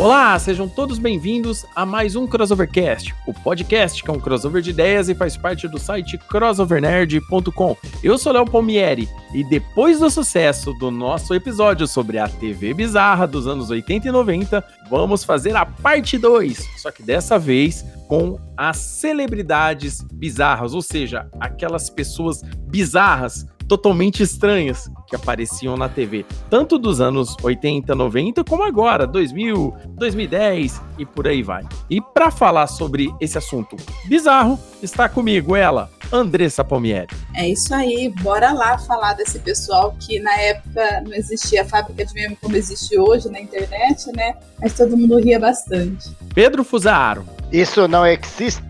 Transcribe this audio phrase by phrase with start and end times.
[0.00, 4.70] Olá, sejam todos bem-vindos a mais um Crossovercast, o podcast que é um crossover de
[4.70, 7.76] ideias e faz parte do site crossovernerd.com.
[8.02, 13.26] Eu sou Léo Palmieri e depois do sucesso do nosso episódio sobre a TV bizarra
[13.26, 18.40] dos anos 80 e 90, vamos fazer a parte 2, só que dessa vez com
[18.56, 22.40] as celebridades bizarras, ou seja, aquelas pessoas
[22.70, 29.72] bizarras totalmente estranhas que apareciam na TV, tanto dos anos 80, 90, como agora, 2000,
[29.90, 31.62] 2010 e por aí vai.
[31.88, 37.14] E para falar sobre esse assunto bizarro, está comigo ela, Andressa Palmieri.
[37.32, 42.12] É isso aí, bora lá falar desse pessoal que na época não existia fábrica de
[42.12, 44.34] meme como existe hoje na internet, né?
[44.60, 46.10] Mas todo mundo ria bastante.
[46.34, 47.24] Pedro Fusaro.
[47.52, 48.62] Isso não existe.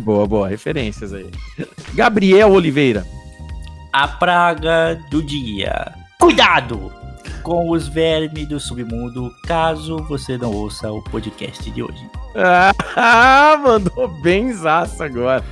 [0.00, 1.30] Boa, boa, referências aí.
[1.92, 3.04] Gabriel Oliveira.
[3.92, 5.92] A praga do dia.
[6.20, 6.92] Cuidado
[7.42, 12.10] com os vermes do submundo, caso você não ouça o podcast de hoje.
[12.36, 15.42] Ah, mandou bem zaço agora.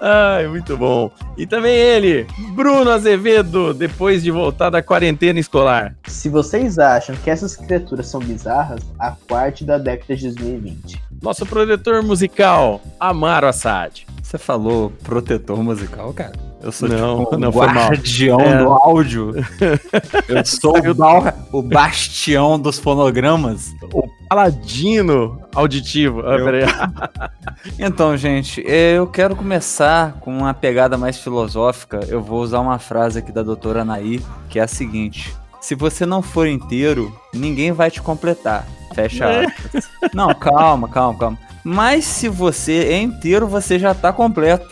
[0.00, 1.10] Ai, muito bom.
[1.36, 5.96] E também ele, Bruno Azevedo, depois de voltar da quarentena escolar.
[6.06, 11.00] Se vocês acham que essas criaturas são bizarras, aguarde da década de 2020.
[11.22, 14.06] Nosso protetor musical, Amaro Assad.
[14.22, 16.32] Você falou protetor musical, cara?
[16.66, 18.58] Eu sou não, tipo, não guardião É.
[18.58, 19.32] do áudio.
[20.28, 23.72] Eu sou o, ba- o bastião dos fonogramas.
[23.92, 26.20] O paladino auditivo.
[26.20, 26.64] Ah, peraí.
[27.78, 32.00] Então, gente, eu quero começar com uma pegada mais filosófica.
[32.08, 36.04] Eu vou usar uma frase aqui da doutora Anaí, que é a seguinte: Se você
[36.06, 38.66] não for inteiro, ninguém vai te completar.
[38.94, 39.88] Fecha aspas.
[40.14, 41.38] Não, calma, calma, calma.
[41.64, 44.66] Mas se você é inteiro, você já tá completo.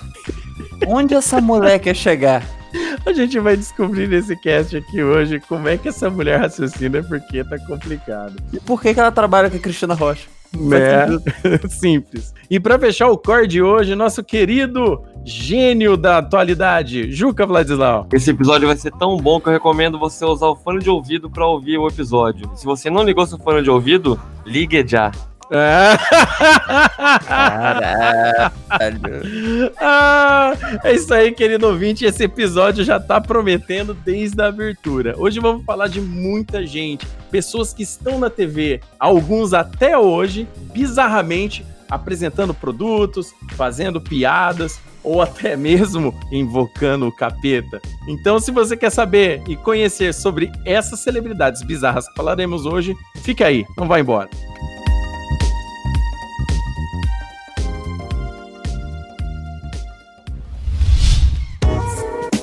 [0.87, 2.43] Onde essa mulher quer chegar?
[3.07, 7.45] A gente vai descobrir nesse cast aqui hoje como é que essa mulher raciocina, porque
[7.45, 8.35] tá complicado.
[8.53, 10.27] E por que, que ela trabalha com a Cristina Rocha?
[10.73, 12.33] É, simples.
[12.49, 18.07] E pra fechar o core de hoje, nosso querido gênio da atualidade, Juca Vladislau.
[18.13, 21.31] Esse episódio vai ser tão bom que eu recomendo você usar o fone de ouvido
[21.31, 22.51] pra ouvir o episódio.
[22.55, 25.11] Se você não ligou seu fone de ouvido, ligue já.
[28.69, 29.23] Caralho.
[29.79, 32.05] Ah, é isso aí, querido ouvinte.
[32.05, 35.15] Esse episódio já tá prometendo desde a abertura.
[35.17, 41.65] Hoje vamos falar de muita gente, pessoas que estão na TV, alguns até hoje, bizarramente
[41.89, 47.81] apresentando produtos, fazendo piadas ou até mesmo invocando o capeta.
[48.09, 53.47] Então, se você quer saber e conhecer sobre essas celebridades bizarras que falaremos hoje, fica
[53.47, 54.29] aí, não vai embora.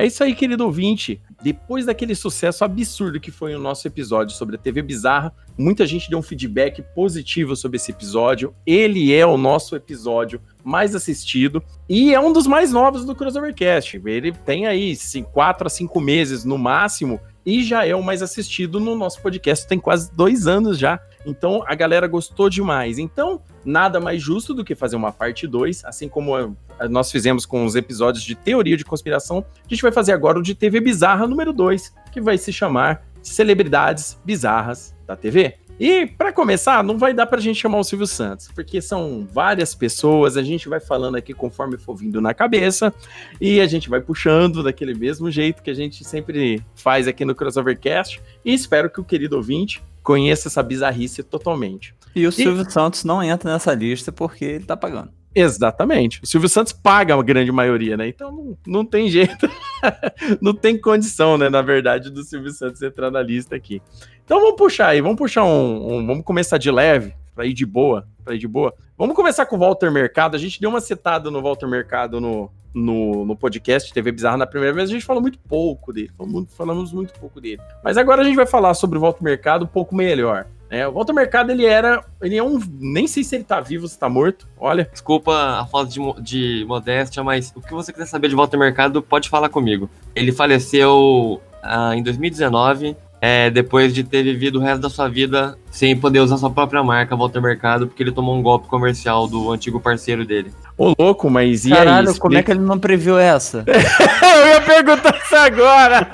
[0.00, 1.20] É isso aí, querido ouvinte.
[1.42, 6.08] Depois daquele sucesso absurdo que foi o nosso episódio sobre a TV Bizarra, muita gente
[6.08, 8.54] deu um feedback positivo sobre esse episódio.
[8.66, 14.00] Ele é o nosso episódio mais assistido e é um dos mais novos do Crossovercast.
[14.06, 14.96] Ele tem aí
[15.34, 19.68] 4 a 5 meses no máximo e já é o mais assistido no nosso podcast.
[19.68, 20.98] Tem quase dois anos já.
[21.26, 22.98] Então a galera gostou demais.
[22.98, 26.56] Então, nada mais justo do que fazer uma parte 2, assim como
[26.88, 29.44] nós fizemos com os episódios de teoria de conspiração.
[29.64, 33.04] A gente vai fazer agora o de TV Bizarra número 2, que vai se chamar
[33.22, 35.56] Celebridades Bizarras da TV.
[35.80, 39.74] E para começar, não vai dar pra gente chamar o Silvio Santos, porque são várias
[39.74, 42.92] pessoas, a gente vai falando aqui conforme for vindo na cabeça
[43.40, 47.34] e a gente vai puxando daquele mesmo jeito que a gente sempre faz aqui no
[47.34, 48.20] Crossovercast.
[48.44, 51.94] E espero que o querido ouvinte conheça essa bizarrice totalmente.
[52.14, 55.19] E o Silvio Santos não entra nessa lista porque ele tá pagando.
[55.34, 56.20] Exatamente.
[56.22, 58.08] O Silvio Santos paga a grande maioria, né?
[58.08, 59.48] Então não, não tem jeito.
[60.40, 63.80] não tem condição, né, na verdade, do Silvio Santos entrar na lista aqui.
[64.24, 67.64] Então vamos puxar aí, vamos puxar um, um vamos começar de leve, para ir de
[67.64, 68.74] boa, para ir de boa.
[68.98, 70.36] Vamos começar com o Walter Mercado.
[70.36, 74.46] A gente deu uma citada no Walter Mercado no, no, no podcast TV Bizarra na
[74.46, 77.60] primeira vez, a gente falou muito pouco dele, falamos, falamos muito pouco dele.
[77.82, 80.46] Mas agora a gente vai falar sobre o Walter Mercado um pouco melhor.
[80.70, 82.04] É, o Walter Mercado, ele era.
[82.22, 82.60] Ele é um.
[82.78, 84.46] Nem sei se ele tá vivo, se tá morto.
[84.56, 84.88] Olha.
[84.90, 89.02] Desculpa a falta de, de modéstia, mas o que você quiser saber de Walter Mercado,
[89.02, 89.90] pode falar comigo.
[90.14, 95.58] Ele faleceu ah, em 2019, é, depois de ter vivido o resto da sua vida
[95.70, 99.50] sem poder usar sua própria marca, Walter Mercado, porque ele tomou um golpe comercial do
[99.50, 100.52] antigo parceiro dele.
[100.78, 102.18] Ô, louco, mas e Caralho, aí?
[102.18, 103.64] como é que ele não previu essa?
[103.68, 106.08] Eu ia perguntar isso agora!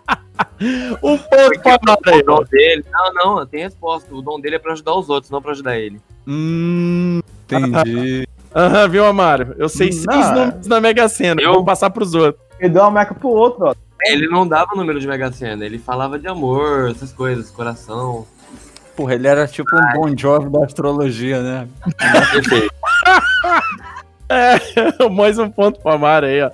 [1.03, 2.85] um ponto aí, O dom dele.
[2.93, 4.13] Não, não, tem resposta.
[4.15, 6.01] O dom dele é pra ajudar os outros, não pra ajudar ele.
[6.27, 8.27] Hum, entendi.
[8.55, 9.55] Aham, viu, Amário?
[9.59, 10.35] Eu sei seis não.
[10.47, 11.41] números na Mega Sena.
[11.41, 12.43] Eu- Vou passar pros outros.
[12.59, 13.75] Ele deu uma marca pro outro, ó.
[14.05, 18.27] Ele não dava número de Mega Sena, ele falava de amor, essas coisas, coração.
[18.97, 21.69] Porra, ele era tipo um Bon Jovi da astrologia, né?
[22.33, 22.75] Perfeito.
[25.11, 26.51] Mais um ponto pro Amaro aí, ó.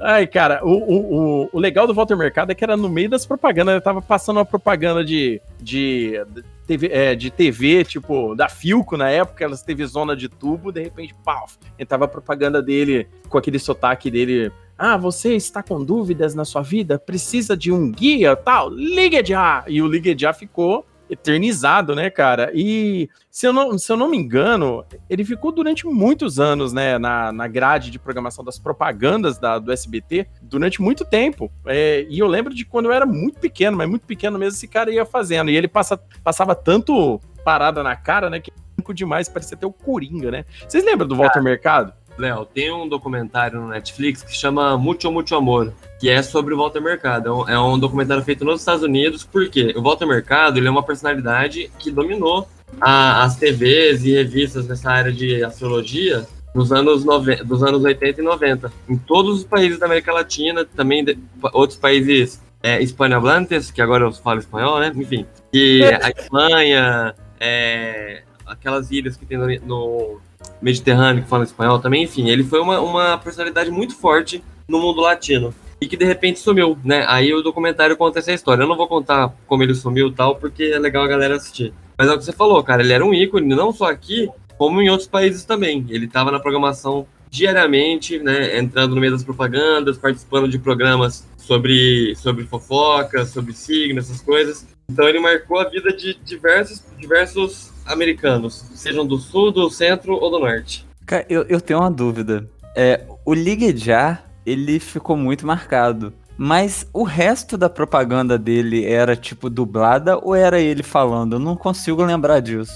[0.00, 3.08] Ai, cara, o, o, o, o legal do Walter Mercado é que era no meio
[3.08, 3.74] das propagandas.
[3.74, 8.96] Ele tava passando uma propaganda de, de, de, TV, é, de TV, tipo, da Filco
[8.96, 11.46] na época, aquelas TV zona de tubo, de repente, pau,
[11.78, 14.50] entrava a propaganda dele com aquele sotaque dele.
[14.76, 16.98] Ah, você está com dúvidas na sua vida?
[16.98, 18.68] Precisa de um guia tal?
[18.68, 19.64] Ligue já!
[19.68, 22.50] E o Ligue já ficou eternizado, né, cara?
[22.54, 26.98] E se eu não, se eu não me engano, ele ficou durante muitos anos, né,
[26.98, 31.52] na, na grade de programação das propagandas da, do SBT, durante muito tempo.
[31.66, 34.66] É, e eu lembro de quando eu era muito pequeno, mas muito pequeno mesmo, esse
[34.66, 35.50] cara ia fazendo.
[35.50, 38.62] E ele passa, passava tanto parada na cara, né, que é
[38.92, 40.44] demais, parecia até o Coringa, né?
[40.66, 41.92] Vocês lembram do Walter Mercado?
[42.22, 46.56] Léo, tem um documentário no Netflix que chama Mucho Mucho Amor, que é sobre o
[46.56, 47.28] Walter Mercado.
[47.28, 50.70] É um, é um documentário feito nos Estados Unidos, porque o Walter Mercado ele é
[50.70, 52.48] uma personalidade que dominou
[52.80, 56.24] a- as TVs e revistas nessa área de astrologia
[56.54, 58.72] nos anos, nove, dos anos 80 e 90.
[58.88, 61.18] Em todos os países da América Latina, também de,
[61.52, 64.92] outros países é, hispanohablantes, que agora eu falo espanhol, né?
[64.94, 70.20] Enfim, e a Espanha, é, aquelas ilhas que tem no, no
[70.60, 75.00] Mediterrâneo que fala espanhol também, enfim, ele foi uma, uma personalidade muito forte no mundo
[75.00, 75.54] latino.
[75.80, 77.04] E que de repente sumiu, né?
[77.08, 78.62] Aí o documentário conta essa história.
[78.62, 81.74] Eu não vou contar como ele sumiu e tal, porque é legal a galera assistir.
[81.98, 84.80] Mas é o que você falou, cara, ele era um ícone, não só aqui, como
[84.80, 85.84] em outros países também.
[85.88, 88.58] Ele estava na programação diariamente, né?
[88.58, 94.66] Entrando no meio das propagandas, participando de programas sobre, sobre fofoca, sobre signos, essas coisas.
[94.88, 100.30] Então ele marcou a vida de diversos, diversos americanos, sejam do sul, do centro ou
[100.30, 100.86] do norte.
[101.06, 102.46] Cara, eu, eu tenho uma dúvida.
[102.76, 106.12] É, o Ligue Já, ele ficou muito marcado.
[106.38, 111.34] Mas o resto da propaganda dele era, tipo, dublada ou era ele falando?
[111.34, 112.72] Eu não consigo lembrar disso.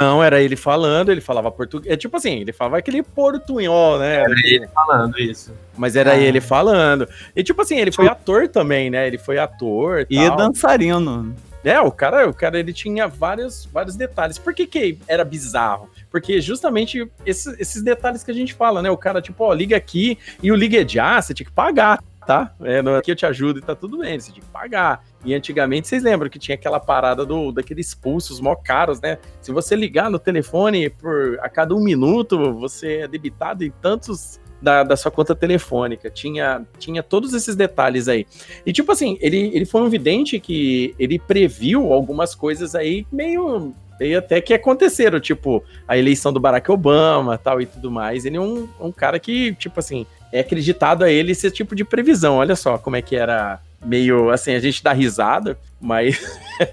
[0.00, 1.92] Não, era ele falando, ele falava português.
[1.92, 4.16] É tipo assim, ele falava aquele portunhol, né?
[4.16, 5.52] Era ele falando isso.
[5.76, 6.18] Mas era Ah.
[6.18, 7.08] ele falando.
[7.34, 9.06] E tipo assim, ele foi ator também, né?
[9.06, 10.36] Ele foi ator E tal.
[10.36, 11.34] dançarino.
[11.64, 14.38] É, o cara, o cara ele tinha vários, vários detalhes.
[14.38, 15.90] Por que, que era bizarro?
[16.10, 18.90] Porque justamente esses, esses detalhes que a gente fala, né?
[18.90, 22.54] O cara, tipo, ó, liga aqui e o liga já, você tinha que pagar, tá?
[22.60, 25.04] É, no- aqui eu te ajudo e tá tudo bem, você tinha que pagar.
[25.24, 29.18] E antigamente, vocês lembram que tinha aquela parada do, daqueles pulsos mó caros, né?
[29.42, 34.38] Se você ligar no telefone por a cada um minuto, você é debitado em tantos
[34.60, 36.10] da, da sua conta telefônica.
[36.10, 38.26] Tinha, tinha todos esses detalhes aí.
[38.64, 43.74] E tipo assim, ele, ele foi um vidente que ele previu algumas coisas aí meio,
[43.98, 48.24] meio até que aconteceram, tipo a eleição do Barack Obama tal e tudo mais.
[48.24, 51.84] Ele é um, um cara que, tipo assim, é acreditado a ele esse tipo de
[51.84, 52.36] previsão.
[52.36, 56.20] Olha só como é que era meio assim, a gente dá risada, mas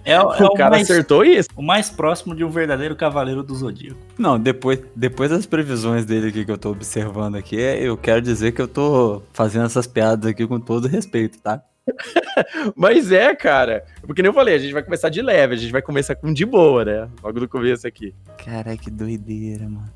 [0.03, 1.49] É, é o o, cara mais, acertou isso.
[1.55, 3.97] o mais próximo de um verdadeiro cavaleiro do Zodíaco.
[4.17, 8.51] Não, depois, depois das previsões dele aqui que eu tô observando aqui, eu quero dizer
[8.53, 11.61] que eu tô fazendo essas piadas aqui com todo respeito, tá?
[12.75, 13.83] Mas é, cara.
[14.01, 16.33] Porque nem eu falei, a gente vai começar de leve, a gente vai começar com
[16.33, 17.07] de boa, né?
[17.23, 18.13] Logo do começo aqui.
[18.43, 19.89] Cara, que doideira, mano.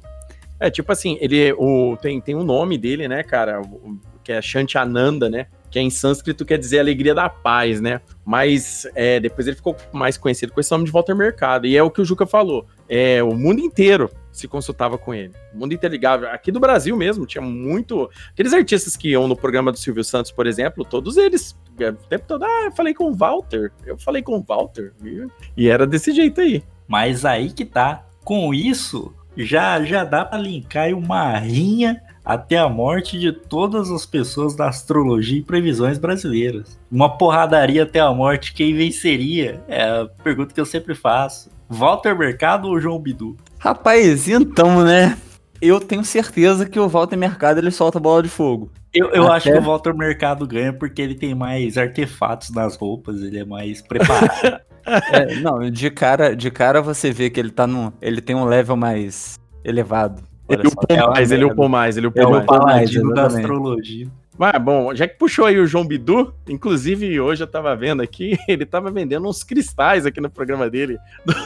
[0.59, 4.31] É, tipo assim, ele o, tem, tem um nome dele, né, cara, o- o- que
[4.31, 5.47] é Shantiananda, né?
[5.69, 8.01] Que em sânscrito quer dizer alegria da paz, né?
[8.25, 11.67] Mas é, depois ele ficou mais conhecido com esse nome de Walter Mercado.
[11.67, 12.65] E é o que o Juca falou.
[12.87, 15.33] É, o mundo inteiro se consultava com ele.
[15.53, 16.27] O mundo inteiro ligava.
[16.27, 18.09] Aqui do Brasil mesmo, tinha muito.
[18.31, 21.95] Aqueles artistas que iam no programa do Silvio Santos, por exemplo, todos eles, é, o
[21.95, 23.71] tempo todo, ah, eu falei com o Walter.
[23.85, 24.93] Eu falei com o Walter.
[25.03, 26.63] E, e era desse jeito aí.
[26.87, 28.05] Mas aí que tá.
[28.23, 34.05] Com isso, já já dá pra linkar uma rinha até a morte de todas as
[34.05, 36.79] pessoas da astrologia e previsões brasileiras.
[36.91, 39.63] Uma porradaria até a morte, quem venceria?
[39.67, 41.49] É a pergunta que eu sempre faço.
[41.67, 43.35] Walter Mercado ou João Bidu?
[43.57, 45.17] Rapaz, então, né?
[45.59, 48.71] Eu tenho certeza que o Walter Mercado ele solta bola de fogo.
[48.93, 52.75] Eu, eu Até- acho que o Walter Mercado ganha porque ele tem mais artefatos nas
[52.75, 54.61] roupas, ele é mais preparado.
[55.11, 57.91] É, não, de cara, de cara você vê que ele tá num.
[58.01, 60.23] Ele tem um level mais elevado.
[60.49, 62.43] Ele upou é mais, ele upou mais, ele É upou o mais.
[62.43, 64.07] upou mais, Paladino da astrologia.
[64.37, 68.37] Mas, bom, já que puxou aí o João Bidu, inclusive hoje eu tava vendo aqui,
[68.47, 70.97] ele tava vendendo uns cristais aqui no programa dele,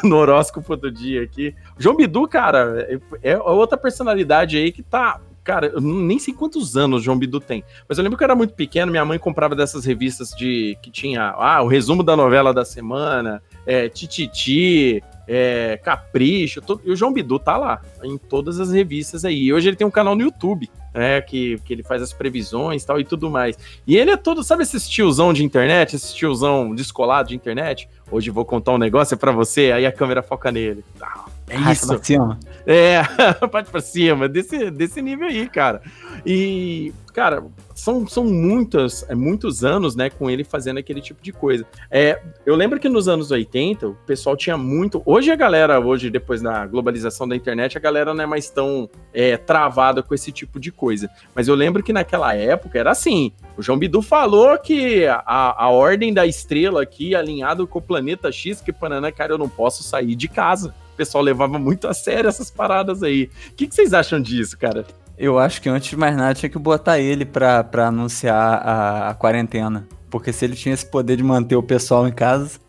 [0.04, 1.56] no- horóscopo do dia aqui.
[1.78, 2.88] O João Bidu, cara,
[3.22, 5.20] é, é outra personalidade aí que tá.
[5.44, 7.66] Cara, eu nem sei quantos anos o João Bidu tem.
[7.90, 10.90] Mas eu lembro que eu era muito pequeno, minha mãe comprava dessas revistas de que
[10.90, 16.96] tinha ah, o resumo da novela da semana, é, Tititi, é, Capricho, tudo, e o
[16.96, 19.44] João Bidu tá lá, em todas as revistas aí.
[19.44, 22.84] E hoje ele tem um canal no YouTube, né, que, que ele faz as previsões
[22.86, 23.58] tal e tudo mais.
[23.88, 27.90] E ele é todo, sabe esse tiozão de internet, esse tiozão descolado de internet?
[28.12, 30.84] Hoje vou contar um negócio é pra você, aí a câmera foca nele.
[31.02, 31.96] Ah, É Arrasta isso.
[31.96, 32.40] pra cima.
[32.66, 33.04] É,
[33.52, 35.82] parte pra cima, desse, desse nível aí, cara.
[36.26, 37.44] E, cara,
[37.76, 41.66] são, são muitas, é, muitos anos, né, com ele fazendo aquele tipo de coisa.
[41.92, 45.02] É, eu lembro que nos anos 80, o pessoal tinha muito.
[45.06, 48.90] Hoje a galera, hoje, depois da globalização da internet, a galera não é mais tão
[49.14, 51.10] é, travada com esse tipo de coisa.
[51.36, 53.34] Mas eu lembro que naquela época era assim.
[53.58, 55.24] O João Bidu falou que a,
[55.66, 59.50] a ordem da estrela aqui, alinhado com o planeta X, que Pananã, cara, eu não
[59.50, 60.74] posso sair de casa.
[60.94, 63.30] O pessoal levava muito a sério essas paradas aí.
[63.50, 64.86] O que, que vocês acham disso, cara?
[65.18, 69.10] Eu acho que antes de mais nada tinha que botar ele pra, pra anunciar a,
[69.10, 69.88] a quarentena.
[70.10, 72.60] Porque se ele tinha esse poder de manter o pessoal em casa.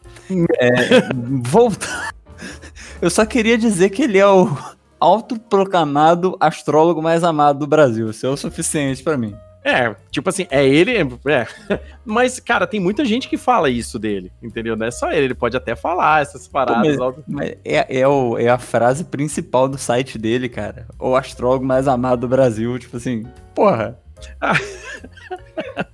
[0.58, 0.70] É,
[1.42, 2.14] voltar.
[3.00, 4.56] Eu só queria dizer que ele é o
[4.98, 8.10] autoproclamado astrólogo mais amado do Brasil.
[8.10, 9.34] Isso é o suficiente pra mim.
[9.64, 10.92] É, tipo assim, é ele.
[10.98, 11.46] É.
[12.04, 14.76] Mas, cara, tem muita gente que fala isso dele, entendeu?
[14.76, 16.96] Não é só ele, ele pode até falar essas paradas.
[16.98, 20.86] Pô, Mas é, é, o, é a frase principal do site dele, cara.
[20.98, 22.78] O astrólogo mais amado do Brasil.
[22.78, 23.98] Tipo assim, porra.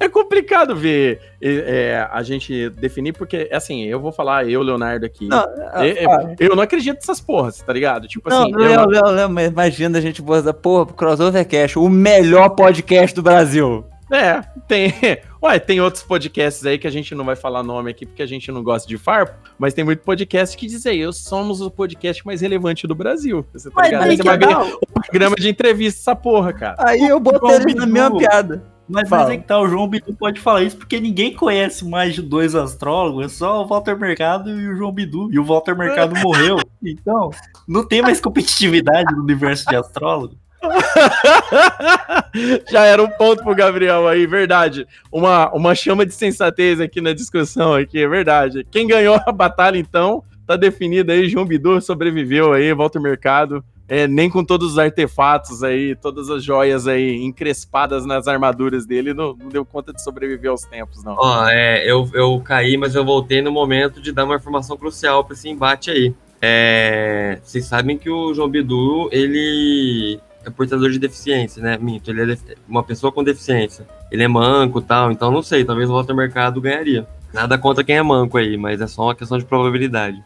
[0.00, 5.04] É complicado ver é, é, a gente definir, porque, assim, eu vou falar, eu, Leonardo,
[5.06, 5.28] aqui.
[5.28, 5.44] Não,
[5.74, 6.06] É, é,
[6.40, 8.08] eu não acredito nessas porras, tá ligado?
[8.08, 11.46] Tipo Não, assim, eu Léo, não- Léo, Léo, mas imagina a gente botar, pô, Crossover
[11.46, 13.84] Cash, o melhor podcast do Brasil.
[14.10, 14.92] É, tem.
[15.40, 18.26] Ué, tem outros podcasts aí que a gente não vai falar nome aqui porque a
[18.26, 21.70] gente não gosta de farpo, mas tem muito podcast que diz aí, eu somos o
[21.70, 23.44] podcast mais relevante do Brasil.
[23.52, 24.44] Você tá Mas ligado?
[24.44, 26.76] é o programa de entrevista, essa porra, cara.
[26.78, 28.77] Aí eu botei eles na mesma piada.
[28.88, 32.14] Mas, mas é que tá, o João Bidu pode falar isso porque ninguém conhece mais
[32.14, 35.28] de dois astrólogos, é só o Walter Mercado e o João Bidu.
[35.30, 36.56] E o Walter Mercado morreu.
[36.82, 37.30] Então,
[37.66, 40.34] não tem mais competitividade no universo de astrólogo.
[42.70, 44.86] Já era um ponto pro Gabriel aí, verdade.
[45.12, 48.66] Uma, uma chama de sensatez aqui na discussão aqui, é verdade.
[48.70, 53.62] Quem ganhou a batalha, então, tá definido aí, João Bidu sobreviveu aí, ao mercado.
[53.88, 59.14] É, nem com todos os artefatos aí, todas as joias aí encrespadas nas armaduras dele,
[59.14, 61.16] não, não deu conta de sobreviver aos tempos, não.
[61.18, 65.24] Ó, é, eu, eu caí, mas eu voltei no momento de dar uma informação crucial
[65.24, 66.14] pra esse embate aí.
[66.40, 71.78] É, vocês sabem que o João Bidu, ele é portador de deficiência, né?
[71.80, 72.36] Minto, ele é
[72.68, 73.86] uma pessoa com deficiência.
[74.10, 77.06] Ele é manco e tal, então não sei, talvez o Walter Mercado ganharia.
[77.32, 80.22] Nada contra quem é manco aí, mas é só uma questão de probabilidade.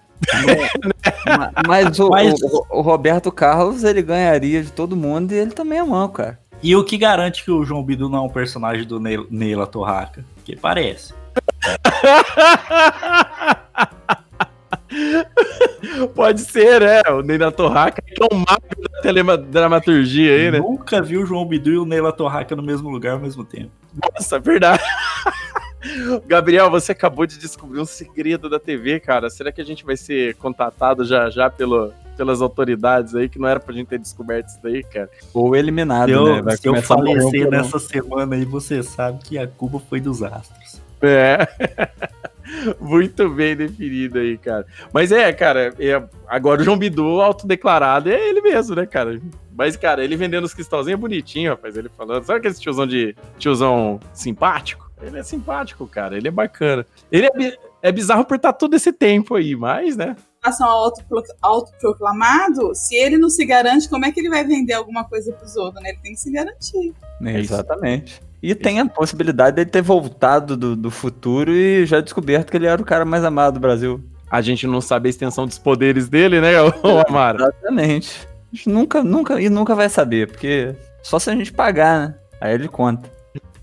[1.26, 5.50] Ma- Mas o, Mas- o- o Roberto Carlos, ele ganharia de todo mundo e ele
[5.52, 6.38] também é manco, cara.
[6.62, 9.66] E o que garante que o João Bidu não é um personagem do Neil- Neila
[9.66, 10.24] Torraca?
[10.44, 11.12] Que parece.
[16.14, 17.00] Pode ser, né?
[17.10, 20.58] O Ney da Torraca, que é um mago da teledramaturgia aí, né?
[20.58, 23.70] Nunca vi o João Bidu e o Neila Torraca no mesmo lugar ao mesmo tempo.
[24.14, 24.82] Nossa, é verdade.
[26.26, 29.28] Gabriel, você acabou de descobrir um segredo da TV, cara.
[29.30, 33.48] Será que a gente vai ser contatado já já pelo, pelas autoridades aí, que não
[33.48, 35.10] era pra gente ter descoberto isso daí, cara?
[35.34, 36.42] Ou eliminado, Se eu, né?
[36.42, 37.50] Vai se eu falecer um.
[37.50, 40.80] nessa semana aí, você sabe que a culpa foi dos astros.
[41.00, 41.48] É.
[42.80, 44.66] Muito bem definido aí, cara.
[44.92, 49.20] Mas é, cara, é- agora o João Bidu, autodeclarado, é ele mesmo, né, cara?
[49.56, 51.76] Mas, cara, ele vendendo os cristalzinhos é bonitinho, rapaz.
[51.76, 52.24] Ele falando.
[52.24, 53.14] Sabe aquele tiozão de.
[53.38, 54.81] tiozão simpático?
[55.02, 56.16] Ele é simpático, cara.
[56.16, 56.86] Ele é bacana.
[57.10, 60.16] Ele é, é bizarro por estar todo esse tempo aí, mas, né?
[60.42, 64.72] relação ao autopro- autoproclamado, se ele não se garante, como é que ele vai vender
[64.72, 65.90] alguma coisa pros outros, né?
[65.90, 66.92] Ele tem que se garantir.
[67.24, 68.20] É, Exatamente.
[68.42, 72.66] E tem a possibilidade dele ter voltado do, do futuro e já descoberto que ele
[72.66, 74.02] era o cara mais amado do Brasil.
[74.28, 76.72] A gente não sabe a extensão dos poderes dele, né, ô
[77.08, 77.40] Amaro?
[77.40, 78.26] Exatamente.
[78.52, 82.14] A gente nunca, nunca, e nunca vai saber, porque Só se a gente pagar, né?
[82.40, 83.08] Aí ele conta.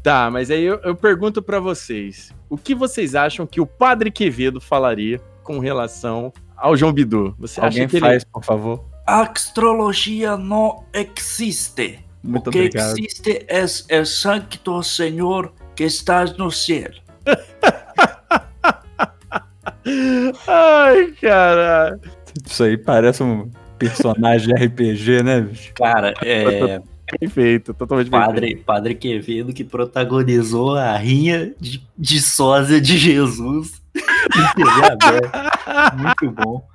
[0.10, 4.10] Tá, mas aí eu, eu pergunto pra vocês: o que vocês acham que o Padre
[4.10, 7.36] Quevedo falaria com relação ao João Bidu?
[7.38, 8.32] Você Alguém acha que faz, ele.
[8.34, 8.84] por favor.
[9.06, 12.00] Astrologia não existe.
[12.24, 12.98] Muito o que obrigado.
[12.98, 16.90] existe é, é Santo Senhor que estás no céu.
[20.48, 22.02] Ai, caralho.
[22.48, 25.72] Isso aí parece um personagem de RPG, né, bicho?
[25.76, 26.82] Cara, é
[27.18, 28.34] Perfeito, totalmente perfeito.
[28.34, 33.82] Padre, Padre Quevedo que protagonizou a rinha de, de sósia de Jesus.
[35.96, 36.68] Muito bom.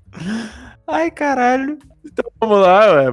[0.87, 1.79] Ai, caralho.
[2.05, 3.07] Então vamos lá, ué,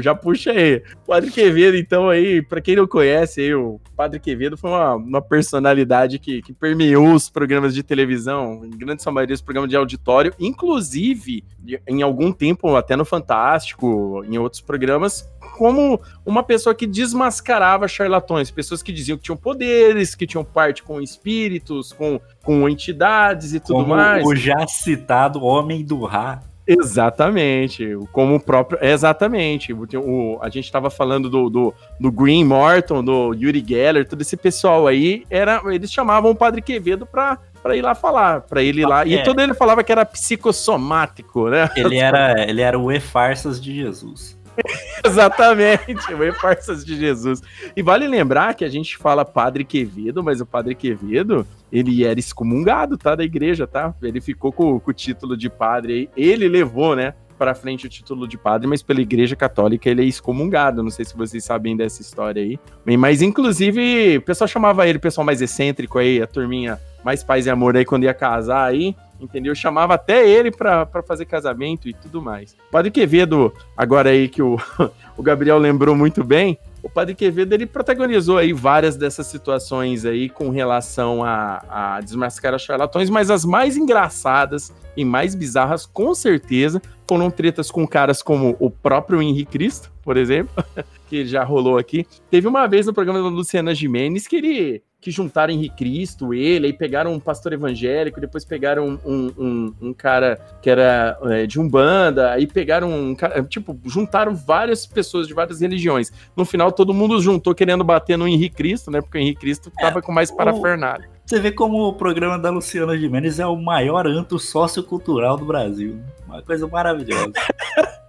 [0.00, 0.82] já puxa aí.
[1.06, 5.22] Padre Quevedo, então, aí, pra quem não conhece, aí, o Padre Quevedo foi uma, uma
[5.22, 9.76] personalidade que, que permeou os programas de televisão, em grande sua maioria, os programas de
[9.76, 11.44] auditório, inclusive,
[11.86, 18.50] em algum tempo, até no Fantástico, em outros programas, como uma pessoa que desmascarava charlatões,
[18.50, 23.58] pessoas que diziam que tinham poderes, que tinham parte com espíritos, com, com entidades e
[23.60, 24.24] tudo Como mais.
[24.24, 26.40] o já citado Homem do Ra.
[26.70, 28.78] Exatamente, como o próprio.
[28.82, 29.72] Exatamente.
[29.72, 34.36] O, a gente estava falando do, do, do Green Morton, do Yuri Geller, todo esse
[34.36, 38.82] pessoal aí, era, eles chamavam o Padre Quevedo pra, pra ir lá falar, pra ele
[38.82, 39.06] ir lá.
[39.06, 39.22] E É.
[39.22, 41.70] todo ele falava que era psicossomático, né?
[41.74, 44.37] Ele era, ele era o E-Farsas de Jesus.
[45.04, 47.42] Exatamente, o E-Farsas de Jesus.
[47.76, 52.18] E vale lembrar que a gente fala Padre Quevedo, mas o Padre Quevedo, ele era
[52.18, 53.14] excomungado, tá?
[53.14, 53.94] Da igreja, tá?
[54.02, 56.10] Ele ficou com, com o título de padre.
[56.16, 57.14] Ele levou, né?
[57.38, 60.82] Pra frente o título de padre, mas pela igreja católica ele é excomungado.
[60.82, 62.58] Não sei se vocês sabem dessa história aí.
[62.96, 67.46] Mas, inclusive, o pessoal chamava ele, o pessoal mais excêntrico aí, a turminha mais paz
[67.46, 69.54] e amor aí, quando ia casar aí, entendeu?
[69.54, 72.56] Chamava até ele pra fazer casamento e tudo mais.
[72.70, 74.58] Padre Quevedo, agora aí que o,
[75.16, 80.28] o Gabriel lembrou muito bem, o Padre Quevedo ele protagonizou aí várias dessas situações aí
[80.28, 86.80] com relação a, a desmascarar charlatões, mas as mais engraçadas e mais bizarras, com certeza,
[87.06, 90.64] foram tretas com caras como o próprio Henrique Cristo, por exemplo,
[91.08, 92.06] que já rolou aqui.
[92.30, 96.66] Teve uma vez no programa da Luciana Gimenez que ele que juntaram Henrique Cristo, ele,
[96.66, 101.60] aí pegaram um pastor evangélico, depois pegaram um, um, um cara que era é, de
[101.60, 106.10] Umbanda, aí pegaram um cara, tipo, juntaram várias pessoas de várias religiões.
[106.36, 109.00] No final, todo mundo juntou querendo bater no Henrique Cristo, né?
[109.00, 111.08] Porque o Henrique Cristo tava com mais parafernália.
[111.24, 116.00] Você vê como o programa da Luciana Gimenez é o maior antro sociocultural do Brasil.
[116.26, 117.32] Uma coisa maravilhosa.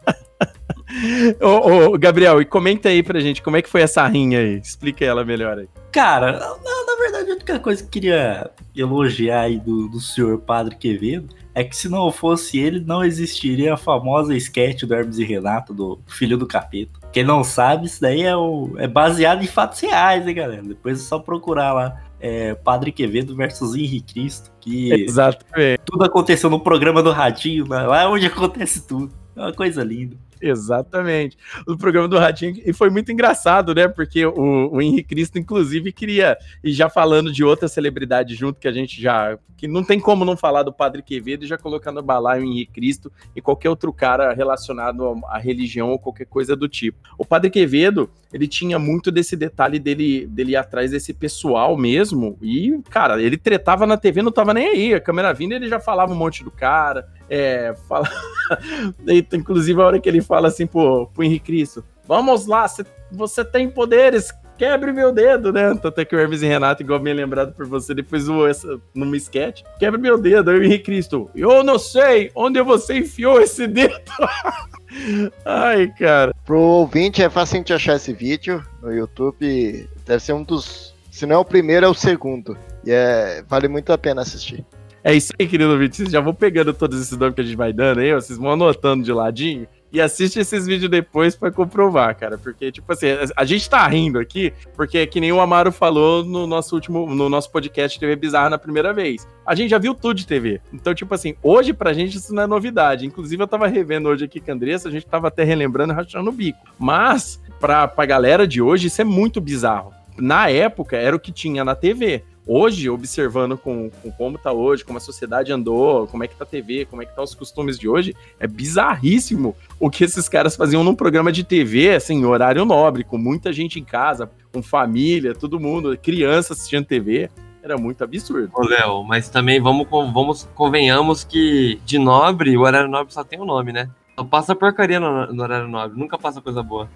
[1.40, 4.58] Ô, ô, Gabriel, e comenta aí pra gente como é que foi essa rinha aí.
[4.58, 5.68] Explica ela melhor aí.
[5.92, 10.40] Cara, na, na verdade, a única coisa que eu queria elogiar aí do, do senhor
[10.40, 15.18] Padre Quevedo é que se não fosse ele, não existiria a famosa sketch do Hermes
[15.18, 17.00] e Renato, do Filho do Capeta.
[17.12, 20.62] Quem não sabe, isso daí é, o, é baseado em fatos reais, hein, galera?
[20.62, 22.02] Depois é só procurar lá.
[22.20, 25.82] é, Padre Quevedo versus Henrique Cristo, que Exatamente.
[25.86, 27.82] tudo aconteceu no programa do Radinho, né?
[27.84, 29.14] lá é onde acontece tudo.
[29.36, 30.18] É uma coisa linda.
[30.42, 31.38] Exatamente.
[31.68, 32.62] O programa do Ratinho.
[32.66, 33.88] E foi muito engraçado, né?
[33.88, 36.38] Porque o, o Henrique Cristo, inclusive, queria.
[36.64, 39.38] E já falando de outra celebridade junto, que a gente já.
[39.58, 42.72] Que não tem como não falar do Padre Quevedo e já colocando balaio o Henrique
[42.72, 46.98] Cristo e qualquer outro cara relacionado à religião ou qualquer coisa do tipo.
[47.18, 52.38] O Padre Quevedo, ele tinha muito desse detalhe dele, dele ir atrás desse pessoal mesmo.
[52.42, 54.94] E, cara, ele tretava na TV, não tava nem aí.
[54.94, 57.06] A câmera vindo, ele já falava um monte do cara.
[57.30, 58.08] É, fala...
[59.34, 63.44] Inclusive, a hora que ele fala assim pro, pro Henrique Cristo: Vamos lá, cê- você
[63.44, 65.74] tem poderes, quebre meu dedo, né?
[65.82, 68.80] Tanto é que o Hermes e Renato, igual bem lembrado por você, depois zoou essa
[68.94, 70.52] numa sketch: quebre meu dedo.
[70.52, 74.00] O Henrique Cristo: Eu não sei onde você enfiou esse dedo.
[75.46, 76.34] Ai, cara.
[76.46, 79.90] Pro ouvinte é fácil de achar esse vídeo no YouTube.
[80.06, 80.94] Deve ser um dos.
[81.12, 82.58] Se não é o primeiro, é o segundo.
[82.86, 84.66] E é, vale muito a pena assistir.
[85.04, 85.96] É isso aí, querido ouvinte.
[85.96, 88.52] Vocês já vão pegando todos esses nomes que a gente vai dando aí, vocês vão
[88.52, 92.38] anotando de ladinho e assiste esses vídeos depois pra comprovar, cara.
[92.38, 96.24] Porque, tipo assim, a gente tá rindo aqui, porque é que nem o Amaro falou
[96.24, 99.28] no nosso último, no nosso podcast TV Bizarra na primeira vez.
[99.46, 100.62] A gente já viu tudo de TV.
[100.72, 103.06] Então, tipo assim, hoje pra gente isso não é novidade.
[103.06, 105.96] Inclusive, eu tava revendo hoje aqui com a Andressa, a gente tava até relembrando e
[105.96, 106.60] rachando o bico.
[106.78, 109.94] Mas, pra, pra galera de hoje, isso é muito bizarro.
[110.18, 112.24] Na época, era o que tinha na TV.
[112.52, 116.44] Hoje, observando com, com como tá hoje, como a sociedade andou, como é que tá
[116.44, 120.28] a TV, como é que tá os costumes de hoje, é bizarríssimo o que esses
[120.28, 124.64] caras faziam num programa de TV, assim, horário nobre, com muita gente em casa, com
[124.64, 127.30] família, todo mundo, criança assistindo TV.
[127.62, 128.50] Era muito absurdo.
[128.56, 133.40] Ô, Léo, mas também vamos, vamos convenhamos que de nobre, o horário nobre só tem
[133.40, 133.92] o nome, né?
[134.18, 136.90] Só passa porcaria no, no horário nobre, nunca passa coisa boa.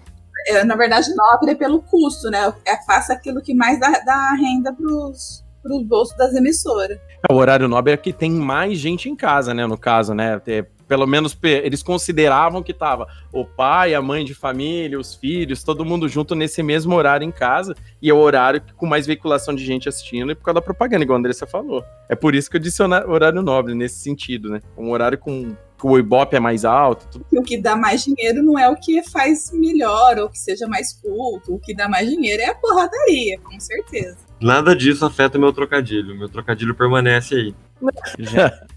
[0.48, 2.52] é, na verdade, nobre é pelo custo, né?
[2.66, 6.98] É, faça aquilo que mais dá, dá renda pros, pros bolsos das emissoras.
[7.30, 9.66] O horário nobre é que tem mais gente em casa, né?
[9.66, 10.40] No caso, né?
[10.46, 15.64] É, pelo menos eles consideravam que tava o pai, a mãe de família, os filhos,
[15.64, 17.74] todo mundo junto nesse mesmo horário em casa.
[18.00, 21.02] E é o horário com mais veiculação de gente assistindo e por causa da propaganda,
[21.02, 21.82] igual a Andressa falou.
[22.08, 24.60] É por isso que eu disse horário nobre, nesse sentido, né?
[24.76, 27.26] Um horário com que o Ibope é mais alto, tudo.
[27.32, 30.92] O que dá mais dinheiro não é o que faz melhor ou que seja mais
[30.92, 31.54] culto.
[31.54, 34.18] O que dá mais dinheiro é a porradaria, com certeza.
[34.44, 36.16] Nada disso afeta o meu trocadilho.
[36.16, 37.54] Meu trocadilho permanece aí.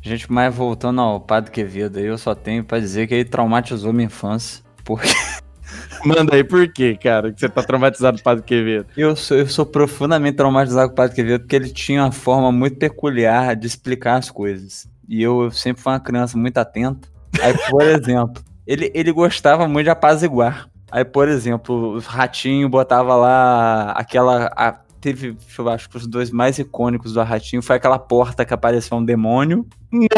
[0.01, 3.91] Gente, mas voltando ao Padre Quevedo, aí eu só tenho pra dizer que ele traumatizou
[3.93, 4.63] minha infância.
[4.84, 5.08] Porque
[6.06, 8.88] Manda aí por quê, cara, que você tá traumatizado do Padre Quevedo?
[8.95, 12.51] eu sou, eu sou profundamente traumatizado com o Padre Quevedo, porque ele tinha uma forma
[12.51, 14.88] muito peculiar de explicar as coisas.
[15.10, 17.08] E eu, eu sempre fui uma criança muito atenta.
[17.41, 20.69] Aí, por exemplo, ele, ele gostava muito de apaziguar.
[20.89, 24.49] Aí, por exemplo, o Ratinho botava lá aquela.
[24.56, 24.80] a-
[25.13, 28.53] teve, deixa eu acho que os dois mais icônicos do Ratinho foi aquela porta que
[28.53, 29.65] apareceu um demônio.
[29.89, 30.09] Que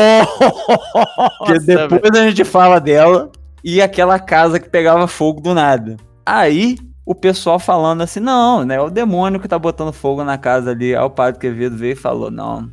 [1.48, 3.32] Nossa, depois a gente fala dela.
[3.64, 5.98] E aquela casa que pegava fogo do nada.
[6.26, 8.76] Aí o pessoal falando assim: não, né?
[8.76, 10.96] É o demônio que tá botando fogo na casa ali.
[10.96, 12.70] Aí o padre Quevedo veio e falou: não,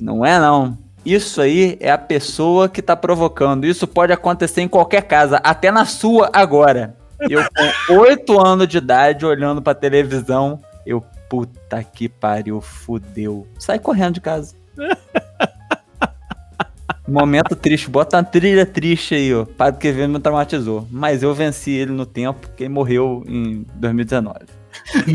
[0.00, 0.78] não é não.
[1.04, 3.66] Isso aí é a pessoa que tá provocando.
[3.66, 6.96] Isso pode acontecer em qualquer casa, até na sua agora.
[7.28, 7.42] Eu
[7.88, 11.02] com 8 anos de idade, olhando pra televisão, eu,
[11.32, 13.46] puta que pariu, fudeu.
[13.58, 14.54] Sai correndo de casa.
[17.08, 19.46] Momento triste, bota uma trilha triste aí, ó.
[19.46, 20.86] Padre Quevedo me traumatizou.
[20.90, 24.40] Mas eu venci ele no tempo, porque ele morreu em 2019.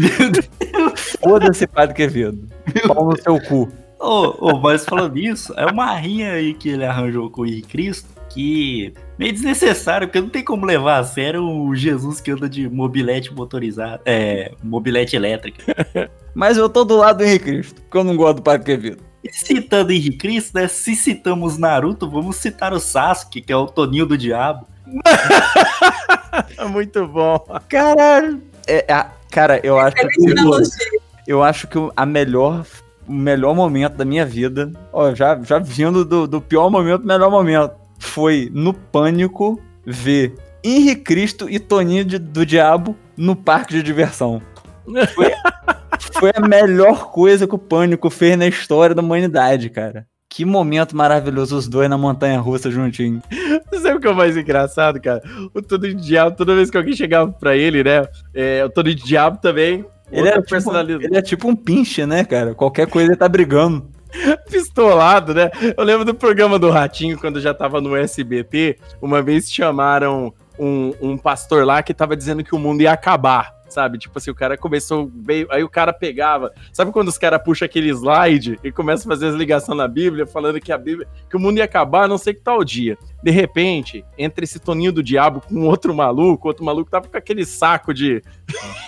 [1.21, 2.47] Foda-se, Padre Quevedo.
[2.87, 3.71] Pau no seu cu.
[3.99, 7.67] Ô, ô, mas falando nisso, é uma rinha aí que ele arranjou com o Henrique
[7.67, 12.47] Cristo que meio desnecessário, porque não tem como levar a sério o Jesus que anda
[12.47, 15.75] de mobilete motorizado, é, mobilete elétrica.
[16.35, 19.01] Mas eu tô do lado do Henrique Cristo, porque eu não gosto do Padre Quevedo.
[19.23, 23.65] E citando Henrique Cristo, né, se citamos Naruto, vamos citar o Sasuke, que é o
[23.65, 24.67] Toninho do Diabo.
[26.69, 27.43] Muito bom.
[27.67, 28.39] Caralho.
[28.67, 30.69] É, a- cara, eu acho que analogia.
[31.25, 32.63] eu acho que o- a melhor
[33.07, 37.07] o melhor momento da minha vida, ó, já, já vindo do, do pior momento pro
[37.07, 37.71] melhor momento,
[38.07, 44.41] foi no Pânico ver Henrique Cristo e Toninho de- do Diabo no parque de diversão.
[45.13, 45.31] Foi,
[46.19, 50.05] foi a melhor coisa que o Pânico fez na história da humanidade, cara.
[50.29, 53.21] Que momento maravilhoso os dois na montanha russa juntinho.
[53.81, 55.21] Sabe o que é o mais engraçado, cara?
[55.53, 58.05] O Todo Diabo, toda vez que alguém chegava pra ele, né?
[58.33, 59.85] É, o Todo de Diabo também.
[60.11, 62.53] Ele é, tipo, ele é tipo um pinche, né, cara?
[62.55, 63.89] Qualquer coisa ele tá brigando.
[64.49, 65.49] pistolado, né?
[65.75, 70.93] Eu lembro do programa do Ratinho, quando já tava no SBT, uma vez chamaram um,
[71.01, 73.97] um pastor lá que tava dizendo que o mundo ia acabar, sabe?
[73.97, 75.11] Tipo assim, o cara começou,
[75.49, 79.27] aí o cara pegava, sabe quando os caras puxam aquele slide e começam a fazer
[79.27, 82.33] as ligações na Bíblia, falando que a Bíblia, que o mundo ia acabar, não sei
[82.33, 82.97] que tal dia.
[83.23, 87.45] De repente, entra esse Toninho do Diabo com outro maluco, outro maluco tava com aquele
[87.45, 88.21] saco de,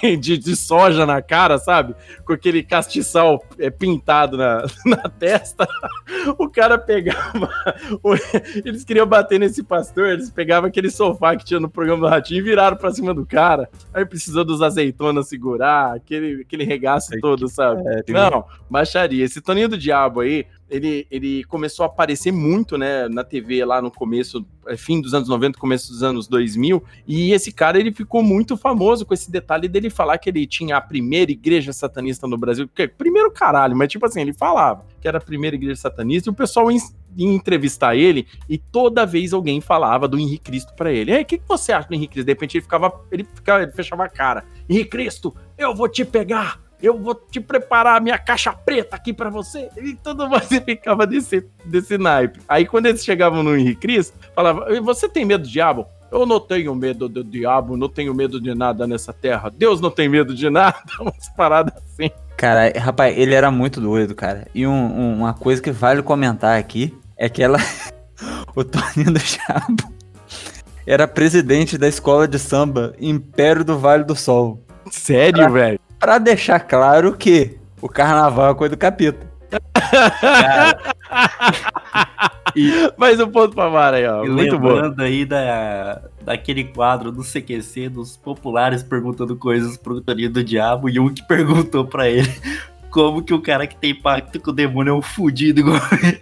[0.19, 1.95] de, de soja na cara, sabe?
[2.25, 5.67] Com aquele castiçal é, pintado na, na testa.
[6.37, 7.49] O cara pegava.
[8.03, 8.13] o-
[8.63, 12.39] Eles queriam bater nesse pastor, eles pegavam aquele sofá que tinha no programa do Ratinho
[12.39, 13.67] e viraram pra cima do cara.
[13.93, 17.81] Aí precisou dos azeitonas segurar, aquele, aquele regaço todo, sabe?
[18.31, 19.25] Não, baixaria.
[19.25, 23.81] Esse Toninho do Diabo aí, ele, ele começou a aparecer muito, né, na TV lá
[23.81, 27.91] no começo, eh, fim dos anos 90, começo dos anos 2000, e esse cara, ele
[27.91, 32.27] ficou muito famoso com esse detalhe dele falar que ele tinha a primeira igreja satanista
[32.27, 35.75] no Brasil, que primeiro caralho, mas tipo assim, ele falava que era a primeira igreja
[35.75, 36.79] satanista, e o pessoal ia
[37.17, 41.11] entrevistar ele, e toda vez alguém falava do Henrique Cristo pra ele.
[41.11, 42.25] "Ei, o que, que você acha do Henrique Cristo?
[42.27, 44.45] De repente ele ficava, ele ficava, ele fechava a cara.
[44.69, 46.68] Henrique Cristo, eu vou te pegar!
[46.81, 49.69] Eu vou te preparar a minha caixa preta aqui pra você.
[49.77, 52.39] E todo mundo ficava desse, desse naipe.
[52.47, 55.85] Aí quando eles chegavam no Henrique Cristo, falava: "E Você tem medo do diabo?
[56.11, 59.51] Eu não tenho medo do diabo, não tenho medo de nada nessa terra.
[59.55, 60.77] Deus não tem medo de nada.
[60.99, 62.09] Umas paradas assim.
[62.35, 64.47] Cara, rapaz, ele era muito doido, cara.
[64.55, 67.57] E um- um- uma coisa que vale comentar aqui é que ela.
[68.55, 69.93] o Toninho do Diabo
[70.87, 74.63] era presidente da escola de samba Império do Vale do Sol.
[74.89, 75.79] Sério, velho?
[75.99, 79.27] Pra deixar claro que o carnaval é coisa do capeta.
[82.97, 84.23] Mais um ponto pra Mara aí, ó.
[84.23, 84.69] E Muito bom.
[84.69, 90.89] lembrando aí da, daquele quadro do CQC, dos populares perguntando coisas pro Toninho do Diabo,
[90.89, 92.31] e um que perguntou pra ele
[92.89, 96.19] como que o cara que tem pacto com o demônio é um fudido igual ele.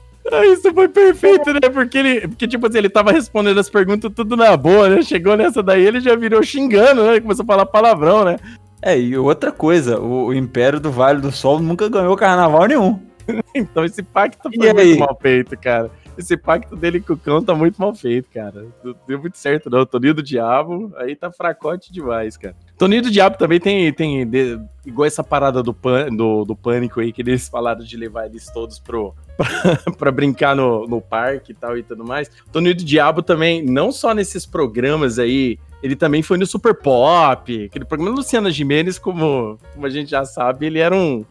[0.32, 1.60] Ah, Isso foi perfeito, né?
[1.72, 5.02] Porque ele, porque, tipo assim, ele tava respondendo as perguntas tudo na boa, né?
[5.02, 7.20] Chegou nessa daí, ele já virou xingando, né?
[7.20, 8.36] Começou a falar palavrão, né?
[8.82, 13.00] É, e outra coisa, o, o Império do Vale do Sol nunca ganhou carnaval nenhum.
[13.56, 15.90] Então esse pacto foi muito mal feito, cara.
[16.16, 18.66] Esse pacto dele com o cão tá muito mal feito, cara.
[18.84, 19.84] Não deu muito certo, não.
[19.84, 22.54] Toninho do Diabo, aí tá fracote demais, cara.
[22.78, 27.00] Toninho do Diabo também tem, tem de- igual essa parada do, pan, do, do pânico
[27.00, 29.12] aí, que eles falaram de levar eles todos pro,
[29.98, 32.30] pra brincar no, no parque e tal e tudo mais.
[32.52, 37.64] Toninho do Diabo também, não só nesses programas aí, ele também foi no Super Pop,
[37.64, 41.24] aquele programa do Luciana Gimenez, como, como a gente já sabe, ele era um,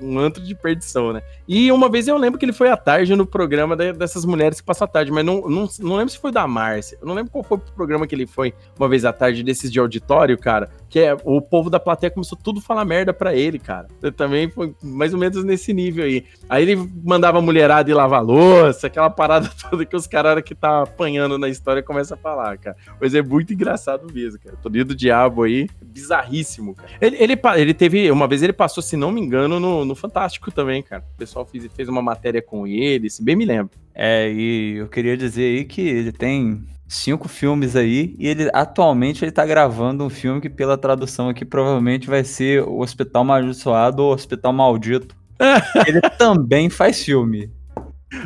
[0.00, 1.22] um antro de perdição, né?
[1.46, 4.60] E uma vez eu lembro que ele foi à tarde no programa de- dessas mulheres
[4.60, 6.98] que passam à tarde, mas não, não, não lembro se foi da Márcia.
[7.00, 9.70] Eu não lembro qual foi o programa que ele foi uma vez à tarde desses
[9.70, 10.70] de auditório, cara.
[10.92, 13.88] Que é o povo da plateia começou tudo a falar merda pra ele, cara.
[14.02, 16.26] Eu também foi mais ou menos nesse nível aí.
[16.50, 20.54] Aí ele mandava a mulherada ir lavar louça, aquela parada toda que os caras que
[20.54, 22.76] tá apanhando na história começam a falar, cara.
[23.00, 24.54] Mas é muito engraçado mesmo, cara.
[24.58, 26.90] Toninho do Diabo aí, bizarríssimo, cara.
[27.00, 30.50] Ele, ele, ele teve, uma vez ele passou, se não me engano, no, no Fantástico
[30.50, 31.02] também, cara.
[31.14, 33.70] O pessoal fez, fez uma matéria com ele, se bem me lembro.
[33.94, 39.24] É, e eu queria dizer aí que ele tem cinco filmes aí e ele atualmente
[39.24, 44.02] ele tá gravando um filme que pela tradução aqui provavelmente vai ser o Hospital Amaldiçoado
[44.02, 45.16] ou Hospital Maldito.
[45.86, 47.50] ele também faz filme.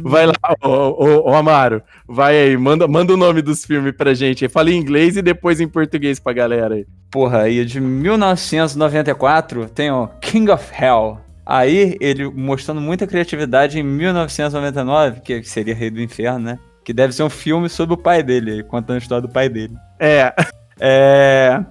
[0.02, 4.14] Vai lá, ô, ô, ô, Amaro, vai aí, manda, manda o nome dos filmes pra
[4.14, 4.48] gente.
[4.48, 6.86] Fala em inglês e depois em português pra galera aí.
[7.08, 11.20] Porra, aí de 1994 tem o King of Hell.
[11.46, 16.58] Aí ele mostrando muita criatividade em 1999, que seria Rei do Inferno, né?
[16.86, 19.74] Que deve ser um filme sobre o pai dele, contando a história do pai dele.
[19.98, 20.32] É,
[20.80, 21.64] É.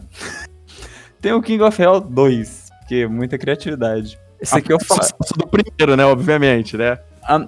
[1.21, 4.19] Tem o King of Hell 2, que é muita criatividade.
[4.39, 5.11] Esse aqui eu faço.
[5.17, 6.05] sucesso do primeiro, né?
[6.05, 6.99] Obviamente, né?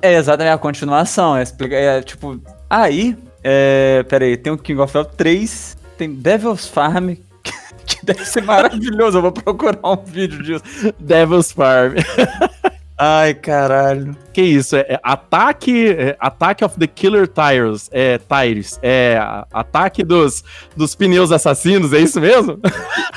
[0.01, 1.35] É exatamente a continuação.
[1.35, 2.41] É, é tipo.
[2.69, 3.17] Aí.
[3.43, 7.11] É, pera aí, tem o King of Hell 3, tem Devil's Farm,
[7.85, 9.17] que deve ser maravilhoso.
[9.17, 10.63] Eu vou procurar um vídeo disso.
[10.99, 11.95] Devil's Farm.
[12.97, 14.17] Ai, caralho.
[14.33, 14.75] Que isso?
[14.75, 19.19] É, é ataque, é, Attack of the Killer Tires, é, Tires, é
[19.53, 20.43] ataque dos,
[20.75, 22.59] dos pneus assassinos, é isso mesmo?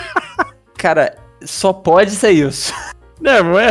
[0.76, 2.74] Cara, só pode ser isso.
[3.20, 3.70] Não, não é?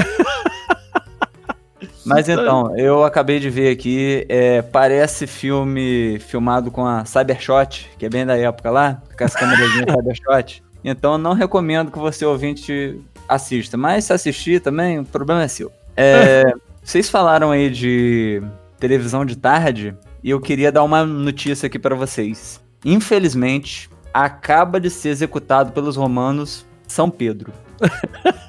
[2.05, 8.05] Mas então, eu acabei de ver aqui, é, parece filme filmado com a Cybershot, que
[8.05, 10.63] é bem da época lá, com as câmeras Cybershot.
[10.83, 15.71] Então não recomendo que você ouvinte assista, mas se assistir também, o problema é seu.
[16.01, 18.41] É, vocês falaram aí de
[18.79, 22.61] televisão de tarde, e eu queria dar uma notícia aqui pra vocês.
[22.85, 27.51] Infelizmente, acaba de ser executado pelos romanos São Pedro.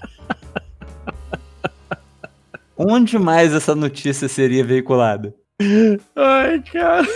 [2.76, 5.34] Onde mais essa notícia seria veiculada?
[6.16, 7.06] Ai, cara.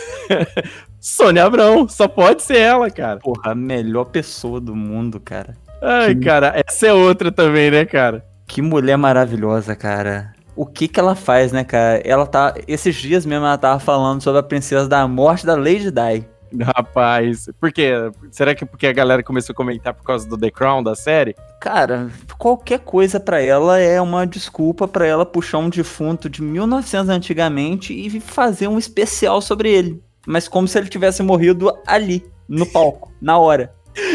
[1.01, 3.21] Sônia Abrão, só pode ser ela, cara.
[3.21, 5.55] Porra, a melhor pessoa do mundo, cara.
[5.81, 8.25] Ai, Que- cara, essa é outra também, né, cara?
[8.47, 10.33] Que mulher maravilhosa, cara.
[10.57, 12.01] O que que ela faz, né, cara?
[12.05, 12.55] Ela tá.
[12.69, 16.25] Esses dias mesmo ela tava falando sobre a princesa da morte da Lady Di.
[16.63, 17.93] Rapaz, por quê?
[18.31, 20.95] Será que é porque a galera começou a comentar por causa do The Crown, da
[20.95, 21.35] série?
[21.61, 27.09] Cara, qualquer coisa pra ela é uma desculpa pra ela puxar um defunto de 1900
[27.09, 30.03] antigamente e fazer um especial sobre ele.
[30.27, 33.75] Mas como se ele tivesse morrido ali, no palco, na hora.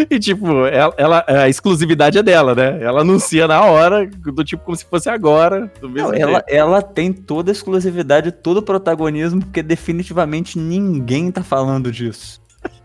[0.10, 2.80] E, tipo, ela, ela- a exclusividade é dela, né?
[2.82, 7.52] Ela anuncia na hora, do tipo como se fosse agora, Não, ela, ela tem toda
[7.52, 12.42] a exclusividade, todo o protagonismo, porque definitivamente ninguém tá falando disso.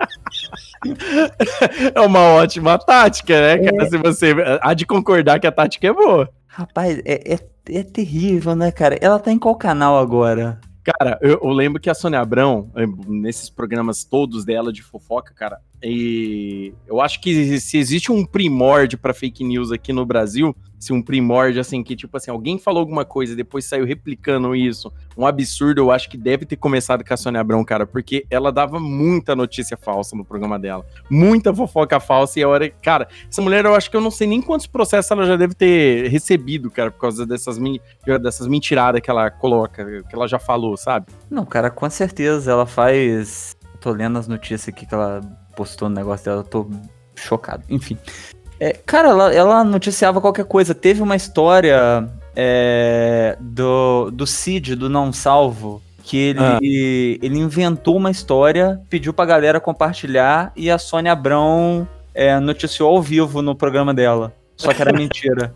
[1.95, 3.89] É uma ótima tática, né, cara?
[3.89, 6.29] Se você há de concordar que a tática é boa.
[6.47, 7.39] Rapaz, é, é,
[7.71, 8.97] é terrível, né, cara?
[9.01, 10.61] Ela tá em qual canal agora?
[10.85, 15.33] Cara, eu, eu lembro que a Sônia Abrão, eh, nesses programas todos dela de fofoca,
[15.35, 20.57] cara, e eu acho que se existe um primórdio pra fake news aqui no Brasil,
[20.79, 24.55] se um primórdio, assim, que tipo assim, alguém falou alguma coisa e depois saiu replicando
[24.55, 28.27] isso, um absurdo, eu acho que deve ter começado com a Sônia Abrão, cara, porque
[28.31, 33.09] ela dava muita notícia falsa no programa dela, muita fofoca falsa, e a hora, cara,
[33.31, 36.09] essa mulher, eu acho que eu não sei nem quantos processos ela já deve ter
[36.09, 37.59] recebido, cara, por causa dessas,
[38.23, 41.07] dessas mentiradas que ela coloca, que ela já falou, sabe?
[41.31, 43.57] Não, cara, com certeza ela faz.
[43.81, 45.21] Tô lendo as notícias aqui que ela
[45.55, 46.69] postou no negócio dela, eu tô
[47.17, 47.63] chocado.
[47.69, 47.97] Enfim.
[48.61, 50.75] É, cara, ela, ela noticiava qualquer coisa.
[50.75, 56.59] Teve uma história é, do, do Cid, do Não Salvo, que ele, Ah.
[56.63, 63.03] ele inventou uma história, pediu pra galera compartilhar e a Sônia Abrão é, noticiou ao
[63.03, 64.33] vivo no programa dela.
[64.57, 65.53] Só que era mentira.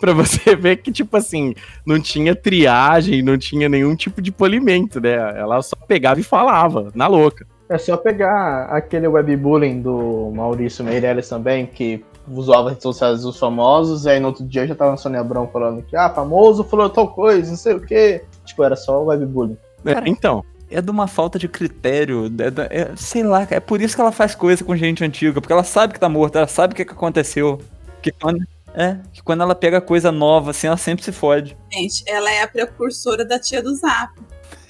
[0.00, 1.54] pra você ver que, tipo assim,
[1.86, 5.12] não tinha triagem, não tinha nenhum tipo de polimento, né?
[5.38, 7.46] Ela só pegava e falava, na louca.
[7.72, 14.04] É só pegar aquele webbullying do Maurício Meirelles também, que usava redes sociais dos famosos,
[14.04, 16.90] e aí no outro dia já tava a Sônia Abrão falando que, ah, famoso falou
[16.90, 18.24] tal coisa, não sei o quê.
[18.44, 19.56] Tipo, era só webbullying.
[19.86, 22.30] É, então, É de uma falta de critério.
[22.70, 25.52] é é- sei lá, é por isso que ela faz coisa com gente antiga, porque
[25.52, 27.58] ela sabe que tá morta, ela sabe o que, que aconteceu.
[28.00, 28.38] Que quando,
[28.74, 31.56] é, que quando ela pega coisa nova, assim, ela sempre se fode.
[31.72, 34.12] Gente, ela é a precursora da tia do Zap.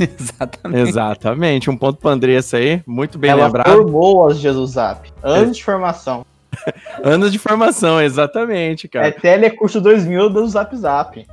[0.18, 0.88] Exatamente.
[0.88, 1.70] exatamente.
[1.70, 3.72] Um ponto pra Andressa aí, muito bem Ela lembrado.
[3.72, 5.10] formou as Jesus Zap.
[5.22, 6.24] Anos de formação.
[7.02, 9.06] Anos de formação, exatamente, cara.
[9.06, 11.26] É Telecurso 2000 do Zap Zap.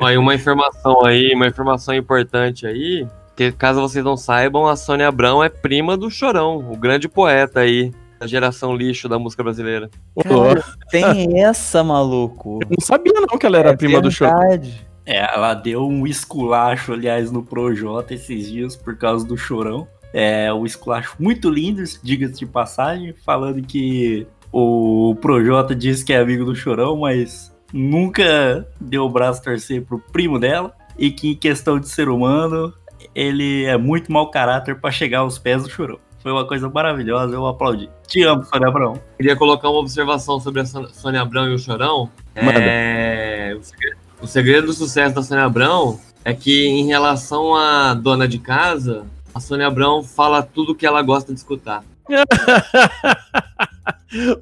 [0.00, 4.76] Ó, e uma informação aí, uma informação importante aí, que caso vocês não saibam, a
[4.76, 9.42] Sônia Abrão é prima do Chorão, o grande poeta aí da geração lixo da música
[9.42, 9.90] brasileira.
[10.22, 12.60] Cara, tem essa, maluco.
[12.62, 14.28] Eu não sabia não que ela era É prima do show.
[15.06, 19.86] É, ela deu um esculacho, aliás, no Projota esses dias por causa do chorão.
[20.12, 26.18] É um esculacho muito lindo, diga-se de passagem, falando que o Projota disse que é
[26.18, 30.74] amigo do chorão, mas nunca deu o braço a torcer pro primo dela.
[30.98, 32.72] E que em questão de ser humano,
[33.14, 35.98] ele é muito mau caráter pra chegar aos pés do chorão.
[36.22, 37.88] Foi uma coisa maravilhosa, eu aplaudi.
[38.08, 39.00] Te amo, Sônia Abrão.
[39.18, 42.10] Queria colocar uma observação sobre a Sô- Sônia Abrão e o Chorão.
[42.34, 42.58] Manda.
[42.58, 47.94] É, o, segredo, o segredo do sucesso da Sônia Abrão é que, em relação à
[47.94, 51.84] dona de casa, a Sônia Abrão fala tudo que ela gosta de escutar.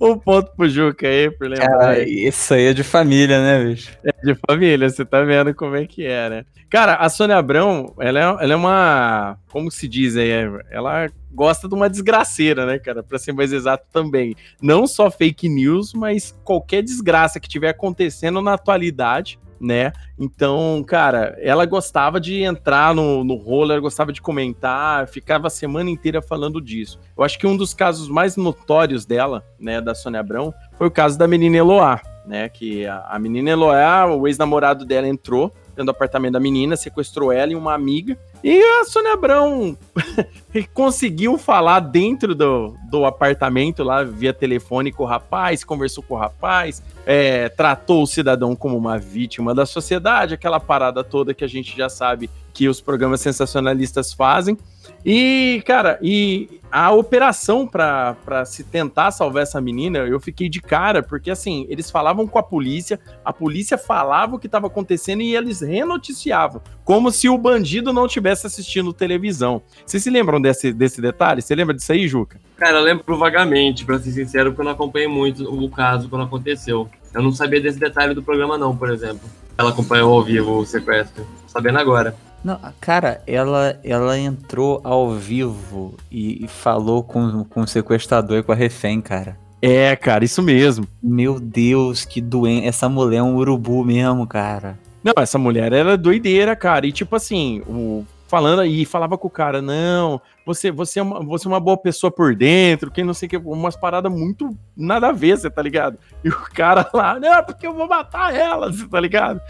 [0.01, 1.67] um ponto pro Juca aí, por lembrar.
[1.67, 3.97] Cara, isso aí é de família, né, bicho?
[4.05, 6.45] É de família, você tá vendo como é que é, né?
[6.71, 9.39] Cara, a Sônia Abrão, ela é, ela é uma.
[9.51, 10.31] Como se diz aí?
[10.71, 13.03] Ela gosta de uma desgraceira, né, cara?
[13.03, 14.35] Pra ser mais exato também.
[14.61, 19.93] Não só fake news, mas qualquer desgraça que tiver acontecendo na atualidade, né?
[20.19, 25.51] Então, cara, ela gostava de entrar no, no rolo, ela gostava de comentar, ficava a
[25.51, 26.99] semana inteira falando disso.
[27.17, 30.91] Eu acho que um dos casos mais notórios dela, né, da Sônia Abrão, foi o
[30.91, 32.49] caso da menina Eloá, né?
[32.49, 37.33] Que a, a menina Eloá, o ex-namorado dela entrou dentro do apartamento da menina, sequestrou
[37.33, 38.19] ela e uma amiga.
[38.45, 39.75] E a Sônia Abrão
[40.75, 46.19] conseguiu falar dentro do, do apartamento lá, via telefone com o rapaz, conversou com o
[46.19, 51.49] rapaz, é, tratou o cidadão como uma vítima da sociedade, aquela parada toda que a
[51.49, 54.59] gente já sabe que os programas sensacionalistas fazem.
[55.05, 61.03] E, cara, e a operação pra se tentar salvar essa menina, eu fiquei de cara,
[61.03, 65.37] porque assim, eles falavam com a polícia, a polícia falava o que estava acontecendo e
[65.37, 69.63] eles renoticiavam, como se o bandido não tivesse assistindo televisão.
[69.85, 71.43] Vocês se lembram desse, desse detalhe?
[71.43, 72.41] Você lembra disso aí, Juca?
[72.57, 76.25] Cara, eu lembro vagamente, pra ser sincero, porque eu não acompanhei muito o caso quando
[76.25, 76.89] aconteceu.
[77.13, 79.29] Eu não sabia desse detalhe do programa, não, por exemplo.
[79.57, 81.25] Ela acompanhou ao vivo o sequestro.
[81.25, 82.15] Tô Sabendo agora.
[82.43, 88.43] Não, cara, ela, ela entrou ao vivo e, e falou com, com o sequestrador e
[88.43, 89.39] com a refém, cara.
[89.63, 90.87] É, cara, isso mesmo.
[91.03, 92.67] Meu Deus, que doente.
[92.67, 94.79] Essa mulher é um urubu mesmo, cara.
[95.03, 96.87] Não, essa mulher era doideira, cara.
[96.87, 101.21] E tipo assim, o, falando aí, falava com o cara, não, você, você, é uma,
[101.25, 104.51] você é uma boa pessoa por dentro, quem não sei o que, umas paradas muito
[104.77, 105.97] nada a ver, você tá ligado?
[106.25, 109.41] E o cara lá, não, porque eu vou matar ela, você tá ligado?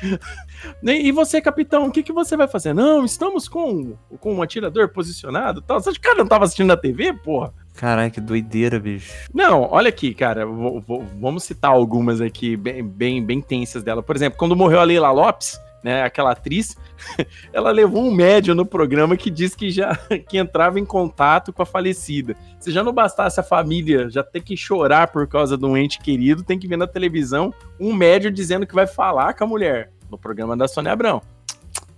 [0.83, 2.75] E você, capitão, o que, que você vai fazer?
[2.75, 5.81] Não, estamos com, com um atirador posicionado e tal.
[5.81, 7.55] Você acha que o cara não tava assistindo na TV, porra?
[7.75, 9.11] Caralho, que doideira, bicho.
[9.33, 14.03] Não, olha aqui, cara, vou- vou- vamos citar algumas aqui bem, bem, bem tensas dela.
[14.03, 16.79] Por exemplo, quando morreu a Leila Lopes, né, aquela atriz,
[17.53, 19.95] ela levou um médium no programa que diz que já
[20.27, 22.35] que entrava em contato com a falecida.
[22.59, 26.01] Se já não bastasse a família já ter que chorar por causa de um ente
[26.01, 29.91] querido, tem que ver na televisão um médium dizendo que vai falar com a mulher
[30.11, 31.21] no programa da Sônia Abrão.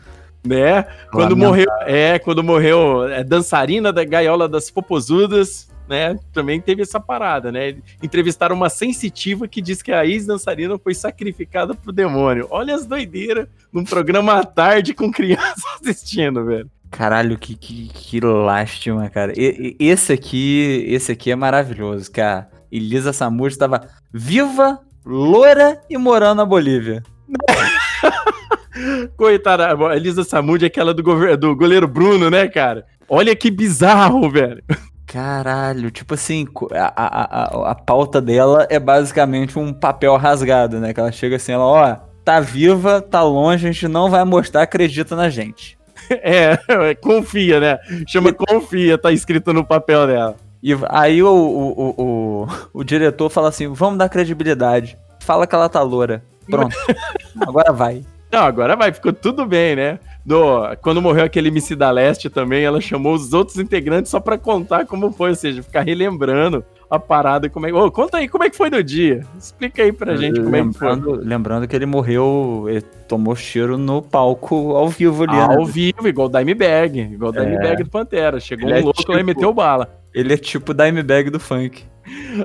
[0.46, 0.84] Né?
[1.10, 1.36] Quando Lamentável.
[1.36, 6.18] morreu, é, quando morreu é, dançarina da gaiola das popozudas, né?
[6.32, 7.76] Também teve essa parada, né?
[8.02, 12.46] Entrevistaram uma sensitiva que diz que a ex-dançarina foi sacrificada pro demônio.
[12.50, 16.70] Olha as doideiras num programa à tarde com crianças assistindo, velho.
[16.90, 19.32] Caralho, que, que, que lástima, cara.
[19.36, 25.80] E- e- esse aqui, esse aqui é maravilhoso, que a Elisa Samud estava viva, loura
[25.90, 27.02] e morando na Bolívia.
[29.16, 31.02] Coitada, a Elisa Samud é aquela do,
[31.36, 32.84] do goleiro Bruno, né, cara?
[33.08, 34.62] Olha que bizarro, velho.
[35.06, 40.92] Caralho, tipo assim, a, a, a, a pauta dela é basicamente um papel rasgado, né?
[40.92, 44.62] Que ela chega assim, ela, ó, tá viva, tá longe, a gente não vai mostrar,
[44.62, 45.76] acredita na gente.
[46.08, 46.56] É,
[47.02, 47.78] confia, né?
[48.06, 50.36] Chama confia, tá escrito no papel dela.
[50.62, 54.96] E aí o, o, o, o diretor fala assim, vamos dar credibilidade.
[55.20, 56.22] Fala que ela tá loura.
[56.48, 56.76] Pronto.
[57.40, 58.04] Agora vai.
[58.32, 59.98] Não, agora vai, ficou tudo bem, né?
[60.24, 64.36] Do, quando morreu aquele MC da Leste também, ela chamou os outros integrantes só pra
[64.36, 67.48] contar como foi, ou seja, ficar relembrando a parada.
[67.48, 69.20] Como é, Ô, conta aí como é que foi no dia.
[69.38, 70.88] Explica aí pra gente como é que foi.
[70.88, 75.32] lembrando, lembrando que ele morreu, ele tomou cheiro no palco ao vivo ali.
[75.32, 75.56] né?
[75.56, 77.44] Ao vivo, igual o Dimebag, igual o É.
[77.44, 78.40] Dimebag do Pantera.
[78.40, 79.88] Chegou Ele um é louco lá e tipo- meteu bala.
[80.12, 81.84] Ele é tipo o Dimebag do funk.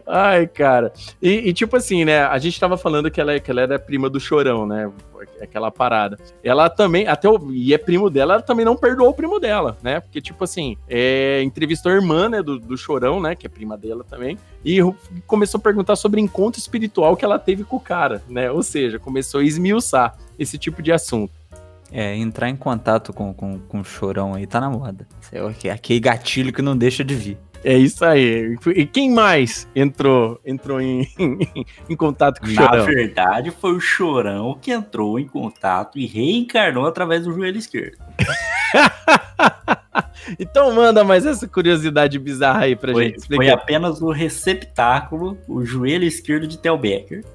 [0.08, 0.92] Ai, cara.
[1.22, 2.24] E, e, tipo assim, né?
[2.24, 4.90] A gente tava falando que ela, que ela era prima do Chorão, né?
[5.44, 6.18] Aquela parada.
[6.44, 9.78] Ela também, até o, e é primo dela, ela também não perdoou o primo dela,
[9.82, 10.00] né?
[10.00, 13.36] Porque, tipo assim, é, entrevistou a irmã, né, do, do Chorão, né?
[13.36, 14.38] Que é prima dela também.
[14.64, 14.80] E
[15.26, 18.52] começou a perguntar sobre encontro espiritual que ela teve com o cara, né?
[18.52, 21.34] Ou seja, começou a esmiuçar esse tipo de assunto.
[21.92, 25.06] É, entrar em contato com, com, com o chorão aí tá na moda.
[25.32, 27.38] É aquele gatilho que não deixa de vir.
[27.64, 28.58] É isso aí.
[28.76, 31.08] E quem mais entrou, entrou em,
[31.90, 32.86] em contato com o Na Chorão?
[32.86, 37.98] verdade, foi o Chorão que entrou em contato e reencarnou através do joelho esquerdo.
[40.40, 43.18] Então manda mais essa curiosidade bizarra aí pra Foi, gente.
[43.18, 47.26] Explica foi apenas o receptáculo, o joelho esquerdo de Tel Becker.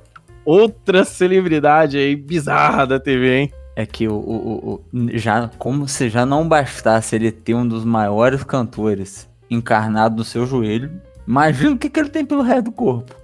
[0.44, 3.52] Outra celebridade aí bizarra da TV, hein?
[3.74, 7.66] É que o, o, o- o- já como se já não bastasse ele ter um
[7.66, 10.90] dos maiores cantores encarnado no seu joelho,
[11.26, 13.14] imagina o que, que ele tem pelo resto do corpo.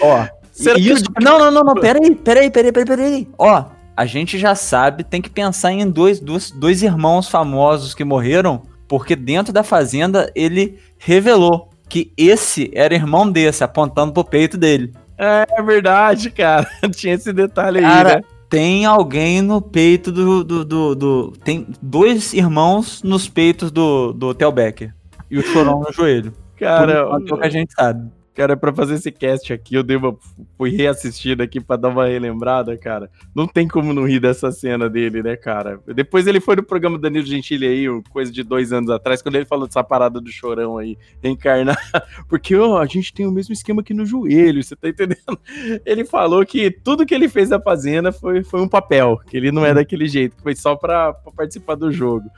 [0.00, 3.28] Ó, Será que isso- não, não, não, não, peraí, peraí, peraí, peraí, peraí.
[3.38, 3.64] Ó,
[3.96, 8.62] a gente já sabe, tem que pensar em dois, dois, dois irmãos famosos que morreram,
[8.88, 14.92] porque dentro da fazenda ele revelou que esse era irmão desse, apontando pro peito dele.
[15.16, 16.66] É verdade, cara.
[16.94, 18.22] Tinha esse detalhe aí, Cara, né?
[18.54, 24.32] Tem alguém no peito do, do, do, do- Tem dois irmãos nos peitos do, do
[24.32, 24.94] Theo Becker.
[25.28, 26.32] E o chorão no joelho.
[26.56, 28.08] Cara, é o que a gente sabe.
[28.34, 30.16] Cara, pra fazer esse cast aqui, eu dei uma,
[30.56, 33.10] fui reassistindo aqui pra dar uma relembrada, cara.
[33.34, 35.80] Não tem como não rir dessa cena dele, né, cara?
[35.94, 39.44] Depois ele foi no programa Danilo Gentili aí, coisa de dois anos atrás, quando ele
[39.44, 41.76] falou dessa parada do chorão aí, reencarnar.
[42.28, 45.38] Porque, ó, a gente tem o mesmo esquema aqui no joelho, você tá entendendo?
[45.84, 49.52] Ele falou que tudo que ele fez na Fazenda foi, foi um papel, que ele
[49.52, 52.28] não é daquele jeito, que foi só pra, pra participar do jogo.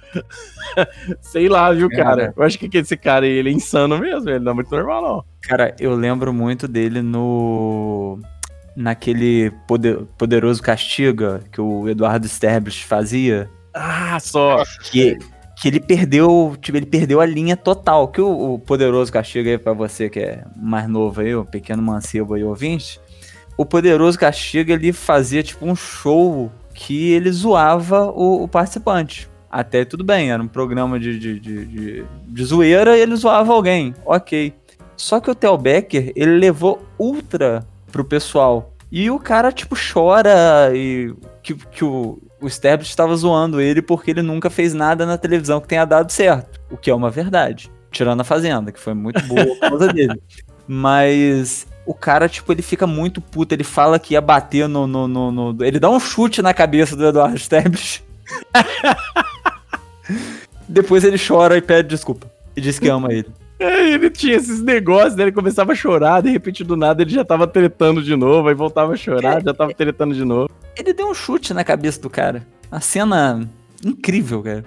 [1.20, 2.06] Sei lá, viu, cara?
[2.06, 2.34] Cara.
[2.36, 5.02] Eu acho que esse cara aí, ele é insano mesmo, ele não é muito normal,
[5.02, 5.35] não.
[5.46, 8.18] Cara, eu lembro muito dele no.
[8.74, 13.48] Naquele poder- poderoso castiga que o Eduardo Sterblich fazia.
[13.72, 14.62] Ah, só.
[14.90, 15.16] Que,
[15.58, 16.56] que ele perdeu.
[16.60, 18.08] Tipo, ele perdeu a linha total.
[18.08, 21.82] Que o, o poderoso castiga aí, pra você que é mais novo aí, o pequeno
[21.82, 23.00] mancebo aí, ouvinte.
[23.56, 29.26] O poderoso castiga ele fazia tipo um show que ele zoava o, o participante.
[29.50, 33.54] Até tudo bem, era um programa de, de, de, de, de zoeira e ele zoava
[33.54, 33.94] alguém.
[34.04, 34.52] Ok.
[34.96, 38.72] Só que o Theo Becker, ele levou ultra pro pessoal.
[38.90, 44.10] E o cara, tipo, chora e que, que o, o Sterblich estava zoando ele porque
[44.10, 46.60] ele nunca fez nada na televisão que tenha dado certo.
[46.70, 47.70] O que é uma verdade.
[47.90, 50.20] Tirando a Fazenda, que foi muito boa por causa dele.
[50.66, 53.54] Mas o cara, tipo, ele fica muito puto.
[53.54, 54.86] Ele fala que ia bater no.
[54.86, 58.02] no, no, no- ele dá um chute na cabeça do Eduardo Sterblich.
[60.68, 62.30] Depois ele chora e pede desculpa.
[62.56, 63.28] E diz que ama ele.
[63.58, 65.24] É, ele tinha esses negócios, né?
[65.24, 68.54] Ele começava a chorar, de repente do nada ele já tava tretando de novo, aí
[68.54, 70.50] voltava a chorar, já tava tretando de novo.
[70.76, 72.46] Ele deu um chute na cabeça do cara.
[72.70, 73.48] A cena
[73.84, 74.64] incrível, cara.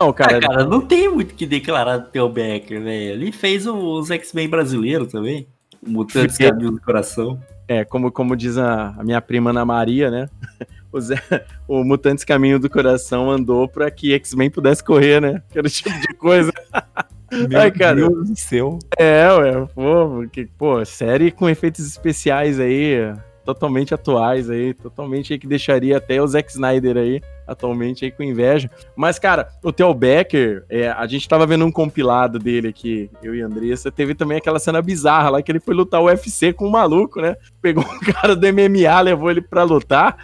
[0.00, 3.12] Não, cara, Ah, cara, não tem muito que declarar do Theo Becker, velho.
[3.22, 5.46] Ele fez os X-Men brasileiros também.
[5.86, 7.40] O Mutantes Caminho do Coração.
[7.68, 10.28] é, como, como diz a, a minha prima Ana Maria, né?
[10.92, 11.20] O, Zé-
[11.68, 15.42] o Mutantes Caminho do Coração andou pra que X-Men pudesse correr, né?
[15.50, 16.50] Aquele tipo de coisa.
[17.48, 17.96] Meu Ai, cara.
[17.96, 18.78] Deus do céu.
[18.98, 23.12] É, ué, pô, porque, pô, série com efeitos especiais aí,
[23.46, 28.24] totalmente atuais aí, totalmente aí que deixaria até o Zack Snyder aí, atualmente aí com
[28.24, 28.68] inveja.
[28.96, 33.34] Mas, cara, o Theo Becker, é, a gente tava vendo um compilado dele aqui, eu
[33.34, 36.52] e a Andressa, teve também aquela cena bizarra lá que ele foi lutar o UFC
[36.52, 37.36] com um maluco, né?
[37.62, 40.16] Pegou um cara do MMA, levou ele pra lutar.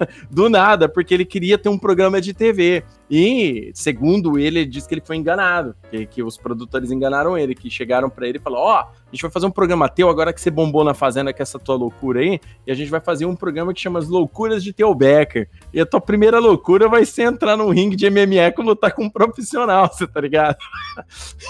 [0.30, 2.82] Do nada, porque ele queria ter um programa de TV.
[3.10, 5.74] E, segundo ele, ele disse que ele foi enganado.
[5.90, 8.78] Que, que os produtores enganaram ele, que chegaram pra ele e falaram: Ó,
[9.10, 11.58] a gente vai fazer um programa teu agora que você bombou na Fazenda com essa
[11.58, 12.40] tua loucura aí.
[12.64, 15.48] E a gente vai fazer um programa que chama As Loucuras de Theo Becker.
[15.74, 19.04] E a tua primeira loucura vai ser entrar num ringue de MMA com lutar com
[19.04, 20.56] um profissional, você tá ligado?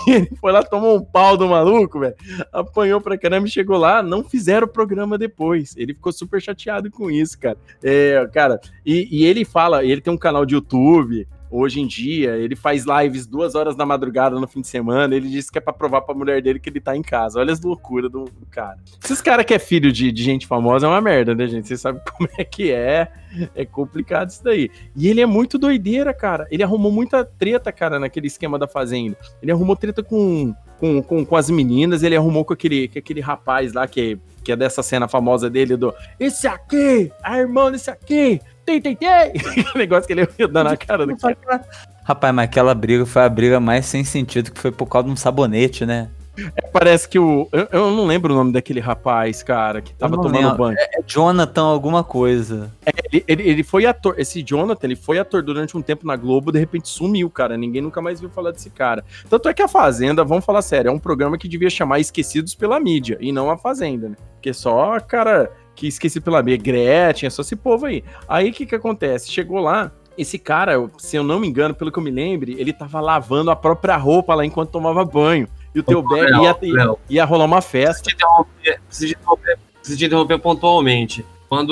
[0.07, 2.15] E ele foi lá, tomou um pau do maluco, velho.
[2.53, 5.75] Apanhou pra caramba e chegou lá, não fizeram o programa depois.
[5.77, 7.59] Ele ficou super chateado com isso, cara.
[7.83, 8.39] É, cara,
[8.84, 12.36] e, e ele fala, ele tem um canal de YouTube, hoje em dia.
[12.36, 15.14] Ele faz lives duas horas da madrugada no fim de semana.
[15.14, 17.41] Ele disse que é pra provar pra mulher dele que ele tá em casa.
[17.41, 18.78] Olha as loucuras do, do cara.
[19.03, 21.66] Esses caras que é filho de, de gente famosa é uma merda, né, gente?
[21.66, 23.09] Vocês sabem como é que é.
[23.55, 24.70] É complicado isso daí.
[24.97, 26.47] E ele é muito doideira, cara.
[26.51, 29.16] Ele arrumou muita treta, cara, naquele esquema da Fazenda.
[29.43, 33.20] Ele arrumou treta com, com, com, com as meninas, ele arrumou com aquele, com aquele
[33.20, 37.91] rapaz lá que, que é dessa cena famosa dele do Esse aqui, a irmã desse
[37.91, 39.09] aqui, tem, tem, tem.
[39.09, 41.64] Aquele negócio que ele ia dar na cara do cara.
[42.05, 45.12] Rapaz, mas aquela briga foi a briga mais sem sentido, que foi por causa de
[45.12, 46.09] um sabonete, né?
[46.57, 47.49] É, parece que o.
[47.53, 50.57] Eu, eu não lembro o nome daquele rapaz, cara, que tava tomando lembro.
[50.57, 50.76] banho.
[50.78, 52.72] É Jonathan alguma coisa.
[52.85, 54.14] É, ele, ele, ele foi ator.
[54.18, 57.57] Esse Jonathan, ele foi ator durante um tempo na Globo, de repente sumiu, cara.
[57.57, 59.05] Ninguém nunca mais viu falar desse cara.
[59.28, 62.55] Tanto é que a Fazenda, vamos falar sério, é um programa que devia chamar Esquecidos
[62.55, 64.16] pela Mídia, e não a Fazenda, né?
[64.35, 68.05] Porque só, cara, que esqueci pela mídia, Gretchen, é só esse povo aí.
[68.28, 69.31] Aí o que que acontece?
[69.31, 69.91] Chegou lá.
[70.16, 73.51] Esse cara, se eu não me engano, pelo que eu me lembre, ele tava lavando
[73.51, 75.49] a própria roupa lá enquanto tomava banho.
[75.75, 78.03] E o teu Léo, ia, ia, ia rolar uma festa.
[78.03, 81.25] Preciso te interromper, preciso te interromper, preciso te interromper pontualmente.
[81.49, 81.71] Quando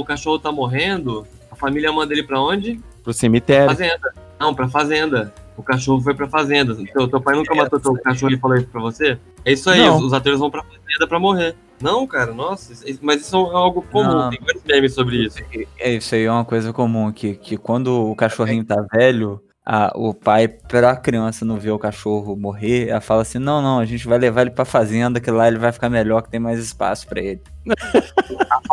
[0.00, 2.80] o cachorro tá morrendo, a família manda ele pra onde?
[3.02, 3.68] Pro cemitério.
[3.68, 4.14] Fazenda.
[4.38, 5.32] Não, pra fazenda.
[5.56, 6.74] O cachorro foi pra fazenda.
[6.92, 9.18] Teu, teu pai nunca matou teu cachorro e falou isso pra você?
[9.44, 11.54] É isso aí, os, os atores vão pra fazenda pra morrer.
[11.82, 14.30] Não, cara, nossa, isso- mas isso é algo comum, Não.
[14.30, 15.38] tem vários memes sobre isso.
[15.78, 19.40] É isso aí, é uma coisa comum, que, que quando o cachorrinho tá velho,
[19.72, 23.78] a- o pai, pra criança não ver o cachorro morrer, ela fala assim, não, não,
[23.78, 26.40] a gente vai levar ele pra fazenda, que lá ele vai ficar melhor, que tem
[26.40, 27.40] mais espaço pra ele.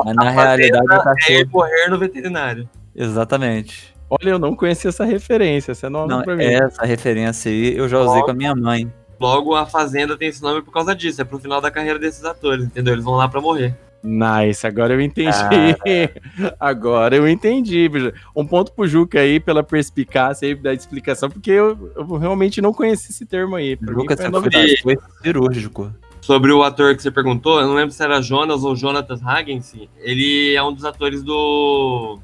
[0.04, 1.50] Mas na realidade o É ele cachorro...
[1.52, 2.68] morrer no veterinário.
[2.96, 3.94] Exatamente.
[4.10, 6.46] Olha, eu não conhecia essa referência, essa é nova Não, pra mim.
[6.46, 8.92] essa referência aí eu já usei com a minha mãe.
[9.20, 11.22] Logo, a Fazenda tem esse nome por causa disso.
[11.22, 12.94] É pro final da carreira desses atores, entendeu?
[12.94, 13.76] Eles vão lá pra morrer.
[14.04, 15.32] Nice, agora eu entendi.
[16.60, 17.90] agora eu entendi.
[18.36, 22.74] Um ponto pro Juca aí pela perspicácia aí da explicação, porque eu, eu realmente não
[22.74, 23.76] conhecia esse termo aí.
[23.76, 24.82] Pra mim Lucas, foi você novidade.
[24.82, 25.92] foi, foi cirúrgico.
[26.22, 29.90] Sobre o ator que você perguntou, eu não lembro se era Jonas ou Jonathan Hagensen.
[30.00, 32.20] Ele é um dos atores do.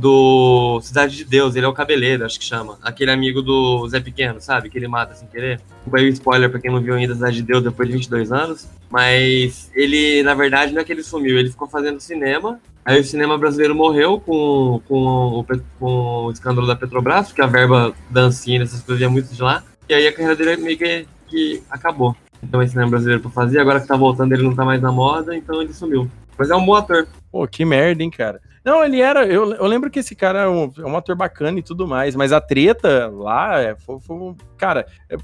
[0.00, 2.78] Do Cidade de Deus, ele é o cabeleiro, acho que chama.
[2.82, 4.70] Aquele amigo do Zé Pequeno, sabe?
[4.70, 5.60] Que ele mata sem querer.
[5.92, 8.68] Aí o spoiler pra quem não viu ainda Cidade de Deus depois de 22 anos.
[8.88, 12.60] Mas ele, na verdade, não é que ele sumiu, ele ficou fazendo cinema.
[12.84, 15.46] Aí o cinema brasileiro morreu com, com, o,
[15.78, 15.86] com
[16.26, 19.64] o escândalo da Petrobras, porque a verba da Ancine, essas coisas ia muito de lá.
[19.88, 22.16] E aí a carreira dele meio que, que acabou.
[22.42, 24.92] Então esse cinema brasileiro pra fazer, agora que tá voltando ele não tá mais na
[24.92, 26.08] moda, então ele sumiu.
[26.38, 27.08] Mas é um bom ator.
[27.32, 28.40] Pô, que merda, hein, cara.
[28.68, 29.24] Não, ele era.
[29.24, 32.14] Eu, eu lembro que esse cara é um, é um ator bacana e tudo mais,
[32.14, 35.16] mas a treta lá é, foi, foi Cara, é-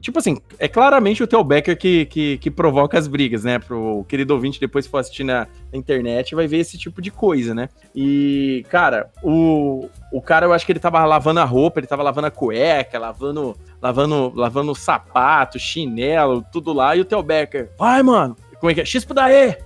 [0.00, 3.58] tipo assim, é claramente o Theo Becker que, que, que provoca as brigas, né?
[3.58, 7.10] Pro querido ouvinte, depois que for assistir na, na internet, vai ver esse tipo de
[7.10, 7.68] coisa, né?
[7.92, 12.02] E, cara, o, o cara, eu acho que ele tava lavando a roupa, ele tava
[12.02, 18.04] lavando a cueca, lavando, lavando, lavando sapato, chinelo, tudo lá, e o Theo Becker, vai,
[18.04, 18.36] mano!
[18.64, 18.84] Como é que é?
[18.86, 19.58] X pro daí!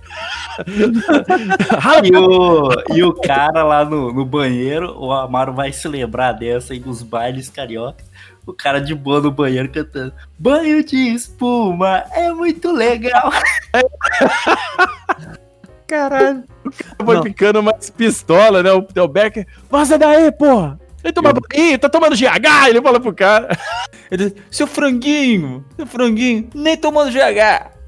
[2.03, 6.73] E o, e o cara lá no, no banheiro, o Amaro vai se lembrar dessa
[6.73, 8.03] aí dos bailes carioca.
[8.45, 13.31] O cara de boa no banheiro cantando Banho de espuma é muito legal.
[15.87, 16.43] Caralho.
[17.01, 17.23] Foi Não.
[17.23, 18.73] ficando mais pistola, né?
[18.73, 20.77] O Theo Becker, vaza daí, porra!
[21.01, 23.57] Ele toma banho, tá tomando GH, ele fala pro cara.
[24.11, 27.79] Ele, seu franguinho, seu franguinho, nem tomando GH.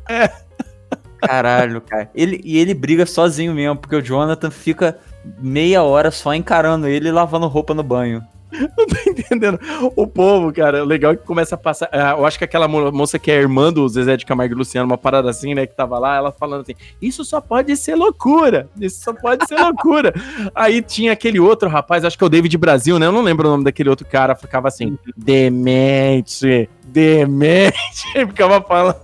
[1.22, 2.09] Caralho, cara.
[2.15, 4.97] Ele, e ele briga sozinho mesmo, porque o Jonathan fica
[5.39, 8.22] meia hora só encarando ele e lavando roupa no banho.
[8.51, 9.57] Não tô entendendo.
[9.95, 11.88] O povo, cara, o legal é que começa a passar.
[11.89, 14.57] ah, Eu acho que aquela mo- moça que é irmã do Zezé de Camargo e
[14.57, 17.95] Luciano, uma parada assim, né, que tava lá, ela falando assim: Isso só pode ser
[17.95, 18.67] loucura.
[18.78, 20.13] Isso só pode ser loucura.
[20.53, 23.05] Aí tinha aquele outro rapaz, acho que é o David Brasil, né?
[23.05, 28.11] Eu não lembro o nome daquele outro cara, ficava assim: Demente, demente.
[28.13, 28.99] Ficava falando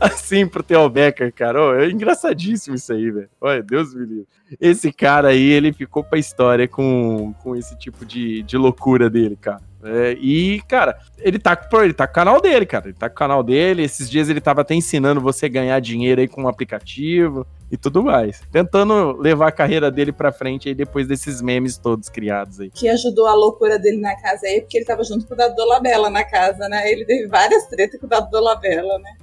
[0.00, 1.62] assim pro Theo Becker, cara.
[1.62, 3.28] Ô, é engraçadíssimo isso aí, velho.
[3.40, 4.26] Olha, Deus me livre.
[4.60, 9.36] Esse cara aí, ele ficou pra história com, com esse tipo de, de loucura dele,
[9.36, 9.69] cara.
[9.82, 12.86] É, e, cara, ele tá, com- ele tá com o canal dele, cara.
[12.88, 13.82] Ele tá com o canal dele.
[13.82, 17.76] Esses dias ele tava até ensinando você a ganhar dinheiro aí com um aplicativo e
[17.76, 18.42] tudo mais.
[18.52, 22.70] Tentando levar a carreira dele pra frente aí depois desses memes todos criados aí.
[22.70, 25.54] que ajudou a loucura dele na casa aí, porque ele tava junto com o Dado
[25.54, 26.90] Dolabella na casa, né?
[26.90, 29.16] Ele teve várias tretas com o Dado Dolabella, né?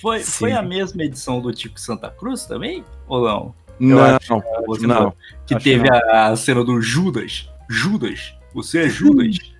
[0.00, 0.30] Foi, Sim.
[0.30, 2.84] foi a mesma edição do Tico Santa Cruz também?
[3.08, 3.54] Ou não?
[3.80, 5.14] Não, acho não, não.
[5.46, 5.96] Que Acho teve não.
[6.10, 7.48] a, a cena do Judas.
[7.68, 9.36] Judas, você é Judas.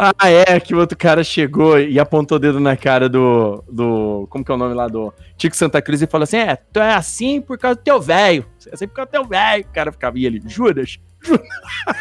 [0.00, 3.64] Ah, é, que o outro cara chegou e apontou o dedo na cara do.
[3.68, 4.86] do como que é o nome lá?
[4.86, 8.00] Do Tico Santa Cruz e falou assim: É, tu é assim por causa do teu
[8.00, 8.46] velho.
[8.68, 9.64] É assim por causa do teu velho.
[9.68, 10.98] O cara ficava e ele, Judas.
[11.20, 11.46] Judas.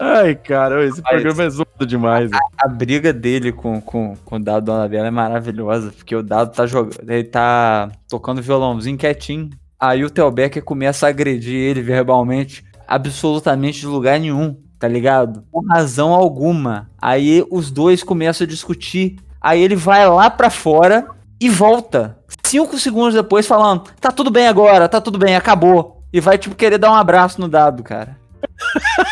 [0.00, 2.30] Ai, cara, esse Mas- programa é zoado demais.
[2.30, 2.42] velho.
[2.58, 6.66] A briga dele com, com, com o Dado Donabella é maravilhosa, porque o Dado tá
[6.66, 9.50] jogando, ele tá tocando violãozinho quietinho.
[9.78, 15.44] Aí o Theo Becker começa a agredir ele verbalmente, absolutamente de lugar nenhum, tá ligado?
[15.50, 16.90] Com razão alguma.
[17.00, 19.16] Aí os dois começam a discutir.
[19.40, 21.06] Aí ele vai lá pra fora
[21.40, 22.18] e volta.
[22.44, 26.02] Cinco segundos depois falando, tá tudo bem agora, tá tudo bem, acabou.
[26.12, 28.16] E vai, tipo, querer dar um abraço no Dado, cara.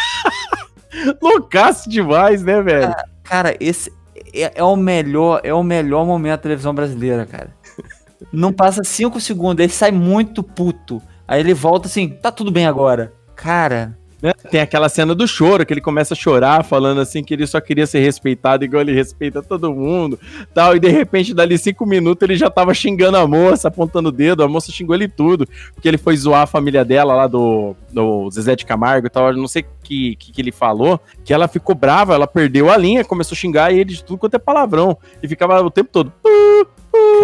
[1.21, 2.95] Loucaço demais, né, velho?
[3.23, 3.93] Cara, esse
[4.33, 7.55] é, é o melhor, é o melhor momento da televisão brasileira, cara.
[8.33, 11.03] Não passa cinco segundos, ele sai muito puto.
[11.29, 13.13] Aí ele volta assim, tá tudo bem agora.
[13.35, 14.33] Cara, Né?
[14.51, 17.61] Tem aquela cena do choro, que ele começa a chorar, falando assim que ele só
[17.61, 20.19] queria ser respeitado igual ele respeita todo mundo,
[20.53, 24.13] tal, e de repente, dali cinco minutos, ele já tava xingando a moça, apontando o
[24.13, 27.77] dedo, a moça xingou ele tudo, porque ele foi zoar a família dela lá do,
[27.93, 31.01] do Zezé de Camargo e tal, eu não sei o que, que, que ele falou,
[31.25, 34.35] que ela ficou brava, ela perdeu a linha, começou a xingar ele de tudo quanto
[34.35, 36.13] é palavrão, e ficava o tempo todo...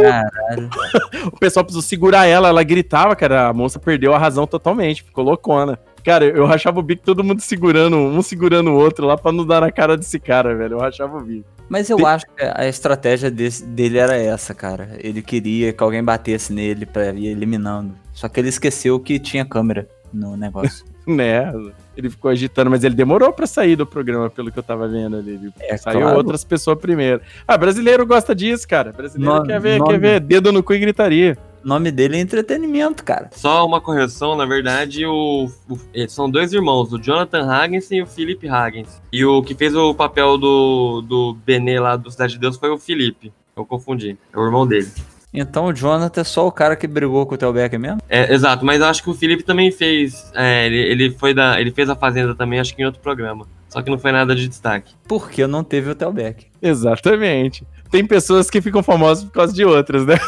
[0.01, 0.71] caralho.
[1.33, 3.49] O pessoal precisou segurar ela, ela gritava, cara.
[3.49, 5.79] A moça perdeu a razão totalmente, ficou loucona.
[6.05, 9.47] Cara, eu rachava o bico todo mundo segurando, um segurando o outro lá pra não
[9.47, 10.75] dar na cara desse cara, velho.
[10.75, 11.47] Eu rachava o bico.
[11.69, 14.91] Mas eu acho que a estratégia desse- dele era essa, cara.
[14.99, 17.95] Ele queria que alguém batesse nele pra ir eliminando.
[18.13, 20.85] Só que ele esqueceu que tinha câmera no negócio.
[21.05, 21.53] Né?
[21.97, 25.17] Ele ficou agitando, mas ele demorou pra sair do programa, pelo que eu tava vendo
[25.17, 25.33] ali.
[25.33, 26.17] Ele É, saiu claro.
[26.17, 27.21] outras pessoas primeiro.
[27.47, 28.93] Ah, brasileiro gosta disso, cara.
[28.93, 31.37] Brasileiro Nome- quer ver, nome- quer ver dedo no cu e gritaria.
[31.65, 33.31] O nome dele é entretenimento, cara.
[33.33, 38.07] Só uma correção, na verdade, o, o- são dois irmãos, o Jonathan Hagens e o
[38.07, 39.01] Philip Hagens.
[39.13, 42.71] E o que fez o papel do, do Benê lá do Cidade de Deus foi
[42.71, 43.33] o Felipe.
[43.57, 44.17] Eu confundi.
[44.33, 44.89] É o irmão dele.
[45.35, 48.01] Então o Jonathan é só o cara que brigou com o Theo Becker mesmo?
[48.09, 50.31] É, exato, mas eu acho que o Felipe também fez.
[50.35, 51.59] é, ele, ele foi da.
[51.59, 53.47] Ele fez a Fazenda também, acho que em outro programa.
[53.71, 54.93] Só que não foi nada de destaque.
[55.09, 56.49] Porque não teve o Theo Becker.
[56.61, 57.67] Exatamente.
[57.93, 60.19] Tem pessoas que ficam famosas por causa de outras, né?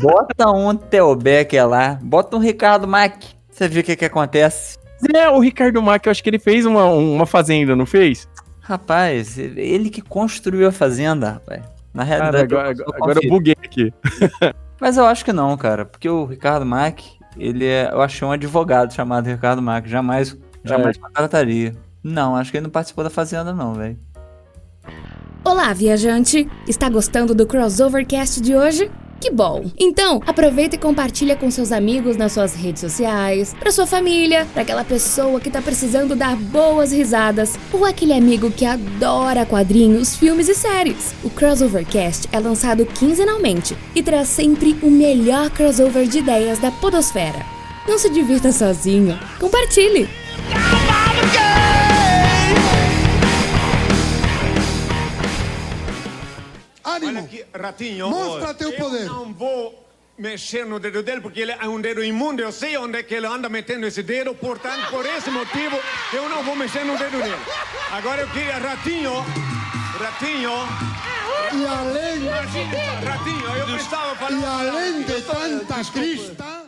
[0.00, 3.28] Bota um Theo Becker lá, bota um Ricardo Mack.
[3.48, 4.76] Você vê o que que acontece?
[5.14, 8.28] É, o Ricardo Mack, eu acho que ele fez uma, uma fazenda, não fez?
[8.60, 11.62] Rapaz, ele que construiu a fazenda, rapaz.
[11.94, 13.94] Na Cara, realidade, agora, eu agora, eu buguei aqui.
[14.80, 15.84] Mas eu acho que não, cara.
[15.84, 17.04] Porque o Ricardo Mack,
[17.38, 17.88] ele é.
[17.92, 19.88] Eu achei um advogado chamado Ricardo Mack.
[19.88, 21.72] Jamais, jamais contrataria.
[22.02, 23.96] Não, acho que ele não participou da Fazenda, não, velho.
[25.44, 26.48] Olá, viajante!
[26.68, 28.88] Está gostando do Crossovercast de hoje?
[29.20, 29.64] Que bom!
[29.76, 34.62] Então, aproveita e compartilha com seus amigos nas suas redes sociais, pra sua família, pra
[34.62, 40.48] aquela pessoa que tá precisando dar boas risadas, ou aquele amigo que adora quadrinhos, filmes
[40.48, 41.12] e séries.
[41.24, 47.44] O Crossovercast é lançado quinzenalmente e traz sempre o melhor crossover de ideias da podosfera.
[47.88, 50.08] Não se divirta sozinho, compartilhe!
[56.84, 57.20] Ânimo.
[57.20, 58.08] aqui, Ratinho.
[58.10, 59.06] Mostra teu poder.
[59.06, 59.82] Eu não vou
[60.18, 62.42] mexer no dedo dele porque ele é um dedo imundo.
[62.42, 64.34] Eu sei onde é que ele anda metendo esse dedo.
[64.34, 65.78] Portanto, por esse motivo,
[66.12, 67.36] eu não vou mexer no dedo dele.
[67.90, 69.12] Agora eu queria, Ratinho.
[69.98, 70.50] Ratinho.
[71.54, 72.26] E além,
[73.04, 74.32] Ratinho, eu precisava falar.
[74.32, 76.62] e além de tanta crista.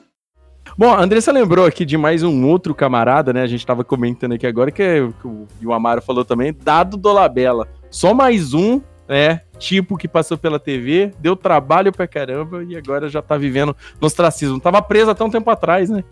[0.77, 3.43] Bom, a Andressa lembrou aqui de mais um outro camarada, né?
[3.43, 6.97] A gente tava comentando aqui agora, que, é, que o, o Amaro falou também, Dado
[6.97, 7.69] Dolabella.
[7.91, 9.41] Só mais um, né?
[9.59, 14.07] Tipo que passou pela TV, deu trabalho pra caramba e agora já tá vivendo no
[14.07, 14.61] ostracismo.
[14.61, 16.05] Tava preso até um tempo atrás, né?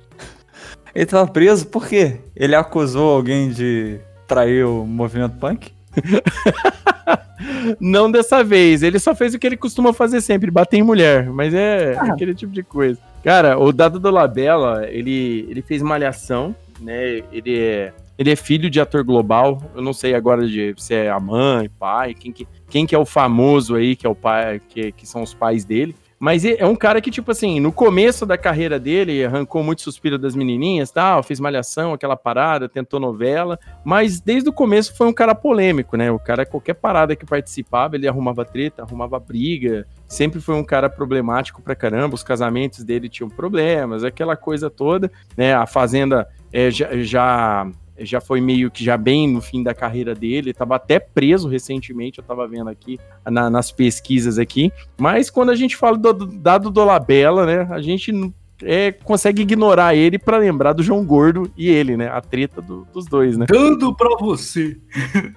[0.95, 2.21] Ele tava preso por quê?
[2.37, 5.73] Ele acusou alguém de trair o movimento punk?
[7.81, 8.83] Não dessa vez.
[8.83, 11.31] Ele só fez o que ele costuma fazer sempre, bater em mulher.
[11.31, 12.99] Mas é aquele tipo de coisa.
[13.23, 17.23] Cara, o Dado Dolabella, ele, ele fez malhação, né?
[17.33, 19.63] Ele é, ele é filho de ator global.
[19.75, 22.99] Eu não sei agora de se é a mãe, pai, quem que, quem que é
[22.99, 25.95] o famoso aí, que é o pai, que, que são os pais dele.
[26.19, 30.17] Mas é um cara que, tipo assim, no começo da carreira dele, arrancou muito suspiro
[30.17, 35.13] das menininhas, tal, fez malhação, aquela parada, tentou novela, mas desde o começo foi um
[35.13, 36.11] cara polêmico, né?
[36.11, 40.89] O cara, qualquer parada que participava, ele arrumava treta, arrumava briga, sempre foi um cara
[40.89, 45.53] problemático pra caramba, os casamentos dele tinham problemas, aquela coisa toda, né?
[45.53, 47.67] A Fazenda é, já, já
[48.05, 52.19] já foi meio que já bem no fim da carreira dele, estava até preso recentemente,
[52.19, 52.99] eu estava vendo aqui
[53.29, 57.81] na- nas pesquisas aqui, mas quando a gente fala do do Dado Dolabella, né, a
[57.81, 58.33] gente não-
[58.65, 62.87] é, consegue ignorar ele para lembrar do João Gordo e ele, né, a treta do-
[62.93, 63.47] dos dois, né.
[63.49, 64.79] Dando pra você.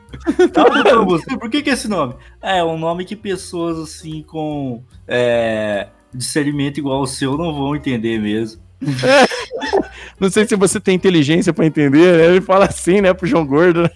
[0.53, 1.38] Dando pra você.
[1.38, 2.13] Por que, que é esse nome?
[2.41, 8.20] É um nome que pessoas assim com é, discernimento igual ao seu não vão entender
[8.20, 8.61] mesmo.
[10.20, 13.45] Não sei se você tem inteligência para entender, né, ele fala assim, né, pro João
[13.45, 13.89] Gordo, né?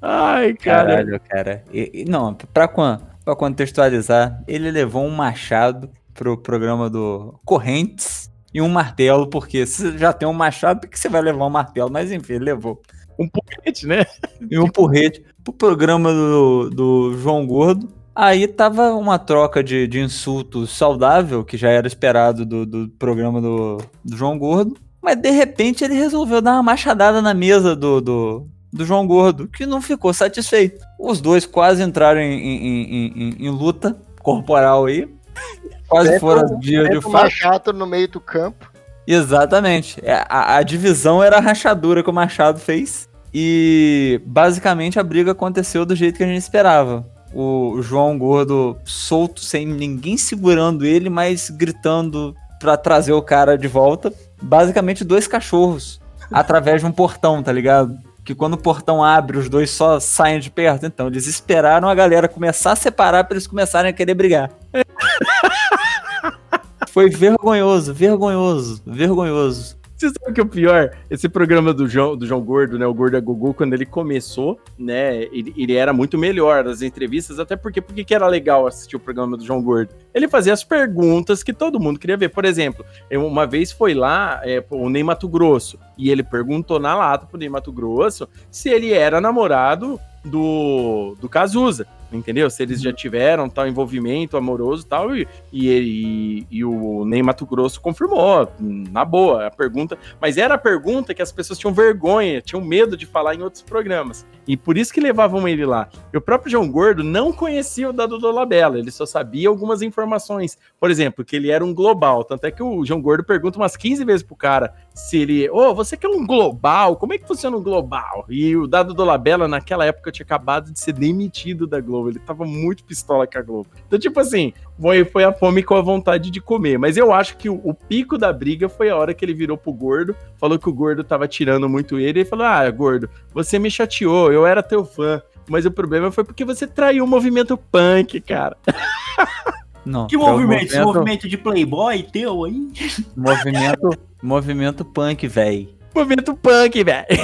[0.00, 0.88] Ai, cara.
[0.88, 1.64] Caralho, cara.
[1.72, 8.60] E- e- não, pra, pra contextualizar, ele levou um machado pro programa do Correntes e
[8.60, 11.50] um martelo, porque se você já tem um machado, por que você vai levar um
[11.50, 11.90] martelo?
[11.90, 12.80] Mas enfim, ele levou.
[13.18, 14.04] Um porrete, né?
[14.50, 17.88] E um porrete pro programa do, do João Gordo.
[18.14, 23.40] Aí tava uma troca de, de insultos saudável, que já era esperado do, do programa
[23.40, 24.76] do, do João Gordo.
[25.04, 29.46] Mas de repente ele resolveu dar uma machadada na mesa do, do, do João Gordo,
[29.46, 30.82] que não ficou satisfeito.
[30.98, 35.06] Os dois quase entraram em, em- em- em- luta corporal aí.
[35.86, 37.12] Quase foram dia de fato.
[37.12, 38.72] Machado no meio do campo.
[39.06, 40.00] Exatamente.
[40.02, 43.06] É, A, a divisão era a rachadura que o Machado fez.
[43.32, 47.06] E basicamente a briga aconteceu do jeito que a gente esperava.
[47.34, 53.68] O João Gordo solto, sem ninguém segurando ele, mas gritando pra trazer o cara de
[53.68, 54.10] volta.
[54.44, 57.98] Basicamente dois cachorros através de um portão, tá ligado?
[58.24, 60.86] Que quando o portão abre, os dois só saem de perto.
[60.86, 64.50] Então eles esperaram a galera começar a separar pra eles começarem a querer brigar.
[66.88, 69.76] Foi vergonhoso, vergonhoso, vergonhoso.
[69.96, 70.90] Você sabe que é o pior?
[71.08, 72.86] Esse programa do João, do João Gordo, né?
[72.86, 75.22] O Gordo é Gugu, quando ele começou, né?
[75.24, 79.00] Ele, ele era muito melhor nas entrevistas, até porque porque que era legal assistir o
[79.00, 79.94] programa do João Gordo?
[80.12, 82.30] Ele fazia as perguntas que todo mundo queria ver.
[82.30, 86.94] Por exemplo, uma vez foi lá é, o Ney Mato Grosso e ele perguntou na
[86.96, 92.48] lata pro Ney Mato Grosso se ele era namorado do, do Cazuza, entendeu?
[92.48, 97.22] Se eles já tiveram tal envolvimento amoroso e tal, e, e, ele- e o Ney
[97.22, 99.98] Mato Grosso confirmou, na boa, a pergunta.
[100.20, 103.62] Mas era a pergunta que as pessoas tinham vergonha, tinham medo de falar em outros
[103.62, 104.26] programas.
[104.46, 105.88] E por isso que levavam ele lá.
[106.12, 110.58] E o próprio João Gordo não conhecia o Dado Dolabella, ele só sabia algumas informações.
[110.78, 112.24] Por exemplo, que ele era um global.
[112.24, 115.50] Tanto é que o João Gordo pergunta umas 15 vezes pro cara se ele.
[115.50, 116.96] Ô, você que é um global?
[116.96, 118.24] Como é que funciona um global?
[118.28, 122.10] E o Dado Dolabella, naquela época, tinha acabado de ser demitido da Globo.
[122.10, 123.68] Ele tava muito pistola com a Globo.
[123.86, 126.78] Então, tipo assim, foi, foi a fome com a vontade de comer.
[126.78, 129.58] Mas eu acho que o, o pico da briga foi a hora que ele virou
[129.58, 133.58] pro gordo, falou que o gordo tava tirando muito ele, e falou: Ah, gordo, você
[133.58, 135.20] me chateou, eu era teu fã.
[135.48, 138.56] Mas o problema foi porque você traiu o movimento punk, cara.
[139.84, 140.64] Não, Que é movimento?
[140.64, 142.68] Esse movimento de playboy teu aí?
[143.16, 143.90] Movimento,
[144.22, 145.74] movimento punk, véi.
[145.94, 147.06] Movimento punk, velho.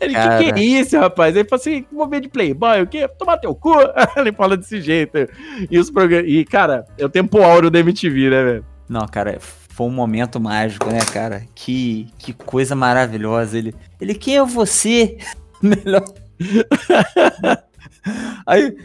[0.00, 0.38] Ele, que Cara.
[0.38, 1.34] que é isso, rapaz?
[1.34, 3.08] Ele falou assim, movimento de playboy, o quê?
[3.08, 3.74] Tomar teu cu?
[4.16, 5.18] Ele fala desse jeito.
[5.70, 6.30] E os programas...
[6.30, 8.66] E, cara, é o tempo áureo da MTV, né, velho?
[8.88, 11.42] Não, cara, foi um momento mágico, né, cara?
[11.54, 13.58] Que, que coisa maravilhosa.
[13.58, 15.18] Ele, ele, quem é você?
[15.60, 16.04] Melhor.
[18.46, 18.76] aí,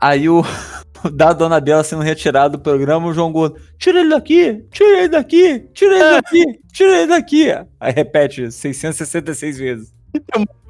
[0.00, 0.42] aí o,
[1.12, 5.08] da Dona Bela sendo retirado do programa, o João Gordo, tira ele daqui, tira ele
[5.08, 7.46] daqui, tira ele daqui, tira ele daqui.
[7.80, 9.96] Aí repete 666 vezes.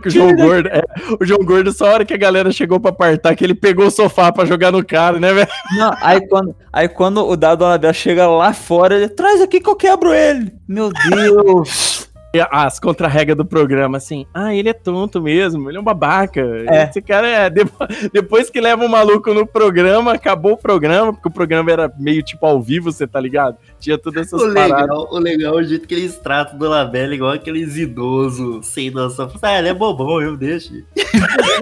[0.03, 0.83] Que o João Gordo, é,
[1.21, 3.87] o João Gordo, só a hora que a galera chegou pra apartar, que ele pegou
[3.87, 5.49] o sofá pra jogar no cara, né, velho?
[5.77, 9.61] Não, aí quando, aí quando o da Dona Bela chega lá fora, ele traz aqui
[9.61, 10.53] que eu quebro ele.
[10.69, 11.95] Meu Deus.
[12.41, 16.41] As contra-regras do programa, assim, ah, ele é tonto mesmo, ele é um babaca.
[16.69, 16.85] É.
[16.85, 17.49] Esse cara é.
[17.51, 21.93] depo- Depois que leva o maluco no programa, acabou o programa, porque o programa era
[21.99, 23.57] meio tipo ao vivo, você tá ligado?
[23.79, 24.81] Tinha todas essas O paradas.
[24.83, 28.91] legal, o legal é o jeito que eles tratam do Labella igual aqueles idosos sem
[28.91, 29.31] noção.
[29.43, 30.73] Ah, ele é bobão, eu deixo.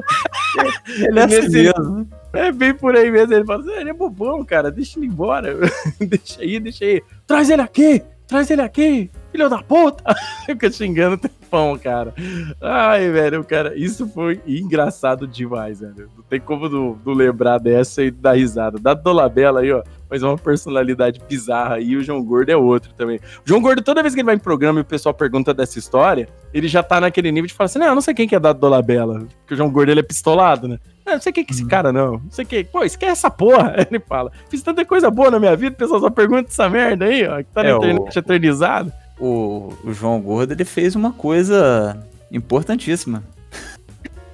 [0.89, 2.09] Ele é assim mesmo.
[2.33, 3.33] É bem por aí mesmo.
[3.35, 5.57] Ele fala assim, "Ah, ele é bobão, cara, deixa ele embora.
[6.01, 7.03] deixa aí, deixa aí.
[7.27, 10.15] Traz ele aqui, traz ele aqui, filho da puta.
[10.47, 12.15] Fica xingando o tempão, cara.
[12.61, 16.09] Ai, velho, cara, isso foi engraçado demais, velho.
[16.17, 18.79] Não tem como não, não lembrar dessa e dar risada.
[18.79, 21.89] Da Dolabella aí, ó, mas uma personalidade bizarra aí.
[21.91, 23.17] E o João Gordo é outro também.
[23.17, 25.79] O João Gordo, toda vez que ele vai em programa e o pessoal pergunta dessa
[25.79, 28.35] história, ele já tá naquele nível de falar assim: não, eu não sei quem que
[28.37, 29.27] é Dado Dolabella.
[29.41, 30.79] Porque o João Gordo ele é pistolado, né?
[31.07, 32.13] Ah, não sei quem que é esse cara, não.
[32.13, 32.65] Não sei quem.
[32.65, 33.75] Pô, esquece essa porra.
[33.91, 34.33] Ele fala.
[34.49, 37.37] Fiz tanta coisa boa na minha vida, o pessoal só pergunta essa merda aí, ó,
[37.39, 38.91] que tá na É, o- internet eternizado.
[39.19, 43.23] O, o João Gordo, ele fez uma coisa importantíssima.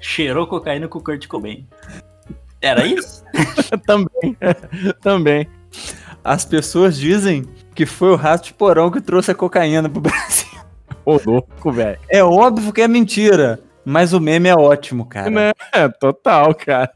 [0.01, 1.67] Cheirou cocaína com o Kurt Cobain.
[2.63, 3.23] Era isso?
[3.87, 4.37] também.
[5.01, 5.49] também.
[6.25, 10.49] As pessoas dizem que foi o rato de porão que trouxe a cocaína pro Brasil.
[11.05, 11.99] Ô, louco, velho.
[12.09, 15.31] É óbvio que é mentira, mas o meme é ótimo, cara.
[15.31, 15.53] Né?
[15.99, 16.91] Total, cara.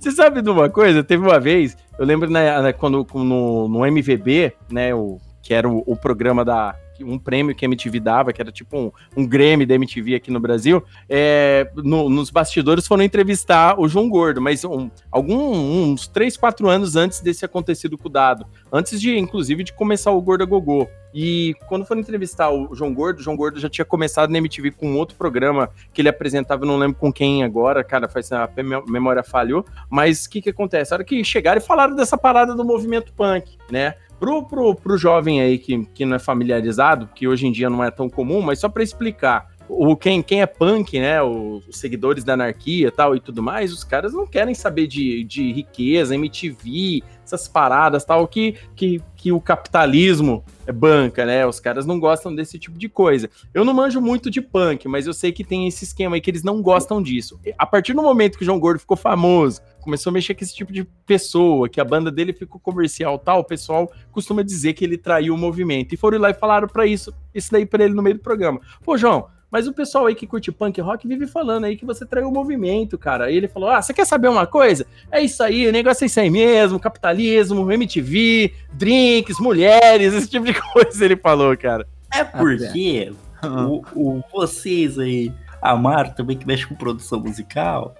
[0.00, 1.04] Você sabe de uma coisa?
[1.04, 5.68] Teve uma vez, eu lembro na, na- quando no, no MVB, né, o, que era
[5.68, 6.74] o, o programa da.
[7.04, 10.30] Um prêmio que a MTV dava, que era tipo um, um Grammy da MTV aqui
[10.30, 10.82] no Brasil.
[11.08, 16.68] é, no- nos bastidores foram entrevistar o João Gordo, mas um, algum, uns 3, 4
[16.68, 18.46] anos antes desse acontecido com o Dado.
[18.72, 20.88] Antes de, inclusive, de começar o Gordo a Gogô.
[21.14, 24.72] E quando foram entrevistar o João Gordo, o João Gordo já tinha começado na MTV
[24.72, 28.82] com outro programa que ele apresentava, não lembro com quem agora, cara, faz a mem-
[28.86, 29.64] memória falhou.
[29.88, 30.92] Mas o que que acontece?
[30.92, 33.94] A hora que chegaram e falaram dessa parada do movimento punk, né?
[34.18, 37.82] Pro, pro, pro jovem aí que, que não é familiarizado, que hoje em dia não
[37.82, 39.48] é tão comum, mas só pra explicar.
[39.68, 41.22] O, quem, quem é punk, né?
[41.22, 45.22] Os, os seguidores da anarquia tal e tudo mais, os caras não querem saber de,
[45.24, 51.46] de riqueza, MTV, essas paradas tal, que, que, que o capitalismo é banca, né?
[51.46, 53.28] Os caras não gostam desse tipo de coisa.
[53.52, 56.30] Eu não manjo muito de punk, mas eu sei que tem esse esquema aí que
[56.30, 57.38] eles não gostam disso.
[57.58, 60.54] A partir do momento que o João Gordo ficou famoso, começou a mexer com esse
[60.54, 64.84] tipo de pessoa, que a banda dele ficou comercial tal, o pessoal costuma dizer que
[64.84, 65.94] ele traiu o movimento.
[65.94, 68.60] E foram lá e falaram pra isso, isso daí pra ele no meio do programa.
[68.84, 72.04] Pô, João, mas o pessoal aí que curte punk rock vive falando aí que você
[72.04, 73.24] traiu o movimento, cara.
[73.24, 74.84] Aí ele falou: Ah, você quer saber uma coisa?
[75.10, 80.44] É isso aí, o negócio é isso aí mesmo, capitalismo, MTV, drinks, mulheres, esse tipo
[80.44, 81.88] de coisa ele falou, cara.
[82.14, 83.10] É porque
[83.42, 83.82] o,
[84.18, 85.32] o- vocês aí,
[85.62, 87.94] a Mar também que mexe com produção musical,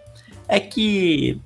[0.46, 1.40] é que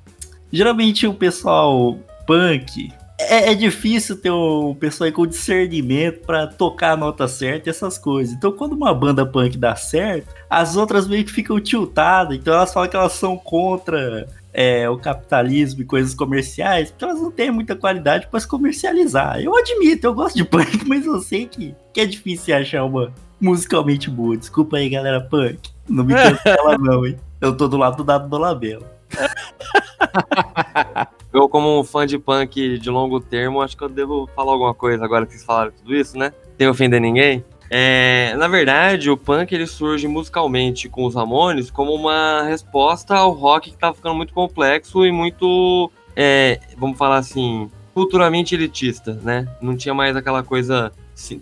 [0.53, 2.93] geralmente o pessoal punk
[3.29, 7.71] é, é difícil ter um pessoal aí com discernimento pra tocar a nota certa e
[7.71, 8.35] essas coisas.
[8.35, 12.37] Então, quando uma banda punk dá certo, as outras meio que ficam tiltadas.
[12.37, 17.21] Então, elas falam que elas são contra é, o capitalismo e coisas comerciais, porque elas
[17.21, 19.41] não têm muita qualidade pra se comercializar.
[19.41, 23.13] Eu admito, eu gosto de punk, mas eu sei que, que é difícil achar uma
[23.41, 24.37] musicalmente boa.
[24.37, 25.71] Desculpa aí, galera punk.
[25.89, 27.17] Não me cancela, não, hein?
[27.41, 28.87] Eu tô do lado do dado do Labelo.
[31.33, 34.75] Eu, como um fã de punk de longo termo, acho que eu devo falar alguma
[34.75, 36.31] coisa agora que vocês falaram tudo isso, né?
[36.59, 37.43] Sem ofender ninguém.
[37.71, 43.31] É, na verdade, o punk ele surge musicalmente com os Ramones como uma resposta ao
[43.31, 49.49] rock que estava ficando muito complexo e muito, é, vamos falar assim, culturalmente elitista, né?
[49.63, 50.93] Não tinha mais aquela coisa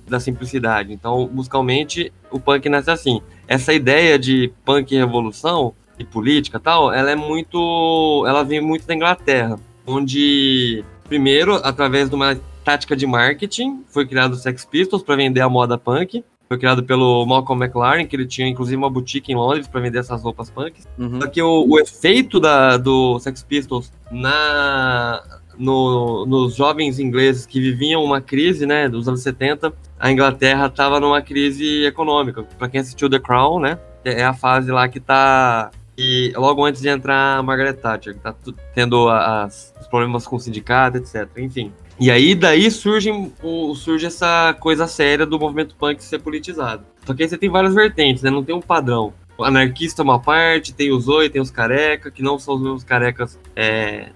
[0.06, 0.92] da simplicidade.
[0.92, 3.20] Então, musicalmente, o punk nasce assim.
[3.48, 8.86] Essa ideia de punk revolução e política e tal, ela é muito, ela vem muito
[8.86, 15.02] da Inglaterra, onde primeiro, através de uma tática de marketing, foi criado o Sex Pistols
[15.02, 16.24] para vender a moda punk.
[16.48, 19.98] Foi criado pelo Malcolm McLaren, que ele tinha inclusive uma boutique em Londres para vender
[19.98, 20.86] essas roupas punks.
[21.20, 25.22] Só que o, o efeito da, do Sex Pistols na,
[25.56, 30.98] no- nos jovens ingleses que viviam uma crise, né, dos anos 70, a Inglaterra estava
[30.98, 32.42] numa crise econômica.
[32.58, 35.70] Para quem assistiu The Crown, né, é a fase lá que tá
[36.00, 38.34] e logo antes de entrar a Margaret Thatcher, que tá
[38.74, 41.28] tendo as, os problemas com o sindicato, etc.
[41.36, 41.70] Enfim.
[41.98, 43.10] E aí daí surge,
[43.76, 46.82] surge essa coisa séria do movimento punk ser politizado.
[47.04, 48.30] Só que aí você tem várias vertentes, né?
[48.30, 49.12] Não tem um padrão.
[49.36, 52.62] O anarquista é uma parte, tem os oi, tem os careca, que não são os
[52.62, 54.10] mesmos carecas é,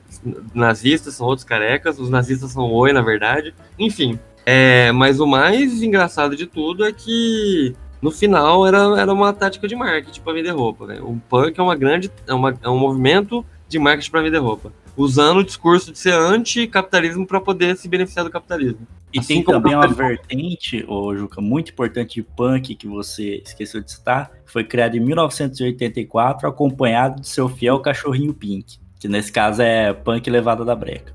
[0.54, 1.98] nazistas, são outros carecas.
[1.98, 3.54] Os nazistas são oi, na verdade.
[3.78, 4.18] Enfim.
[4.46, 7.74] É, mas o mais engraçado de tudo é que
[8.04, 10.86] no final era, era uma tática de marketing para vender roupa.
[10.86, 11.00] Né?
[11.00, 14.70] O punk é uma grande é, uma- é um movimento de marketing para vender roupa,
[14.94, 18.86] usando o discurso de ser anticapitalismo para poder se beneficiar do capitalismo.
[19.10, 23.80] E Assim tem também uma vertente, ô Juca, muito importante de punk que você esqueceu
[23.80, 29.32] de citar, que foi criado em 1984, acompanhado de seu fiel cachorrinho Pink, que nesse
[29.32, 31.14] caso é punk levada da breca.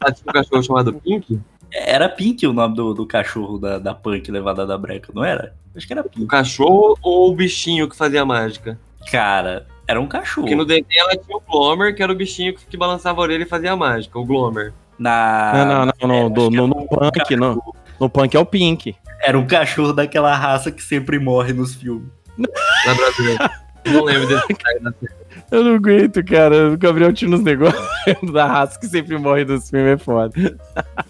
[0.00, 1.38] Ah, tinha um cachorro chamado Pink?
[1.72, 5.54] Era Pink o nome do, do cachorro da, da punk levada da breca, não era?
[5.76, 6.26] Acho que era O Pink.
[6.26, 8.78] cachorro ou o bichinho que fazia mágica?
[9.10, 10.46] Cara, era um cachorro.
[10.46, 13.22] Porque no desenho ela tinha o Glomer, que era o bichinho que, que balançava a
[13.22, 14.72] orelha e fazia a mágica, o Glomer.
[14.98, 15.52] Na...
[15.54, 17.38] não, não, não, é, no, do- no, era no um punk, cachorro.
[17.40, 17.62] não.
[18.00, 18.94] No punk é o Pink.
[19.22, 22.08] Era um cachorro daquela raça que sempre morre nos filmes.
[22.38, 23.50] Na brasileira.
[23.84, 25.14] Eu não lembro desse detalhe da série.
[25.50, 26.72] Eu não aguento, cara.
[26.72, 27.82] O Gabriel tinha uns negócios
[28.32, 30.58] da raça que sempre morre dos filmes, é foda.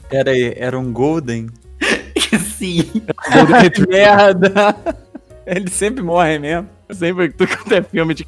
[0.09, 1.49] Pera aí, era um Golden?
[2.57, 3.03] Sim.
[3.33, 3.89] Golden Retriever.
[3.93, 4.77] Merda!
[5.47, 6.69] Ele sempre morre mesmo.
[6.91, 8.25] Sempre tudo quanto é filme de,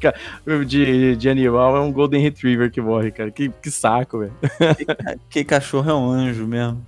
[0.65, 3.31] de, de animal é um Golden Retriever que morre, cara.
[3.31, 4.33] Que, que saco, velho.
[5.29, 6.85] Que cachorro é um anjo mesmo.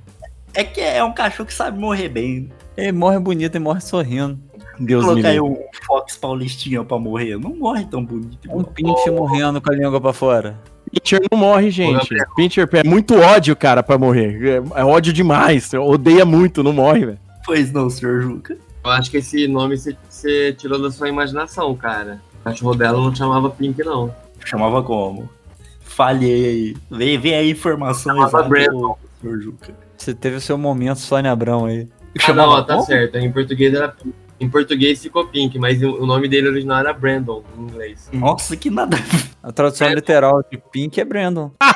[0.54, 2.50] É que é um cachorro que sabe morrer bem.
[2.76, 4.38] Ele morre bonito e morre sorrindo.
[4.80, 5.66] Deus me Colocar aí livre.
[5.86, 8.38] Fox Paulistinha pra morrer, não morre tão bonito.
[8.50, 8.66] Um igual.
[8.66, 10.60] pinche morrendo com a língua pra fora.
[10.92, 12.10] Pincher não morre, gente.
[12.36, 14.62] Pincher é muito ódio, cara, pra morrer.
[14.76, 15.74] É, é ódio demais.
[15.74, 17.20] Odeia muito, não morre, velho.
[17.46, 18.58] Pois não, senhor Juca.
[18.84, 22.22] Eu acho que esse nome você- tirou da sua imaginação, cara.
[22.42, 24.14] O cachorro dela não chamava Pink, não.
[24.44, 25.30] Chamava como?
[25.82, 26.78] Falhei aí.
[26.90, 29.74] Vem, vem aí a informação Chamava exata, ô, senhor Juca.
[29.98, 31.88] Você teve o seu momento Sônia Abrão aí.
[32.28, 32.86] Ah, não, tá como?
[32.86, 33.18] certo.
[33.18, 33.96] Em português era
[34.42, 38.10] Em português ficou Pink, mas o nome dele original era Brandon, em inglês.
[38.12, 38.98] Nossa, que nada.
[39.44, 39.94] A tradução É.
[39.94, 41.52] literal de Pink é Brandon.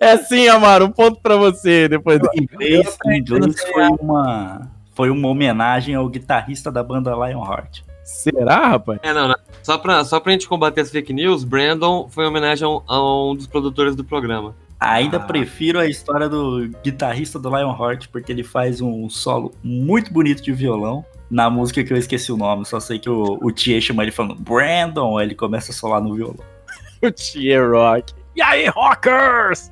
[0.00, 5.28] É sim, Amaro, um ponto pra você depois do inglês, inglês foi uma foi uma
[5.28, 7.82] homenagem ao guitarrista da banda Lionheart.
[8.02, 8.98] Será, rapaz?
[9.02, 9.36] É, não, não.
[9.62, 12.82] Só pra, só pra gente combater as fake news, Brandon foi em homenagem a um,
[12.86, 14.54] a um dos produtores do programa.
[14.80, 20.42] Ainda prefiro a história do guitarrista do Lionheart, porque ele faz um solo muito bonito
[20.42, 22.64] de violão na música que eu esqueci o nome.
[22.64, 26.00] Só sei que o, o Tia chama ele falando Brandon, aí ele começa a solar
[26.00, 26.44] no violão.
[27.02, 28.14] o Tia Rock.
[28.34, 29.70] E aí, rockers?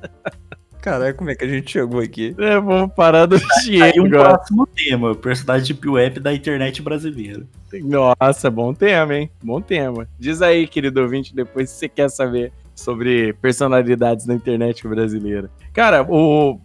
[0.81, 2.35] Caralho, como é que a gente chegou aqui?
[2.37, 4.35] É, vamos parar do Tia Aí um agora.
[4.35, 7.43] próximo tema, personagem de web da internet brasileira.
[7.83, 9.31] Nossa, bom tema, hein?
[9.43, 10.07] Bom tema.
[10.17, 15.49] Diz aí, querido ouvinte, depois se você quer saber sobre personalidades da internet brasileira.
[15.73, 16.59] Cara, o...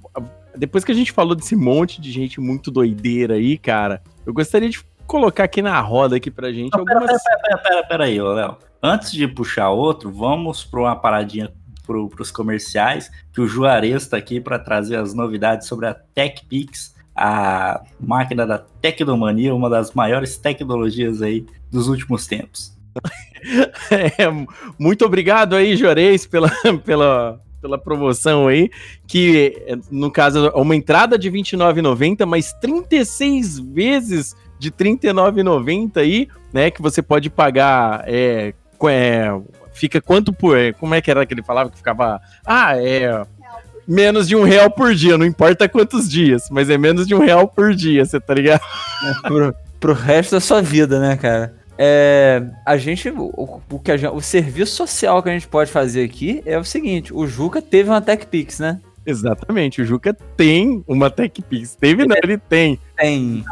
[0.56, 4.68] depois que a gente falou desse monte de gente muito doideira aí, cara, eu gostaria
[4.68, 7.22] de colocar aqui na roda aqui pra gente Não, pera, algumas...
[7.22, 8.56] pera, pera, pera, pera aí, Léo.
[8.82, 11.52] Antes de puxar outro, vamos pra uma paradinha
[11.86, 16.94] pro, pros comerciais, que o Juarez tá aqui para trazer as novidades sobre a TechPix,
[17.14, 22.76] a máquina da tecnomania, uma das maiores tecnologias aí dos últimos tempos.
[23.90, 24.30] É,
[24.78, 26.48] muito obrigado aí, Juarez, pela,
[26.86, 28.68] pela, pela promoção aí,
[29.06, 35.96] que no caso é uma entrada de R$ 29,90, mas 36 vezes de R$ 39,90
[35.98, 38.52] aí, né, que você pode pagar, é,
[38.88, 39.40] é,
[39.72, 43.24] fica quanto por, é, como é que era que ele falava que ficava, ah, é...
[43.84, 47.18] Menos de um real por dia, não importa quantos dias, mas é menos de um
[47.18, 48.62] real por dia, você tá ligado?
[49.22, 51.52] pro, pro resto da sua vida, né, cara?
[51.84, 55.68] É, a gente, o, o que a gente, o serviço social que a gente pode
[55.68, 58.80] fazer aqui é o seguinte: o Juca teve uma TechPix, né?
[59.04, 61.74] Exatamente, o Juca tem uma TechPix.
[61.74, 62.78] Teve, não, ele tem.
[62.96, 63.44] Tem.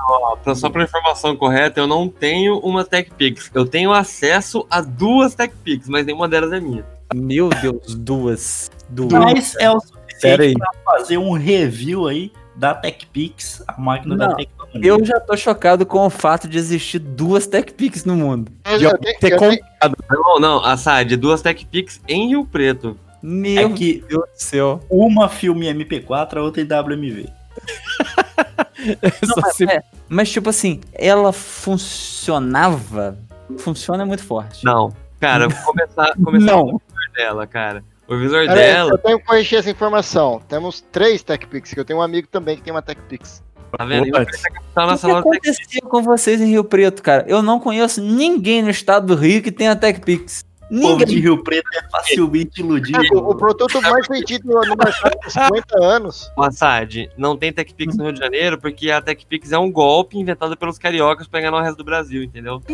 [0.44, 3.50] Pra- só pra informação correta, eu não tenho uma TechPix.
[3.52, 6.86] Eu tenho acesso a duas TechPix, mas nenhuma delas é minha.
[7.12, 8.70] Meu Deus, duas.
[8.88, 9.12] Duas.
[9.12, 14.36] Mas é o suficiente para fazer um review aí da TechPix, a máquina da Não,
[14.36, 14.59] tecnologia.
[14.74, 18.52] Eu já tô chocado com o fato de existir duas TechPix no mundo.
[18.64, 19.96] Eu, De alguém tenho- ter comprado.
[20.10, 22.96] Não, não, Assad, duas TechPix em Rio Preto.
[23.22, 24.80] Meu É que Deus do céu.
[24.88, 27.28] uma filme MP4, a outra em WMV.
[29.26, 33.18] Não, mas, se- é, mas, tipo assim, ela funcionava.
[33.58, 34.64] Funciona é muito forte.
[34.64, 34.94] Não.
[35.18, 36.62] Cara, vou começar, começar Não.
[36.70, 37.84] com o visor dela, cara.
[38.08, 40.40] O visor Pera aí, dela, eu tenho que corrigir essa informação.
[40.48, 43.42] Temos três TechPix, que eu tenho um amigo também que tem uma TechPix.
[43.76, 44.04] Tá vendo?
[44.04, 44.24] Rio Opa.
[44.24, 47.24] Preto é capital O que acontecia com vocês em Rio Preto, cara?
[47.26, 50.44] Eu não conheço ninguém no estado do Rio que tenha TechPix.
[50.70, 51.20] O povo de Ninguém.
[51.22, 53.04] Rio Preto é facilmente iludido.
[53.04, 56.30] É, o, o produto mais vendido no mercado há 50 anos.
[56.36, 60.16] O Assad, não tem TechPix no Rio de Janeiro porque a TechPix é um golpe
[60.16, 62.62] inventado pelos cariocas pra enganar o resto do Brasil, entendeu?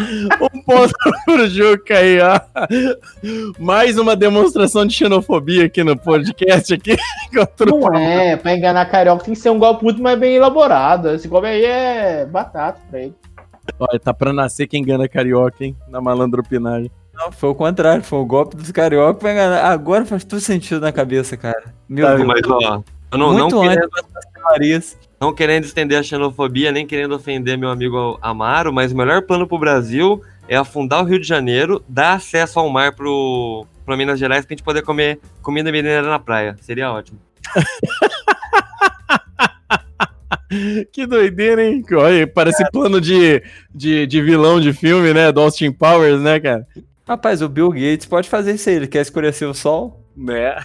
[0.00, 0.92] um ponto
[1.24, 2.40] pro Juca aí, ó.
[3.58, 6.96] Mais uma demonstração de xenofobia aqui no podcast aqui.
[7.34, 10.36] contra o Não é, pra enganar carioca tem que ser um golpe muito mais bem
[10.36, 11.10] elaborado.
[11.10, 13.14] Esse golpe aí é batata pra ele.
[13.78, 15.76] Olha, tá pra nascer quem engana carioca, hein?
[15.88, 16.90] Na malandropinagem.
[17.14, 19.64] Não, foi o contrário, foi o golpe dos carioca pra enganar.
[19.70, 21.74] Agora faz tudo sentido na cabeça, cara.
[21.88, 22.26] Meu Tá, Deus.
[22.26, 22.82] Mas, ó,
[23.12, 24.98] eu não, não, Muito das teorias.
[25.20, 29.46] Não querendo estender a xenofobia, nem querendo ofender meu amigo Amaro, mas o melhor plano
[29.46, 34.18] pro Brasil é afundar o Rio de Janeiro, dar acesso ao mar pro, pra Minas
[34.18, 36.56] Gerais pra gente poder comer comida mineira na praia.
[36.60, 37.18] Seria ótimo.
[40.92, 41.84] Que doideira, hein?
[41.92, 43.42] Olha, parece plano de,
[43.74, 45.32] de, de vilão de filme, né?
[45.32, 46.66] Do Austin Powers, né, cara?
[47.06, 48.76] Rapaz, o Bill Gates pode fazer isso aí.
[48.76, 50.04] Ele quer escurecer o sol?
[50.16, 50.56] Né?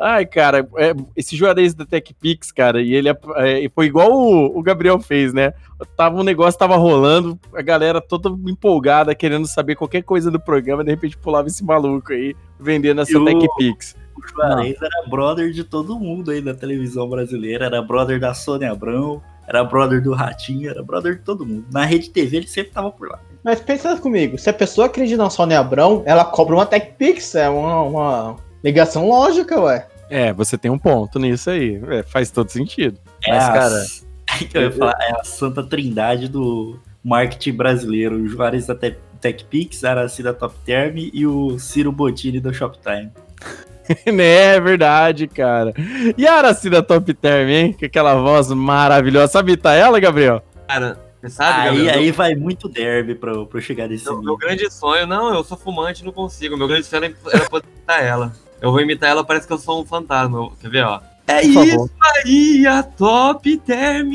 [0.00, 4.58] Ai, cara, é, esse Juarez da TechPix, cara, e ele é, é, foi igual o,
[4.58, 5.52] o Gabriel fez, né?
[5.96, 10.82] Tava, um negócio tava rolando, a galera toda empolgada, querendo saber qualquer coisa do programa,
[10.82, 13.96] de repente pulava esse maluco aí, vendendo essa E TechPix.
[14.16, 17.66] O Juarez era brother de todo mundo aí da televisão brasileira.
[17.66, 21.64] Era brother da Sônia Abrão, era brother do Ratinho, era brother de todo mundo.
[21.72, 23.20] Na Rede TV ele sempre tava por lá.
[23.44, 27.48] Mas pensa comigo, se a pessoa acredita na Sônia Abrão, ela cobra uma TechPix, é
[27.48, 29.86] uma, uma ligação lógica, ué.
[30.10, 32.98] É, você tem um ponto nisso aí, é, faz todo sentido.
[33.24, 33.84] É Mas, a- cara,
[34.54, 38.16] eu ia falar, é a santa trindade do marketing brasileiro.
[38.16, 42.52] O Juarez da Te- TechPix, a Araci da Top Term e o Ciro Bottini do
[42.54, 43.10] Shoptime.
[44.12, 45.72] né, é verdade, cara.
[46.16, 47.72] E a Araci da Top Term, hein?
[47.72, 49.32] Com aquela voz maravilhosa.
[49.32, 50.42] Sabe imitar ela, Gabriel?
[50.68, 51.94] Cara, você sabe, Aí, Gabriel?
[51.98, 54.26] aí vai muito derby pra, eu- pra eu chegar nesse Meu, nível.
[54.26, 56.56] meu grande sonho, não, eu sou fumante, não consigo.
[56.56, 58.32] Meu grande sonho era poder imitar ela.
[58.60, 60.50] Eu vou imitar ela, parece que eu sou um fantasma.
[60.60, 61.00] Quer ver, ó?
[61.26, 61.90] É isso
[62.24, 64.12] aí, a top term.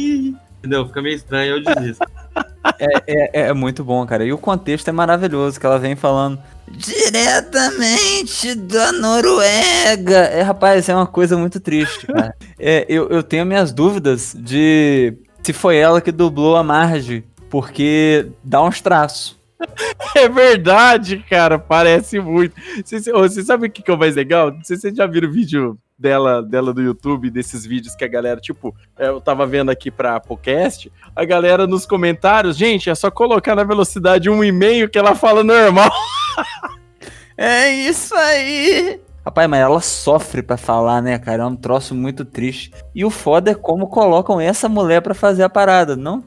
[0.60, 0.88] Entendeu?
[0.88, 2.06] Fica meio estranho, eu desisto.
[2.80, 4.24] É, é, é muito bom, cara.
[4.24, 6.39] E o contexto é maravilhoso, que ela vem falando
[6.72, 10.18] diretamente da Noruega.
[10.18, 12.34] É, rapaz, é uma coisa muito triste, cara.
[12.66, 18.28] É, eu, eu tenho minhas dúvidas de se foi ela que dublou a Marge, porque
[18.41, 19.36] dá uns traços.
[20.16, 22.55] É verdade, cara, parece muito.
[22.84, 24.51] Você, você sabe o que, que é o mais legal?
[24.51, 28.03] Não sei se vocês já viram o vídeo dela, dela do YouTube, desses vídeos que
[28.03, 32.89] a galera, tipo, é, eu tava vendo aqui pra podcast, a galera nos comentários, gente,
[32.89, 35.91] é só colocar na velocidade 1,5 que ela fala normal.
[37.36, 39.01] É isso aí!
[39.26, 41.43] Rapaz, mas ela sofre pra falar, né, cara?
[41.43, 42.72] É um troço muito triste.
[42.93, 46.24] E o foda é como colocam essa mulher pra fazer a parada, não?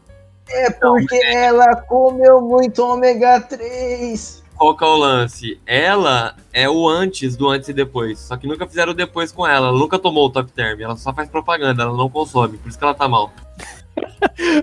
[0.49, 4.45] É porque ela comeu muito ômega 3.
[4.57, 5.61] Qual que é o lance?
[5.67, 8.19] Ela é o antes do antes e depois.
[8.21, 9.69] Só que nunca fizeram o depois com ela.
[9.69, 10.81] Ela nunca tomou o top term.
[10.81, 12.57] Ela só faz propaganda, ela não consome.
[12.57, 13.31] Por isso que ela tá mal.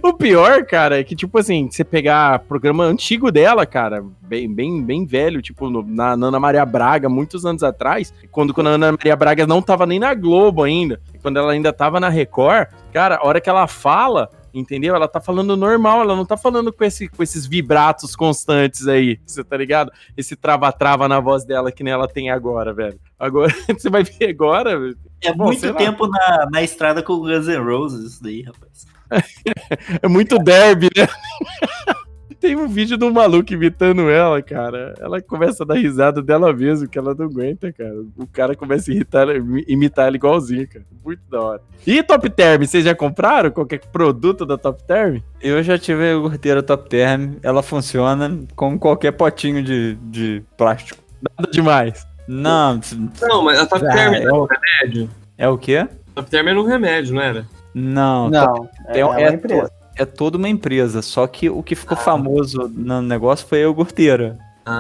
[0.04, 4.84] O pior, cara, é que, tipo assim, você pegar programa antigo dela, cara, bem, bem,
[4.84, 8.72] bem velho, tipo, no- na, na Ana Maria Braga, muitos anos atrás, quando, quando a
[8.72, 12.68] Ana Maria Braga não tava nem na Globo ainda, quando ela ainda tava na Record,
[12.94, 14.96] cara, a hora que ela fala, entendeu?
[14.96, 19.20] Ela tá falando normal, ela não tá falando com, esse, com esses vibratos constantes aí,
[19.26, 19.92] você tá ligado?
[20.16, 23.00] Esse trava-trava na voz dela que nem ela tem agora, velho.
[23.18, 24.98] Agora, você vai ver agora, velho.
[25.22, 28.86] É Bom, muito tempo na, na estrada com o Guns N' Roses, isso daí, rapaz.
[30.02, 31.08] É muito derby, né?
[32.44, 34.94] Tem um vídeo de um maluco imitando ela, cara.
[35.00, 37.96] Ela começa a dar risada dela mesmo, que ela não aguenta, cara.
[38.18, 39.28] O cara começa a irritar,
[39.66, 40.84] imitar ela igualzinho, cara.
[41.06, 41.62] Muito da hora.
[41.88, 45.20] E Top Term, vocês já compraram qualquer produto da Top Term?
[45.42, 51.02] Eu já tive a iogurteira Top Term, ela funciona como qualquer potinho de, de plástico.
[51.22, 52.06] Nada demais.
[52.28, 52.78] Não,
[53.22, 55.10] Não, mas a Top Ah, Term é é o- um remédio.
[55.38, 55.88] é o quê?
[56.14, 57.46] Top Term era um remédio, não era?
[57.74, 59.72] Não, Não, é, é, uma é empresa.
[59.96, 64.38] É toda uma empresa, só que o que ficou famoso no negócio foi a iogurteira.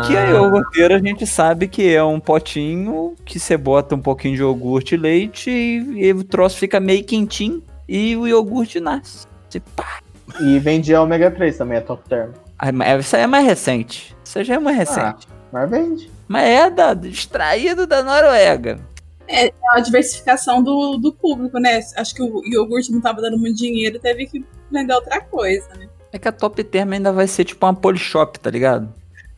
[0.07, 3.99] Que a Ah, iogurteira a gente sabe que é um potinho que você bota um
[3.99, 8.79] pouquinho de iogurte e leite e, e o troço fica meio quentinho e o iogurte
[8.79, 9.27] nasce.
[9.49, 9.99] Você pá.
[10.39, 12.31] E vendia ômega 3 também, a Top Term.
[12.57, 14.15] Ah, aí é mais recente.
[14.23, 15.27] Isso já é mais recente.
[15.51, 16.09] Mas vende.
[16.29, 18.79] Mas é da, extraído da Noruega.
[19.27, 21.81] É uma diversificação do, do público, né?
[21.97, 25.87] Acho que o iogurte não tava dando muito dinheiro, teve que vender outra coisa, né?
[26.11, 28.89] É que a Top Term ainda vai ser tipo uma polishop, tá ligado?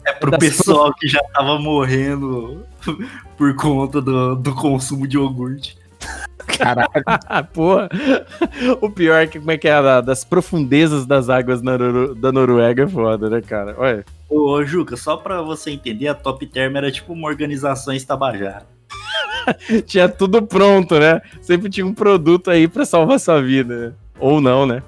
[0.06, 2.66] É pro Das- pessoal que já tava morrendo
[3.38, 5.78] por conta do, do consumo de iogurte.
[6.46, 6.90] Caralho.
[7.06, 7.90] Ah, porra.
[8.82, 12.32] O pior é que como é que é da- das profundezas das águas Noru- da
[12.32, 13.74] Noruega é foda, né, cara?
[13.78, 14.06] Olha.
[14.30, 18.66] Ô, ô, Juca, só pra você entender, a Top Term era tipo uma organização estabajara.
[19.88, 21.22] tinha tudo pronto, né?
[21.42, 23.88] Sempre tinha um produto aí pra salvar sua vida.
[23.90, 23.94] né?
[24.20, 24.84] Ou não, né?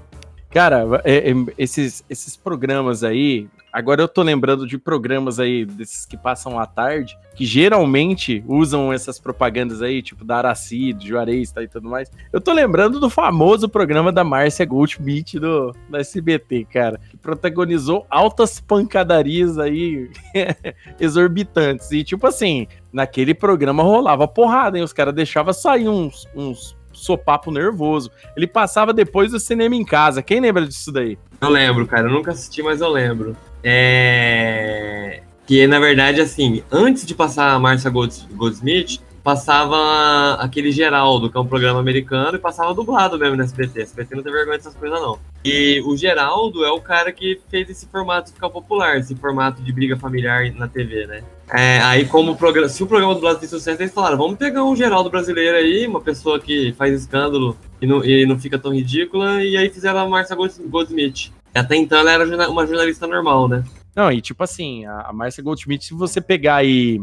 [0.50, 3.48] Cara, é- é- esses, esses programas aí.
[3.72, 8.92] Agora eu tô lembrando de programas aí, desses que passam à tarde, que geralmente usam
[8.92, 12.10] essas propagandas aí, tipo da Araci, do Juarez tá, e tudo mais.
[12.32, 18.08] Eu tô lembrando do famoso programa da Márcia Goldschmidt do, do SBT, cara, que protagonizou
[18.10, 20.10] altas pancadarias aí
[21.00, 21.92] exorbitantes.
[21.92, 24.84] E tipo assim, naquele programa rolava porrada, hein?
[24.84, 28.12] Os caras deixavam sair uns, uns sopapo nervoso.
[28.36, 30.22] Ele passava depois do cinema em casa.
[30.22, 31.18] Quem lembra disso daí?
[31.40, 32.08] Eu lembro, cara.
[32.08, 33.36] Eu nunca assisti, mas eu lembro.
[33.64, 35.22] É...
[35.46, 41.38] Que, na verdade, assim, antes de passar a Marcia Gold- Goldsmith, passava aquele Geraldo, que
[41.38, 43.82] é um programa americano, e passava dublado mesmo no SBT.
[43.82, 45.20] SBT não tem vergonha dessas coisas, não.
[45.44, 49.70] E o Geraldo é o cara que fez esse formato ficar popular, esse formato de
[49.74, 51.24] briga familiar na TV, né?
[51.54, 54.38] É, aí, como o programa, se o programa do Brasil tem sucesso, eles falaram: vamos
[54.38, 58.58] pegar um Geraldo brasileiro aí, uma pessoa que faz escândalo e não, e não fica
[58.58, 61.34] tão ridícula, e aí fizeram a Marcia Gold- Goldsmith.
[61.54, 63.62] Até então ela era uma jornalista normal, né?
[63.98, 67.02] Não, e tipo assim, a, a Márcia Goldschmidt, se você pegar aí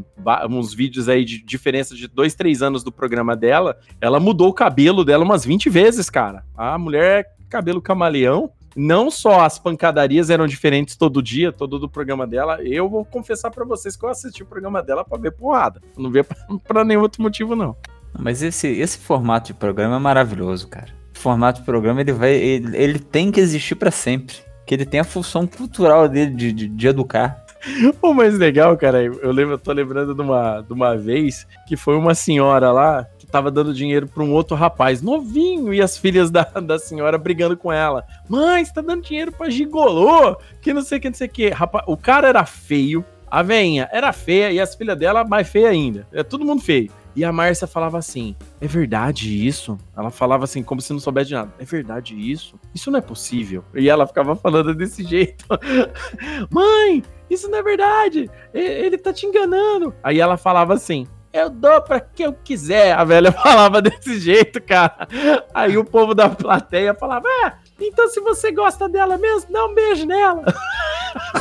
[0.48, 4.54] uns vídeos aí de diferença de dois, três anos do programa dela, ela mudou o
[4.54, 6.44] cabelo dela umas 20 vezes, cara.
[6.56, 8.52] A mulher é cabelo camaleão.
[8.76, 12.62] Não só as pancadarias eram diferentes todo dia, todo do programa dela.
[12.62, 15.80] Eu vou confessar pra vocês que eu assisti o programa dela pra ver porrada.
[15.96, 17.76] Não vê pra, pra nenhum outro motivo, não.
[18.16, 20.92] Mas esse, esse formato de programa é maravilhoso, cara.
[21.12, 24.86] O formato de programa ele vai, ele, ele tem que existir pra sempre, que ele
[24.86, 27.44] tem a função cultural dele de, de, de educar.
[28.02, 31.76] O mais legal, cara, eu lembro, eu tô lembrando de uma, de uma vez que
[31.76, 35.96] foi uma senhora lá que tava dando dinheiro pra um outro rapaz novinho e as
[35.96, 38.04] filhas da, da senhora brigando com ela.
[38.28, 40.36] Mãe, você tá dando dinheiro pra gigolô?
[40.60, 41.52] Que não sei o que, não sei o que.
[41.86, 46.06] O cara era feio, a veinha era feia e as filhas dela mais feia ainda.
[46.12, 46.90] É todo mundo feio.
[47.16, 49.78] E a Márcia falava assim: é verdade isso?
[49.96, 51.52] Ela falava assim, como se não soubesse de nada.
[51.58, 52.58] É verdade isso?
[52.74, 53.64] Isso não é possível.
[53.74, 55.44] E ela ficava falando desse jeito:
[56.50, 58.30] Mãe, isso não é verdade.
[58.52, 59.94] Ele tá te enganando.
[60.02, 61.06] Aí ela falava assim.
[61.32, 62.92] Eu dou pra quem eu quiser.
[62.92, 65.08] A velha falava desse jeito, cara.
[65.52, 69.74] Aí o povo da plateia falava: É, então se você gosta dela mesmo, dá um
[69.74, 70.44] beijo nela.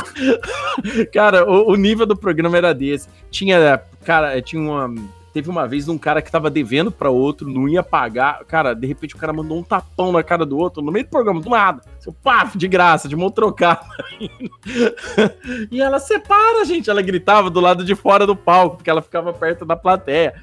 [1.14, 3.08] cara, o, o nível do programa era desse.
[3.30, 4.92] Tinha, cara, tinha uma.
[5.34, 8.44] Teve uma vez um cara que tava devendo pra outro, não ia pagar.
[8.44, 11.10] Cara, de repente o cara mandou um tapão na cara do outro no meio do
[11.10, 11.82] programa, do nada.
[11.98, 13.84] Seu paf, de graça, de mão trocada.
[15.72, 16.88] e ela separa, gente.
[16.88, 20.34] Ela gritava do lado de fora do palco, porque ela ficava perto da plateia.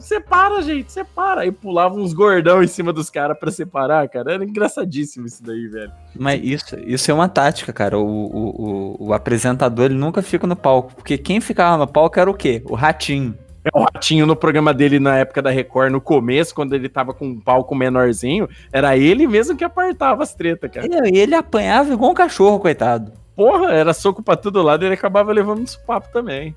[0.00, 1.42] Separa, gente, separa.
[1.42, 4.32] Aí pulava uns gordão em cima dos caras pra separar, cara.
[4.32, 5.92] Era engraçadíssimo isso daí, velho.
[6.18, 7.96] Mas isso, isso é uma tática, cara.
[7.96, 10.92] O, o, o, o apresentador ele nunca fica no palco.
[10.96, 12.64] Porque quem ficava no palco era o quê?
[12.68, 13.38] O ratinho.
[13.64, 17.12] É o Ratinho no programa dele na época da Record, no começo, quando ele tava
[17.12, 20.86] com um palco menorzinho, era ele mesmo que apartava as tretas, cara.
[21.08, 23.12] E ele apanhava igual um cachorro, coitado.
[23.36, 26.54] Porra, era soco pra todo lado e ele acabava levando um supapo também.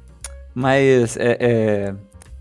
[0.55, 1.95] Mas é, é,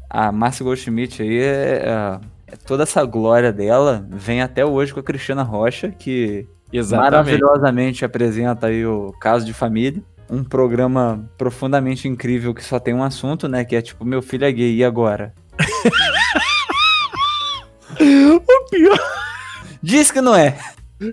[0.09, 2.21] a Márcia Goldschmidt aí, é, é-
[2.53, 7.11] é toda essa glória dela vem até hoje com a Cristina Rocha, que Exatamente.
[7.11, 10.03] maravilhosamente apresenta aí o Caso de Família.
[10.33, 13.67] Um programa profundamente incrível que só tem um assunto, né?
[13.67, 15.35] Que é tipo, meu filho é gay, e agora?
[18.01, 18.41] O
[18.71, 18.99] pior,
[19.83, 20.59] Diz que não é.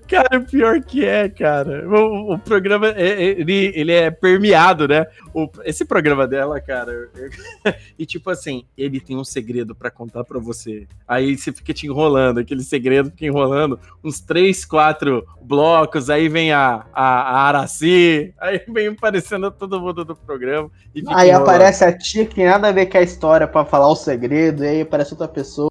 [0.08, 1.88] Cara, o pior que é, cara.
[1.90, 5.06] O, o programa, é- é- ele, ele é permeado, né?
[5.34, 7.10] O- esse programa dela, cara.
[7.98, 10.88] e tipo assim, ele tem um segredo pra contar pra você.
[11.08, 16.10] Aí você fica te enrolando, aquele segredo fica enrolando uns três, quatro blocos.
[16.10, 20.70] Aí vem a, a, a Araci, aí vem aparecendo todo mundo do programa.
[20.94, 21.50] E Aí enrolando.
[21.50, 24.64] aparece a tia que tem nada a ver com a história pra falar o segredo,
[24.64, 25.69] e aí aparece outra pessoa.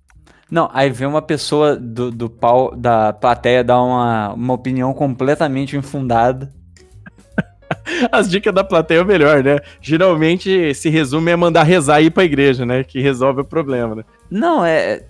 [0.51, 5.77] Não, aí vem uma pessoa do, do pau, da plateia dar uma, uma opinião completamente
[5.77, 6.51] infundada.
[8.11, 9.59] As dicas da plateia é o melhor, né?
[9.81, 12.83] Geralmente se resume a mandar rezar e ir pra igreja, né?
[12.83, 14.05] Que resolve o problema, né?
[14.31, 15.05] Não, é.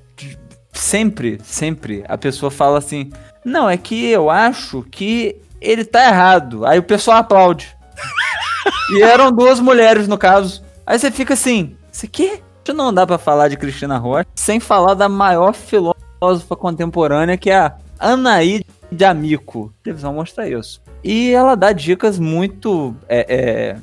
[0.72, 3.10] Sempre, sempre a pessoa fala assim:
[3.44, 6.66] Não, é que eu acho que ele tá errado.
[6.66, 7.76] Aí o pessoal aplaude.
[8.96, 10.64] e eram duas mulheres no caso.
[10.84, 12.42] Aí você fica assim: Isso aqui?
[12.72, 17.58] Não dá pra falar de Cristina Rocha sem falar da maior filósofa contemporânea que é
[17.58, 19.72] a Anaí de Amico.
[19.80, 20.80] A televisão mostra isso.
[21.02, 23.76] E ela dá dicas muito é, é,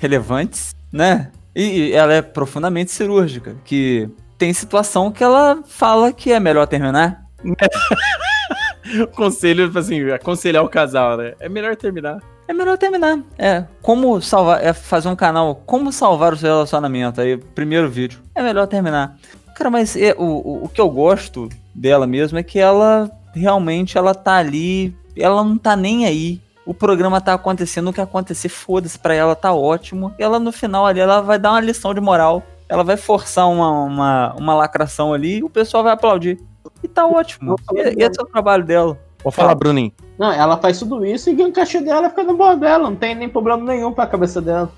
[0.00, 1.30] relevantes, né?
[1.54, 7.24] E ela é profundamente cirúrgica, que tem situação que ela fala que é melhor terminar.
[9.16, 11.34] Conselho, assim, aconselhar o casal, né?
[11.40, 12.18] É melhor terminar.
[12.48, 13.18] É melhor terminar.
[13.38, 18.20] É, como salvar, é fazer um canal, como salvar o seu relacionamento, aí, primeiro vídeo.
[18.34, 19.16] É melhor terminar.
[19.56, 24.14] Cara, mas é, o, o, que eu gosto dela mesmo é que ela realmente, ela
[24.14, 26.40] tá ali, ela não tá nem aí.
[26.64, 30.12] O programa tá acontecendo, o que acontecer, foda-se pra ela, tá ótimo.
[30.18, 32.42] E ela no final ali, ela vai dar uma lição de moral.
[32.68, 36.38] Ela vai forçar uma, uma, uma lacração ali e o pessoal vai aplaudir.
[36.82, 37.56] E tá ótimo.
[37.72, 38.98] E, e esse é o trabalho dela.
[39.22, 39.92] Vou falar, Bruninho.
[40.18, 42.96] Não, ela faz tudo isso e ganha o cachê dela fica no boa dela, não
[42.96, 44.72] tem nem problema nenhum pra cabeça dela.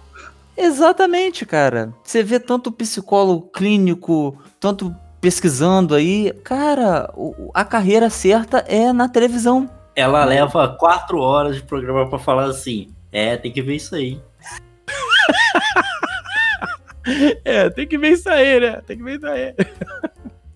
[0.56, 1.94] Exatamente, cara.
[2.02, 6.32] Você vê tanto psicólogo clínico, tanto pesquisando aí.
[6.42, 7.12] Cara,
[7.54, 9.70] a carreira certa é na televisão.
[9.94, 12.88] Ela leva quatro horas de programa pra falar assim.
[13.12, 14.20] É, tem que ver isso aí.
[17.42, 18.82] É, tem que ver isso aí, né?
[18.86, 19.54] Tem que ver isso aí.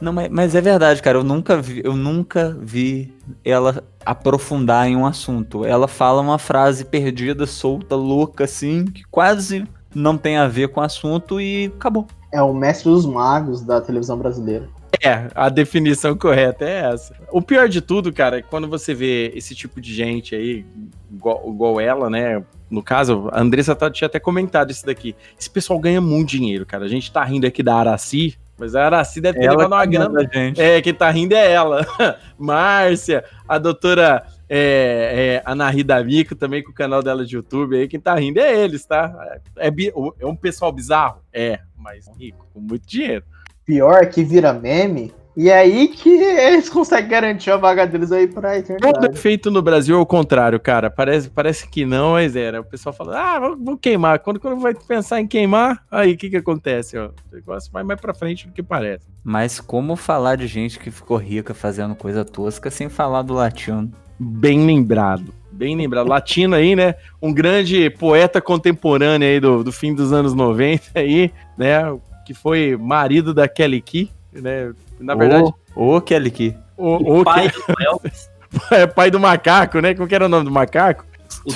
[0.03, 1.19] Não, mas, mas é verdade, cara.
[1.19, 3.15] Eu nunca vi, eu nunca vi
[3.45, 5.65] ela aprofundar em um assunto.
[5.65, 9.65] Ela fala uma frase perdida, solta, louca, assim, que quase
[9.95, 12.09] não tem a ver com o assunto e acabou.
[12.33, 14.69] É o mestre dos magos da televisão brasileira.
[15.01, 17.15] É, a definição correta é essa.
[17.31, 20.67] O pior de tudo, cara, é quando você vê esse tipo de gente aí,
[21.13, 22.43] igual, igual ela, né?
[22.69, 25.15] No caso, a Andressa tá- tinha até comentado isso daqui.
[25.39, 26.85] Esse pessoal ganha muito dinheiro, cara.
[26.87, 30.29] A gente tá rindo aqui da Araci, mas a Araci deve ter levado uma grana.
[30.33, 30.61] gente.
[30.61, 31.85] É, quem tá rindo é ela.
[32.39, 37.77] Márcia, a doutora é, é, Ana Rida Mico também com o canal dela de YouTube
[37.77, 37.89] aí.
[37.89, 39.39] Quem tá rindo é eles, tá?
[39.57, 41.21] É, bi- é um pessoal bizarro?
[41.33, 43.25] É, mas rico, com muito dinheiro.
[43.65, 48.13] Pior é que vira meme, e é aí que eles conseguem garantir a vaga deles
[48.13, 49.07] aí pra eternidade.
[49.07, 50.91] é feito no Brasil é o contrário, cara.
[50.91, 52.61] Parece, parece que não, mas era.
[52.61, 54.19] O pessoal fala, ah, vou, vou queimar.
[54.19, 56.99] Quando, quando vai pensar em queimar, aí o que que acontece?
[56.99, 57.07] Ó?
[57.07, 59.07] O negócio vai mais pra frente do que parece.
[59.25, 63.91] Mas como falar de gente que ficou rica fazendo coisa tosca sem falar do latino?
[64.19, 65.33] Bem lembrado.
[65.51, 66.09] Bem lembrado.
[66.09, 66.95] Latino aí, né?
[67.21, 71.83] Um grande poeta contemporâneo aí do, do fim dos anos 90 aí, né?
[72.27, 74.11] Que foi marido da Kelly Key.
[74.33, 74.73] né?
[75.03, 76.57] Na verdade, Ô, Kelly Key.
[76.77, 78.31] o, o pai que- do Elvis.
[78.71, 79.95] é pai do macaco, né?
[79.95, 81.05] Como que era o nome do macaco?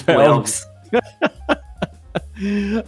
[0.08, 0.66] O Elvis.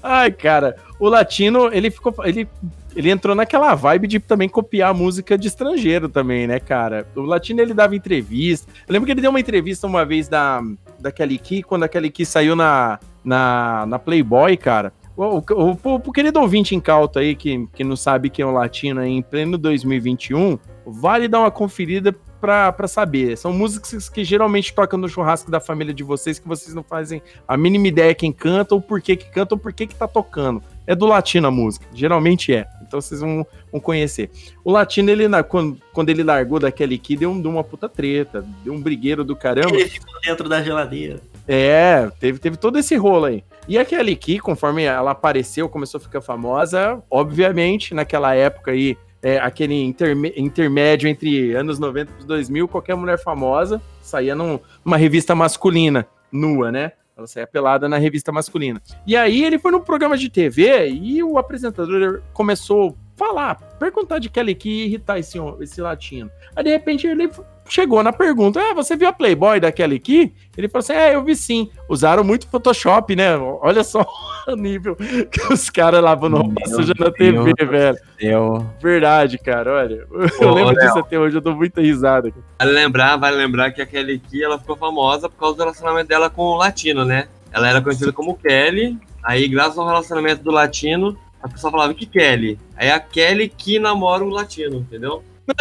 [0.02, 2.14] Ai, cara, o latino, ele ficou.
[2.24, 2.48] Ele,
[2.94, 7.06] ele entrou naquela vibe de também copiar a música de estrangeiro também, né, cara?
[7.14, 8.70] O latino ele dava entrevista.
[8.86, 10.60] Eu lembro que ele deu uma entrevista uma vez da,
[10.98, 14.92] da Kelly Key, quando a Kelly Key saiu na, na, na Playboy, cara.
[15.18, 19.00] O, o, o, querido ouvinte incauto aí, que, que não sabe quem é o latino
[19.00, 23.36] aí, em pleno 2021, vale dar uma conferida pra saber.
[23.36, 27.20] São músicas que geralmente tocam no churrasco da família de vocês, que vocês não fazem
[27.48, 30.06] a mínima ideia quem canta, ou por que que canta, ou por que que tá
[30.06, 30.62] tocando.
[30.86, 32.68] É do latino a música, geralmente é.
[32.86, 34.30] Então vocês vão, vão conhecer.
[34.64, 38.72] O latino, ele, quando, quando ele largou daquele aqui, deu, deu uma puta treta, deu
[38.72, 39.74] um brigueiro do caramba.
[39.74, 41.20] Ele ficou dentro da geladeira.
[41.48, 43.42] É, teve, teve todo esse rolo aí.
[43.66, 48.96] E a Kelly Key, conforme ela apareceu, começou a ficar famosa, obviamente, naquela época aí,
[49.22, 54.96] é, aquele interme- intermédio entre anos 90 e 2000, qualquer mulher famosa saía num- numa
[54.96, 56.92] revista masculina, nua, né?
[57.16, 58.80] Ela saía pelada na revista masculina.
[59.06, 64.30] E aí ele foi num programa de TV e o apresentador começou falar, perguntar de
[64.30, 66.30] Kelly Key e irritar esse, esse latino.
[66.54, 67.30] Aí de repente ele
[67.68, 70.32] chegou na pergunta: Ah, você viu a Playboy da Kelly Key?
[70.56, 71.70] Ele falou assim: É, eu vi sim.
[71.88, 73.36] Usaram muito Photoshop, né?
[73.36, 74.06] Olha só
[74.48, 77.70] o nível que os caras lavando roupa suja na TV, Deus.
[77.70, 77.98] velho.
[78.18, 78.66] Eu...
[78.80, 80.06] Verdade, cara, olha.
[80.40, 80.86] Eu lembro Léo.
[80.86, 82.32] disso até hoje, eu dou muita risada.
[82.58, 86.08] Vale lembrar, vale lembrar que a Kelly Key ela ficou famosa por causa do relacionamento
[86.08, 87.28] dela com o latino, né?
[87.52, 92.06] Ela era conhecida como Kelly, aí graças ao relacionamento do latino, a pessoa falava que
[92.06, 92.58] Kelly.
[92.76, 95.22] Aí a Kelly que namora o latino, entendeu?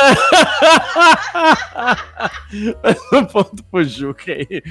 [3.13, 4.61] um ponto pro Juca aí.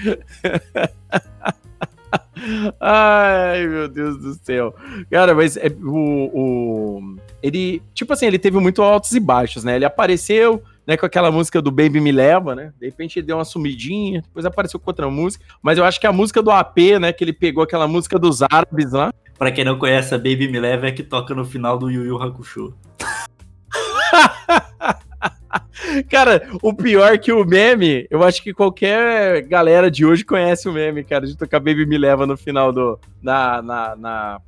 [2.81, 4.75] Ai, meu Deus do céu.
[5.11, 9.77] Cara, mas é, o, o- Ele, tipo assim, ele teve muito altos e baixos, né?
[9.77, 12.73] Ele apareceu, né, com aquela música do Baby Me Leva, né?
[12.79, 15.45] De repente ele deu uma sumidinha, depois apareceu com outra música.
[15.63, 18.43] Mas eu acho que a música do AP, né, que ele pegou aquela música dos
[18.43, 19.13] árabes lá.
[19.39, 22.05] Pra quem não conhece, a Baby Me Leva é que toca no final do Yu
[22.05, 22.75] Yu Hakusho.
[26.11, 30.73] Cara, o pior que o meme, eu acho que qualquer galera de hoje conhece o
[30.73, 32.99] meme, cara, de tocar Baby Me Leva no final do.
[33.23, 33.63] Na.
[33.63, 34.41] na, na,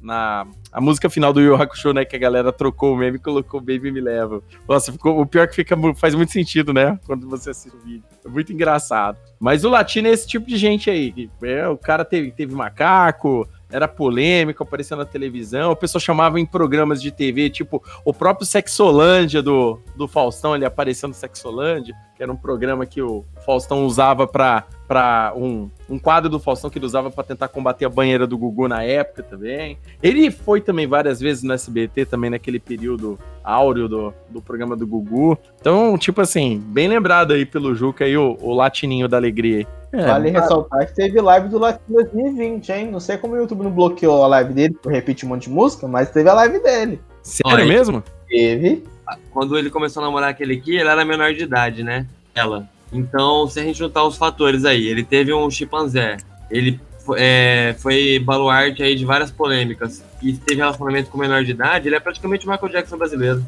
[0.00, 2.04] na- a música final do Yu Hakusho, né?
[2.04, 4.42] Que a galera trocou o meme e colocou Baby Me Leva.
[4.68, 6.98] Nossa, ficou, o pior que fica, faz muito sentido, né?
[7.06, 8.02] Quando você assiste o vídeo.
[8.24, 9.16] É muito engraçado.
[9.38, 11.30] Mas o latino é esse tipo de gente aí.
[11.42, 16.46] É, o cara teve, teve macaco, era polêmico, apareceu na televisão, o pessoal chamava em
[16.46, 22.22] programas de TV, tipo, o próprio Sexolândia do, do Faustão, ele apareceu no Sexolândia, que
[22.22, 26.78] era um programa que o Faustão usava pra, pra um, um quadro do Faustão que
[26.78, 29.78] ele usava pra tentar combater a banheira do Gugu na época também.
[30.02, 34.86] Ele foi também várias vezes no SBT, também naquele período áureo do, do programa do
[34.86, 35.38] Gugu.
[35.60, 39.66] Então, tipo assim, bem lembrado aí pelo Juca aí, o, o latininho da alegria aí.
[39.92, 42.90] É, Vale ressaltar que teve live do Latino 2020, hein?
[42.90, 45.50] Não sei como o YouTube não bloqueou a live dele por repetir um monte de
[45.50, 47.00] música, mas teve a live dele.
[47.22, 48.02] Sério Olha, mesmo?
[48.28, 48.82] Teve.
[49.30, 52.06] Quando ele começou a namorar aquele aqui, ele era menor de idade, né?
[52.34, 52.68] Ela.
[52.92, 56.16] Então, se a gente juntar os fatores aí, ele teve um chimpanzé,
[56.50, 56.80] ele
[57.16, 61.96] é, foi baluarte aí de várias polêmicas e teve relacionamento com menor de idade, ele
[61.96, 63.44] é praticamente o Michael Jackson brasileiro.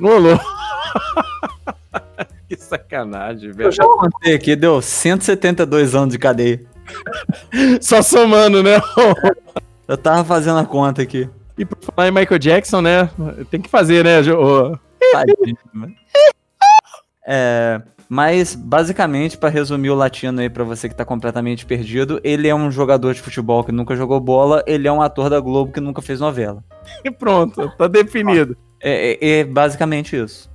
[0.00, 0.38] Rolou.
[2.48, 3.68] que sacanagem, velho.
[3.68, 6.62] Eu já contei aqui, deu 172 anos de cadeia.
[7.80, 8.80] Só somando, né?
[9.88, 11.28] Eu tava fazendo a conta aqui.
[11.56, 13.08] E por falar em Michael Jackson, né?
[13.50, 14.20] Tem que fazer, né?
[15.12, 15.94] Tadinho, mano.
[17.26, 22.48] É, mas basicamente, pra resumir o latino aí pra você que tá completamente perdido, ele
[22.48, 25.72] é um jogador de futebol que nunca jogou bola, ele é um ator da Globo
[25.72, 26.62] que nunca fez novela.
[27.04, 28.56] E pronto, tá definido.
[28.82, 30.50] É, é- é basicamente isso.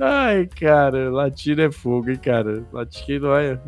[0.00, 2.64] Ai, cara, latino é fogo, hein, cara.
[2.72, 3.58] Latino é.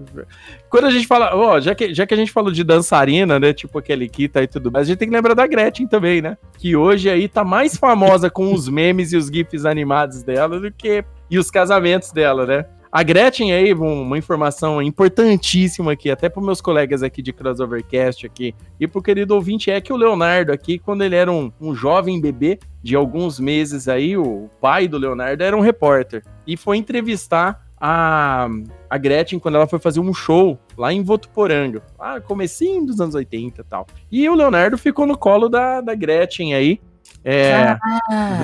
[0.71, 3.53] Quando a gente fala, ó, já que, já que a gente falou de dançarina, né?
[3.53, 6.39] Tipo aquele Kita e tudo mais, a gente tem que lembrar da Gretchen também, né?
[6.57, 10.73] Que hoje aí tá mais famosa com os memes e os GIFs animados dela do
[10.73, 11.05] que.
[11.31, 12.65] E os casamentos dela, né?
[12.95, 18.25] A Gretchen aí, um- uma informação importantíssima aqui, até para meus colegas aqui de Crossovercast
[18.25, 21.75] aqui, e pro querido ouvinte, é que o Leonardo aqui, quando ele era um, um
[21.75, 26.77] jovem bebê de alguns meses aí, o pai do Leonardo era um repórter, e foi
[26.77, 28.47] entrevistar a,
[28.89, 33.17] a Gretchen quando ela foi fazer um show lá em Votuporanga, lá comecinho dos anos
[33.17, 33.89] 80 e tal.
[34.09, 36.81] E o Leonardo ficou no colo da, da Gretchen aí,
[37.25, 37.79] é,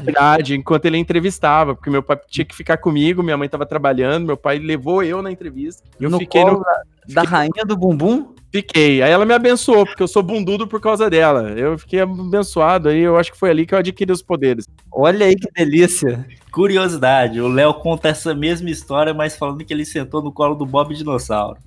[0.02, 4.27] verdade, enquanto ele entrevistava, porque meu pai tinha que ficar comigo, minha mãe tava trabalhando,
[4.27, 7.65] meu pai levou eu na entrevista, e eu no fiquei colo no, da, da rainha
[7.66, 8.35] do bumbum?
[8.52, 9.01] Fiquei.
[9.01, 11.51] Aí ela me abençoou, porque eu sou bundudo por causa dela.
[11.51, 14.66] Eu fiquei abençoado, aí eu acho que foi ali que eu adquiri os poderes.
[14.90, 16.27] Olha aí que delícia.
[16.51, 20.66] Curiosidade, o Léo conta essa mesma história, mas falando que ele sentou no colo do
[20.66, 21.59] Bob Dinossauro.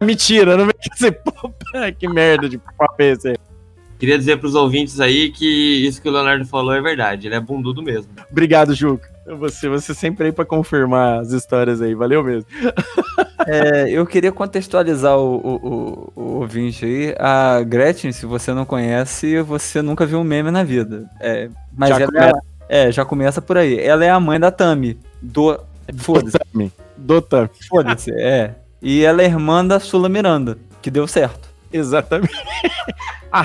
[0.00, 1.50] Mentira, não vem dizer, pô,
[1.96, 3.36] que merda de papo é esse aí.
[3.98, 5.46] Queria dizer pros ouvintes aí que
[5.86, 7.26] isso que o Leonardo falou é verdade.
[7.28, 8.10] Ele é bundudo mesmo.
[8.30, 9.08] Obrigado, Juca.
[9.38, 12.46] Você, você sempre aí pra confirmar as histórias aí, valeu mesmo.
[13.48, 17.14] É, eu queria contextualizar o, o, o, o ouvinte aí.
[17.16, 21.08] A Gretchen, se você não conhece, você nunca viu um meme na vida.
[21.20, 22.38] É, mas Já ela começa.
[22.68, 23.78] é, é, já começa por aí.
[23.78, 24.98] Ela é a mãe da Tami.
[25.22, 25.60] Do.
[25.96, 26.36] Foda-se.
[26.36, 26.72] Tami.
[26.96, 27.50] Do Tami.
[27.68, 28.56] Foda-se, é.
[28.82, 31.45] E ela é irmã da Sula Miranda, que deu certo.
[31.72, 32.32] Exatamente.
[33.32, 33.44] A,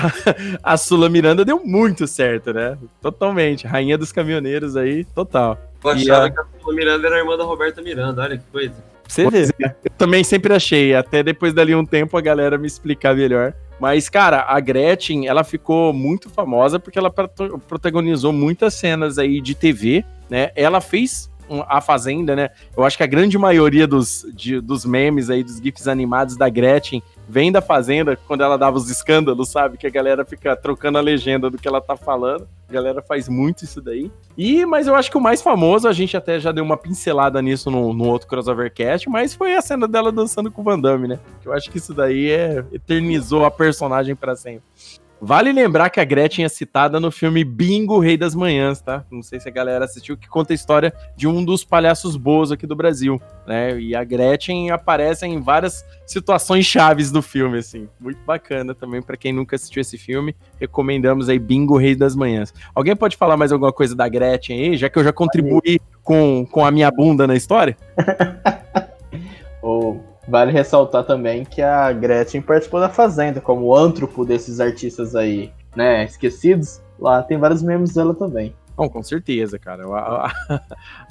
[0.62, 2.78] a Sula Miranda deu muito certo, né?
[3.02, 3.66] Totalmente.
[3.66, 5.58] Rainha dos caminhoneiros aí, total.
[5.84, 8.38] Eu E achava a- que a Sula Miranda era a irmã da Roberta Miranda, olha
[8.38, 8.72] que coisa.
[9.06, 9.48] Você vê.
[9.84, 13.52] Eu também sempre achei, até depois dali um tempo a galera me explicar melhor.
[13.78, 19.54] Mas, cara, a Gretchen, ela ficou muito famosa porque ela protagonizou muitas cenas aí de
[19.54, 20.52] TV, né?
[20.54, 21.28] Ela fez
[21.68, 22.50] a Fazenda, né?
[22.76, 26.48] Eu acho que a grande maioria dos, de- dos memes aí, dos GIFs animados da
[26.48, 29.76] Gretchen, vem da Fazenda, quando ela dava os escândalos, sabe?
[29.78, 32.46] Que a galera fica trocando a legenda do que ela tá falando.
[32.68, 34.10] A galera faz muito isso daí.
[34.36, 37.40] E, mas eu acho que o mais famoso, a gente até já deu uma pincelada
[37.42, 41.06] nisso no, no outro crossovercast, mas foi a cena dela dançando com o Van Damme,
[41.08, 41.18] né?
[41.44, 44.62] Eu acho que isso daí é, eternizou a personagem pra sempre.
[45.24, 49.04] Vale lembrar que a Gretchen é citada no filme Bingo, Rei das Manhãs, tá?
[49.08, 52.50] Não sei se a galera assistiu, que conta a história de um dos palhaços boas
[52.50, 53.78] aqui do Brasil, né?
[53.78, 57.88] E a Gretchen aparece em várias situações chaves do filme, assim.
[58.00, 62.52] Muito bacana também, pra quem nunca assistiu esse filme, recomendamos aí Bingo, Rei das Manhãs.
[62.74, 66.44] Alguém pode falar mais alguma coisa da Gretchen aí, já que eu já contribuí com,
[66.50, 67.76] com a minha bunda na história?
[69.62, 75.50] Ou vale ressaltar também que a Gretchen participou da Fazenda, como antropo desses artistas aí,
[75.76, 76.80] né, esquecidos.
[76.98, 78.54] Lá tem vários memes dela também.
[78.78, 79.84] Não, com certeza, cara.
[79.86, 80.60] A, a-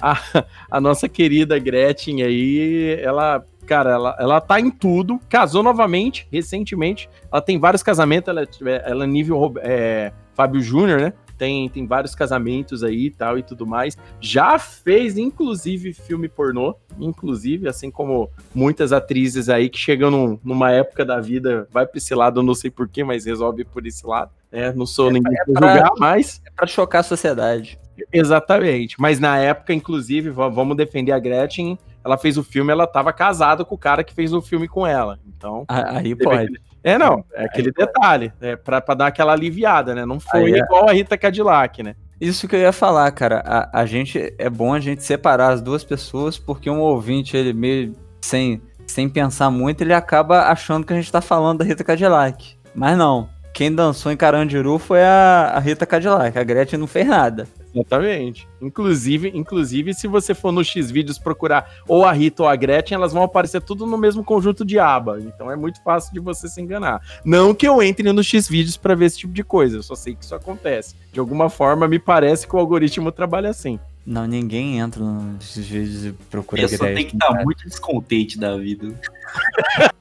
[0.02, 5.20] a- a nossa querida Gretchen aí, ela, cara, ela, ela tá em tudo.
[5.28, 7.08] Casou novamente, recentemente.
[7.30, 11.12] Ela tem vários casamentos, ela, é- ela é nível é, Fábio Júnior, né?
[11.38, 13.96] Tem, tem vários casamentos aí e tal e tudo mais.
[14.20, 16.74] Já fez, inclusive, filme pornô.
[16.98, 21.98] Inclusive, assim como muitas atrizes aí que chegam num- numa época da vida, vai pra
[21.98, 24.30] esse lado, eu não sei porquê, mas resolve por esse lado.
[24.52, 24.70] né?
[24.76, 27.78] não sou ninguém pra pra- julgar, mas É pra chocar a sociedade.
[28.12, 28.96] Exatamente.
[29.00, 31.78] Mas na época, inclusive, va- vamos defender a Gretchen.
[32.04, 34.86] Ela fez o filme, ela tava casada com o cara que fez o filme com
[34.86, 35.18] ela.
[35.26, 35.64] Então.
[35.68, 36.60] Aí pode.
[36.84, 37.24] É, não.
[37.34, 38.32] É aquele detalhe.
[38.40, 40.04] É pra, pra dar aquela aliviada, né?
[40.04, 41.94] Não foi é- igual a Rita Cadillac, né?
[42.20, 43.42] Isso que eu ia falar, cara.
[43.44, 47.52] A, a gente é bom a gente separar as duas pessoas, porque um ouvinte, ele
[47.52, 51.82] meio sem, sem pensar muito, ele acaba achando que a gente tá falando da Rita
[51.82, 52.56] Cadillac.
[52.74, 53.28] Mas não.
[53.52, 56.38] Quem dançou em Carandiru foi a, a Rita Cadillac.
[56.38, 57.46] A Gretchen não fez nada.
[57.74, 58.46] Exatamente.
[58.60, 63.12] Inclusive, inclusive, se você for no X-Vídeos procurar ou a Rita ou a Gretchen, elas
[63.12, 65.18] vão aparecer tudo no mesmo conjunto de aba.
[65.20, 67.00] Então é muito fácil de você se enganar.
[67.24, 70.14] Não que eu entre no X-Vídeos pra ver esse tipo de coisa, eu só sei
[70.14, 70.94] que isso acontece.
[71.12, 73.78] De alguma forma, me parece que o algoritmo trabalha assim.
[74.04, 76.96] Não, ninguém entra nesses vídeos e A procura pessoa Gretchen.
[76.96, 77.44] tem que estar cara.
[77.44, 78.88] muito descontente da vida.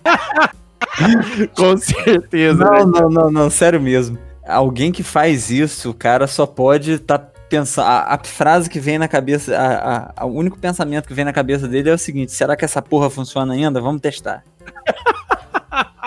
[1.56, 2.64] Com certeza.
[2.64, 3.00] Não, né?
[3.02, 4.18] não, não, não, sério mesmo.
[4.44, 7.86] Alguém que faz isso, o cara só pode estar pensando.
[7.86, 11.34] A, a frase que vem na cabeça, a, a- o único pensamento que vem na
[11.34, 13.80] cabeça dele é o seguinte: será que essa porra funciona ainda?
[13.82, 14.44] Vamos testar.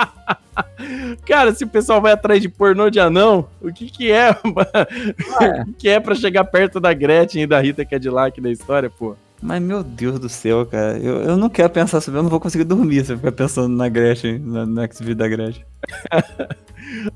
[1.26, 4.30] Cara, se o pessoal vai atrás de pornô de anão, o que que é?
[4.30, 8.90] o que que é pra chegar perto da Gretchen e da Rita Cadillac na história,
[8.90, 9.16] pô?
[9.42, 12.40] Mas meu Deus do céu, cara, eu, eu não quero pensar sobre, eu não vou
[12.40, 15.64] conseguir dormir se eu ficar pensando na Gretchen, na, no X-Video da Gretchen.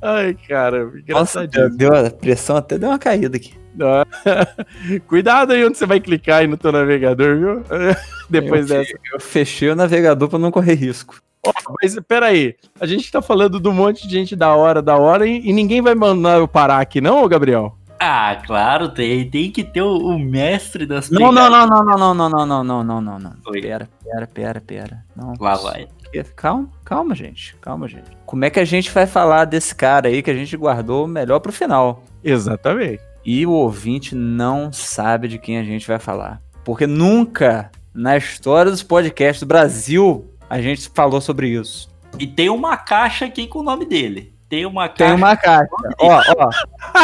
[0.00, 3.52] Ai, cara, Nossa, deu, deu a pressão até deu uma caída aqui.
[5.06, 7.64] Cuidado aí onde você vai clicar aí no teu navegador, viu?
[8.28, 8.92] Depois eu, dessa.
[9.12, 11.20] Eu fechei o navegador pra não correr risco.
[11.46, 14.96] Ó, mas peraí, a gente tá falando de um monte de gente da hora, da
[14.96, 17.78] hora, e, e ninguém vai mandar eu parar aqui, não, Gabriel?
[18.00, 19.28] Ah, claro, tem.
[19.28, 22.44] Tem que ter o, o mestre das Não, não, não, não, não, não, não, não,
[22.44, 23.52] não, não, não, não, não.
[23.52, 25.04] Pera, pera, pera, pera.
[25.16, 25.34] Não.
[25.40, 25.88] Lá vai.
[26.34, 27.54] Calma, calma, gente.
[27.60, 28.10] Calma, gente.
[28.24, 31.40] Como é que a gente vai falar desse cara aí que a gente guardou melhor
[31.40, 32.02] pro final?
[32.22, 33.02] Exatamente.
[33.24, 36.40] E o ouvinte não sabe de quem a gente vai falar.
[36.64, 41.88] Porque nunca na história dos podcasts do Brasil a gente falou sobre isso.
[42.18, 44.34] E tem uma caixa aqui com o nome dele.
[44.48, 45.14] Tem uma Tem caixa.
[45.14, 45.68] uma caixa.
[46.00, 46.50] Ó, ó.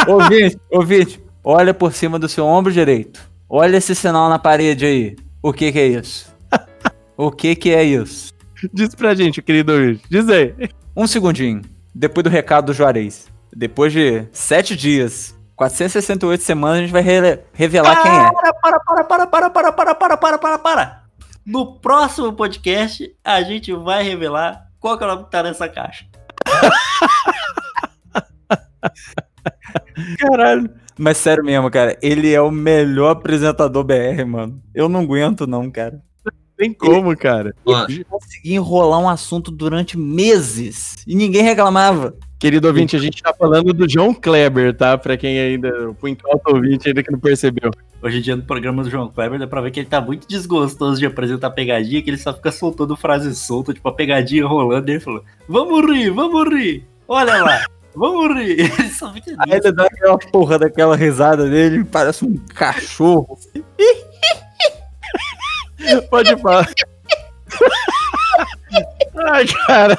[0.13, 3.29] ouvinte, ouvinte, olha por cima do seu ombro direito.
[3.47, 5.15] Olha esse sinal na parede aí.
[5.43, 6.33] O que que é isso?
[7.15, 8.33] O que que é isso?
[8.73, 10.03] Diz pra gente, querido ouvinte.
[10.09, 10.53] Diz aí.
[10.95, 11.61] Um segundinho.
[11.93, 13.27] Depois do recado do Juarez.
[13.55, 18.31] Depois de sete dias, 468 semanas, a gente vai re- revelar quem é.
[18.31, 21.03] Para, para, para, para, para, para, para, para, para, para, para.
[21.45, 25.69] No próximo podcast, a gente vai revelar qual que é o nome que tá nessa
[25.69, 26.05] caixa.
[30.19, 30.69] Caralho.
[30.97, 34.61] Mas sério mesmo, cara, ele é o melhor apresentador BR, mano.
[34.73, 36.01] Eu não aguento, não, cara.
[36.57, 37.53] Tem como, cara.
[37.65, 42.15] Ó, Consegui enrolar um assunto durante meses e ninguém reclamava.
[42.39, 44.97] Querido ouvinte, a gente tá falando do João Kleber, tá?
[44.97, 47.71] Pra quem ainda, pro enquanto ouvinte ainda que não percebeu.
[48.01, 50.27] Hoje em dia, no programa do João Kleber, dá pra ver que ele tá muito
[50.27, 54.89] desgostoso de apresentar pegadinha, que ele só fica soltando frase solta, tipo a pegadinha rolando,
[54.89, 56.85] e ele falou: Vamos rir, vamos rir!
[57.07, 57.65] Olha lá,
[57.95, 58.59] vamos rir!
[58.59, 63.39] Ele só fica Aí ele dá aquela porra daquela risada dele, parece um cachorro.
[66.09, 66.67] Pode falar.
[69.31, 69.97] Ai, cara.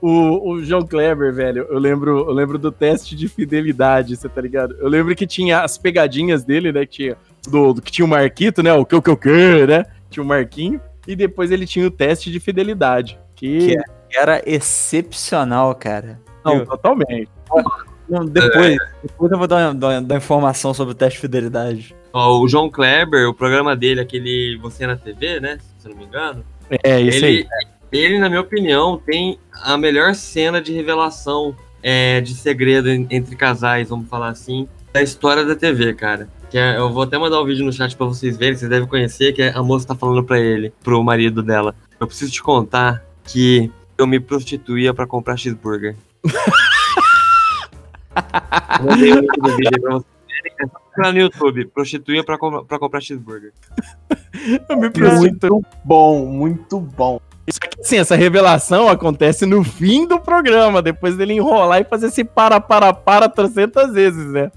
[0.00, 4.40] O, o João Kleber, velho, eu lembro, eu lembro do teste de fidelidade, você tá
[4.40, 4.74] ligado?
[4.80, 6.86] Eu lembro que tinha as pegadinhas dele, né?
[6.86, 7.16] Que tinha,
[7.48, 8.72] do, do- que tinha o Marquito, né?
[8.72, 9.84] O que o que o que, né?
[10.10, 10.80] Tinha o Marquinho.
[11.06, 13.18] E depois ele tinha o teste de fidelidade.
[13.34, 13.76] Que.
[14.08, 16.18] Que Era excepcional, cara.
[16.44, 17.28] Não, Eu- totalmente.
[18.30, 21.94] depois, depois eu vou dar, dar, dar informação sobre o teste de fidelidade.
[22.12, 25.58] Ó, o João Kleber, o programa dele, aquele Você na TV, né?
[25.78, 26.44] Se eu não me engano.
[26.84, 27.46] É, isso aí.
[27.92, 33.06] Ele, ele, na minha opinião, tem a melhor cena de revelação é, de segredo en-
[33.10, 36.28] entre casais, vamos falar assim, da história da TV, cara.
[36.50, 38.88] Que é- eu vou até mandar o vídeo no chat pra vocês verem, vocês devem
[38.88, 41.74] conhecer, que é a moça tá falando pra ele, pro marido dela.
[42.00, 45.96] Eu preciso te contar que eu me prostituía pra comprar cheeseburger.
[48.80, 50.52] Eu Mandei o link do vídeo aí pra vocês verem.
[50.60, 53.52] É só procurar no YouTube, prostituía pra, com- pra comprar cheeseburger.
[54.68, 55.50] Eu me prostituo.
[55.52, 57.20] Muito bom, muito bom.
[57.46, 62.08] Isso aqui, assim, essa revelação acontece no fim do programa, depois dele enrolar e fazer
[62.08, 64.50] esse para, para, para 300 vezes, né?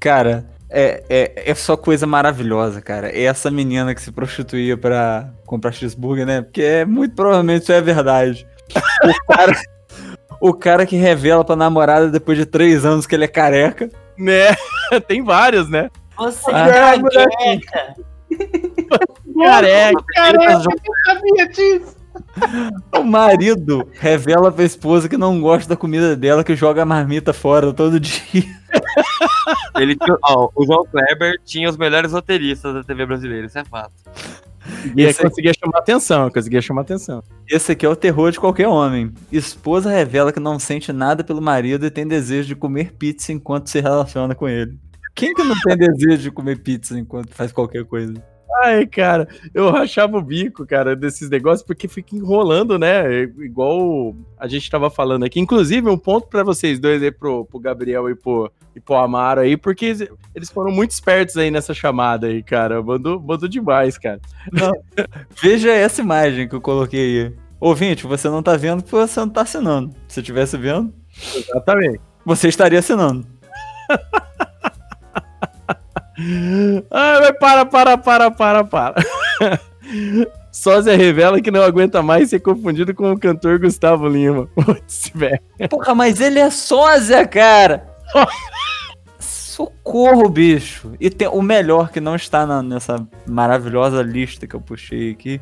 [0.00, 3.08] Cara, é, é, é só coisa maravilhosa, cara.
[3.10, 6.42] É essa menina que se prostituía pra comprar cheeseburger, né?
[6.42, 8.44] Porque é muito provavelmente isso é verdade.
[9.04, 9.52] O cara,
[10.40, 13.88] o cara que revela pra namorada depois de três anos que ele é careca.
[14.18, 14.54] Né?
[15.08, 15.90] Tem vários, né?
[16.16, 17.94] Você Ah, é careca!
[19.36, 20.04] Careca.
[20.14, 20.60] Careca, eu
[21.06, 21.96] sabia disso.
[22.96, 27.32] O marido revela pra esposa que não gosta da comida dela, que joga a marmita
[27.32, 28.44] fora todo dia.
[29.76, 33.92] Ele ó, o João Kleber tinha os melhores roteiristas da TV brasileira, isso é fato.
[34.96, 37.22] E aí Esse conseguia chamar atenção, conseguia chamar atenção.
[37.48, 39.12] Esse aqui é o terror de qualquer homem.
[39.30, 43.68] Esposa revela que não sente nada pelo marido e tem desejo de comer pizza enquanto
[43.68, 44.78] se relaciona com ele.
[45.14, 48.14] Quem que não tem desejo de comer pizza enquanto faz qualquer coisa?
[48.62, 53.22] Ai, cara, eu rachava o bico, cara, desses negócios, porque fica enrolando, né?
[53.22, 55.40] Igual a gente tava falando aqui.
[55.40, 59.40] Inclusive, um ponto pra vocês dois aí, pro, pro Gabriel e pro, e pro Amaro
[59.40, 59.96] aí, porque
[60.34, 62.82] eles foram muito espertos aí nessa chamada aí, cara.
[62.82, 64.20] Mandou, mandou demais, cara.
[65.42, 67.34] Veja essa imagem que eu coloquei aí.
[67.60, 69.94] Ouvinte, você não tá vendo porque você não tá assinando.
[70.06, 70.92] Se tivesse vendo,
[71.34, 72.00] Exatamente.
[72.24, 73.26] você estaria assinando.
[76.16, 78.94] Ai, mas para, para, para, para, para.
[80.52, 84.46] Sósia revela que não aguenta mais ser confundido com o cantor Gustavo Lima.
[84.54, 85.40] Putz, velho.
[85.68, 87.88] Porra, mas ele é sósia, cara!
[89.18, 90.92] Socorro, bicho!
[91.00, 95.40] E tem o melhor que não está na- nessa maravilhosa lista que eu puxei aqui,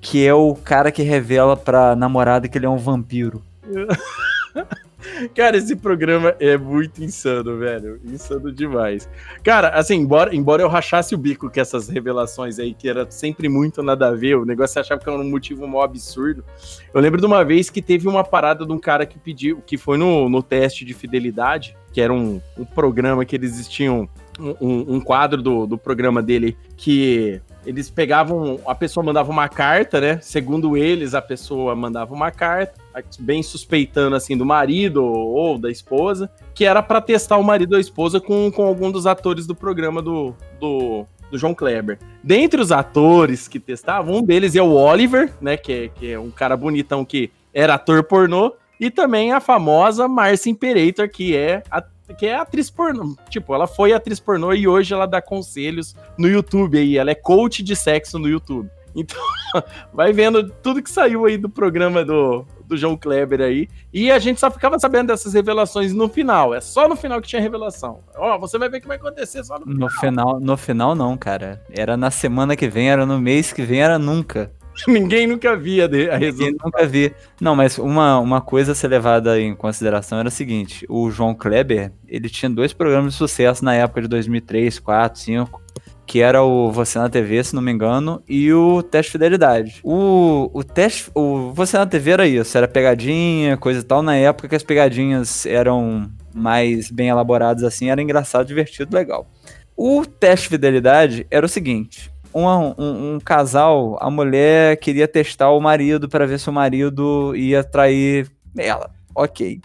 [0.00, 3.42] que é o cara que revela pra namorada que ele é um vampiro.
[5.34, 8.00] Cara, esse programa é muito insano, velho.
[8.04, 9.08] Insano demais.
[9.42, 13.48] Cara, assim, embora, embora eu rachasse o bico com essas revelações aí, que era sempre
[13.48, 16.44] muito nada a ver, o negócio você achava que era um motivo mó absurdo.
[16.92, 19.76] Eu lembro de uma vez que teve uma parada de um cara que pediu, que
[19.76, 24.08] foi no, no teste de fidelidade, que era um, um programa que eles tinham.
[24.38, 29.50] Um, um- um quadro do, do programa dele que eles pegavam, a pessoa mandava uma
[29.50, 30.18] carta, né?
[30.22, 32.79] Segundo eles, a pessoa mandava uma carta,
[33.18, 37.78] bem suspeitando assim do marido ou, da esposa, que era pra testar o marido ou
[37.78, 41.98] a esposa com, com algum dos atores do programa do, do, do João Kleber.
[42.22, 45.56] Dentre os atores que testavam, um deles é o Oliver, né?
[45.56, 50.08] Que é, que é um cara bonitão que era ator pornô, e também a famosa
[50.08, 51.84] Marcia Imperator, que é a
[52.14, 53.16] que é atriz pornô.
[53.28, 56.98] Tipo, ela foi atriz pornô e hoje ela dá conselhos no YouTube aí.
[56.98, 58.68] Ela é coach de sexo no YouTube.
[58.94, 59.18] Então,
[59.92, 63.68] vai vendo tudo que saiu aí do programa do, do João Kleber aí.
[63.92, 66.54] E a gente só ficava sabendo dessas revelações no final.
[66.54, 68.00] É só no final que tinha revelação.
[68.16, 71.16] Ó, você vai ver o que vai acontecer só no No final, no final não,
[71.16, 71.62] cara.
[71.70, 74.50] Era na semana que vem, era no mês que vem, era nunca.
[74.86, 76.56] Ninguém nunca via a Ninguém resultado.
[76.64, 77.12] nunca vi.
[77.40, 81.34] Não, mas uma, uma coisa a ser levada em consideração era o seguinte: o João
[81.34, 85.62] Kleber, ele tinha dois programas de sucesso na época de 2003, 4, 5,
[86.10, 89.80] que era o Você na TV, se não me engano, e o Teste de Fidelidade.
[89.84, 94.02] O, o teste, o Você na TV era isso, era pegadinha, coisa e tal.
[94.02, 99.24] Na época que as pegadinhas eram mais bem elaboradas assim, era engraçado, divertido, legal.
[99.76, 105.52] O teste de fidelidade era o seguinte: um, um- um casal, a mulher queria testar
[105.52, 108.28] o marido para ver se o marido ia trair
[108.58, 108.90] ela.
[109.14, 109.60] Ok.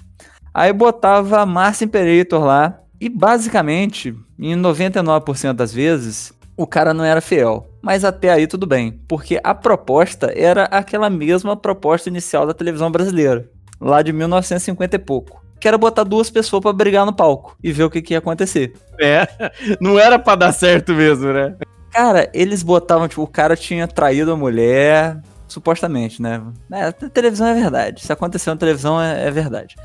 [0.53, 7.03] Aí botava a Márcia Imperator lá e basicamente, em 99% das vezes, o cara não
[7.03, 7.67] era fiel.
[7.81, 12.91] Mas até aí tudo bem, porque a proposta era aquela mesma proposta inicial da televisão
[12.91, 13.49] brasileira,
[13.79, 15.45] lá de 1950 e pouco.
[15.59, 18.19] Que era botar duas pessoas pra brigar no palco e ver o que, que ia
[18.19, 18.73] acontecer.
[18.99, 19.27] É,
[19.79, 21.55] não era pra dar certo mesmo, né?
[21.91, 25.17] Cara, eles botavam, tipo, o cara tinha traído a mulher,
[25.47, 26.41] supostamente, né?
[26.71, 28.01] É, televisão é verdade.
[28.01, 29.75] Se aconteceu na televisão é, é verdade.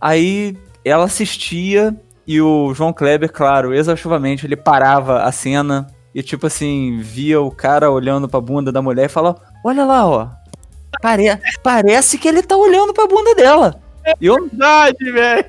[0.00, 1.96] Aí ela assistia
[2.26, 7.50] e o João Kleber, claro, exaustivamente, ele parava a cena e, tipo assim, via o
[7.50, 10.28] cara olhando pra bunda da mulher e falava: Olha lá, ó.
[11.02, 11.24] Pare
[11.62, 13.80] parece que ele tá olhando pra bunda dela.
[14.20, 15.44] Eu, Verdade, velho.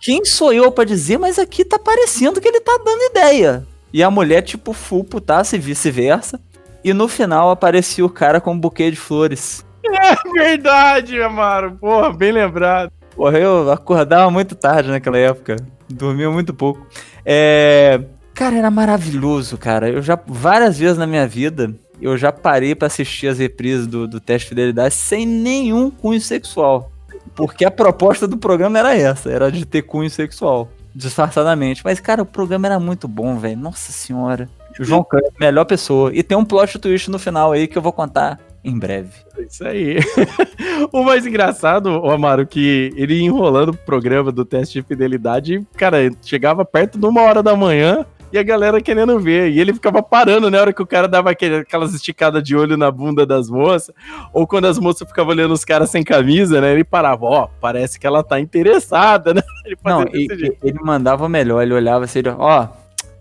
[0.00, 3.66] quem sou eu pra dizer, mas aqui tá parecendo que ele tá dando ideia.
[3.92, 6.40] E a mulher, tipo, full putaça e vice-versa.
[6.82, 9.66] E no final aparecia o cara com um buquê de flores.
[9.84, 11.72] É verdade, Amaro.
[11.72, 12.92] Porra, bem lembrado.
[13.14, 15.56] Porra, eu acordava muito tarde naquela época.
[15.88, 16.86] Dormia muito pouco.
[17.24, 18.00] É...
[18.40, 19.90] Cara, era maravilhoso, cara.
[19.90, 24.08] Eu já, várias vezes na minha vida, eu já parei pra assistir as reprises do,
[24.08, 26.90] do teste de fidelidade sem nenhum cunho sexual.
[27.34, 31.82] Porque a proposta do programa era essa, era de ter cunho sexual, disfarçadamente.
[31.84, 33.58] Mas, cara, o programa era muito bom, velho.
[33.58, 34.48] Nossa senhora.
[34.78, 36.10] O João Kleber, melhor pessoa.
[36.14, 39.12] E tem um plot twist no final aí que eu vou contar em breve.
[39.38, 39.98] Isso aí.
[40.90, 46.10] o mais engraçado, ô Amaro, que ele enrolando o programa do teste de fidelidade, cara,
[46.22, 49.50] chegava perto de uma hora da manhã e a galera querendo ver.
[49.50, 52.90] E ele ficava parando na hora que o cara dava aquelas esticadas de olho na
[52.90, 53.94] bunda das moças,
[54.32, 56.72] ou quando as moças ficavam olhando os caras sem camisa, né?
[56.72, 59.42] Ele parava, ó, parece que ela tá interessada, né?
[59.66, 62.68] Ele Não, e- ele mandava melhor, ele olhava assim, ó,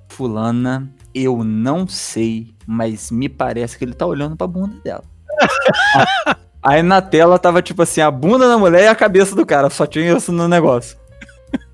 [0.08, 5.04] fulana, eu não sei, mas me parece que ele tá olhando pra bunda dela.
[6.62, 9.70] Aí na tela tava tipo assim, a bunda da mulher e a cabeça do cara,
[9.70, 10.98] só tinha isso no negócio.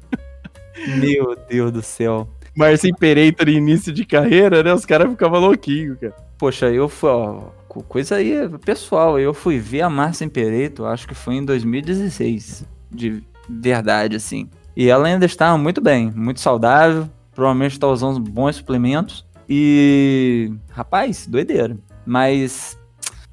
[0.99, 2.27] Meu Deus do céu.
[2.55, 4.73] Marcia Imperator início de carreira, né?
[4.73, 6.15] Os caras ficavam louquinhos, cara.
[6.37, 8.33] Poxa, eu fui, ó, co- coisa aí
[8.65, 14.49] pessoal, eu fui ver a Márcia Impereito, acho que foi em 2016, de verdade, assim.
[14.75, 19.25] E ela ainda estava muito bem, muito saudável, provavelmente está usando bons suplementos.
[19.47, 21.77] E, rapaz, doideira.
[22.05, 22.77] Mas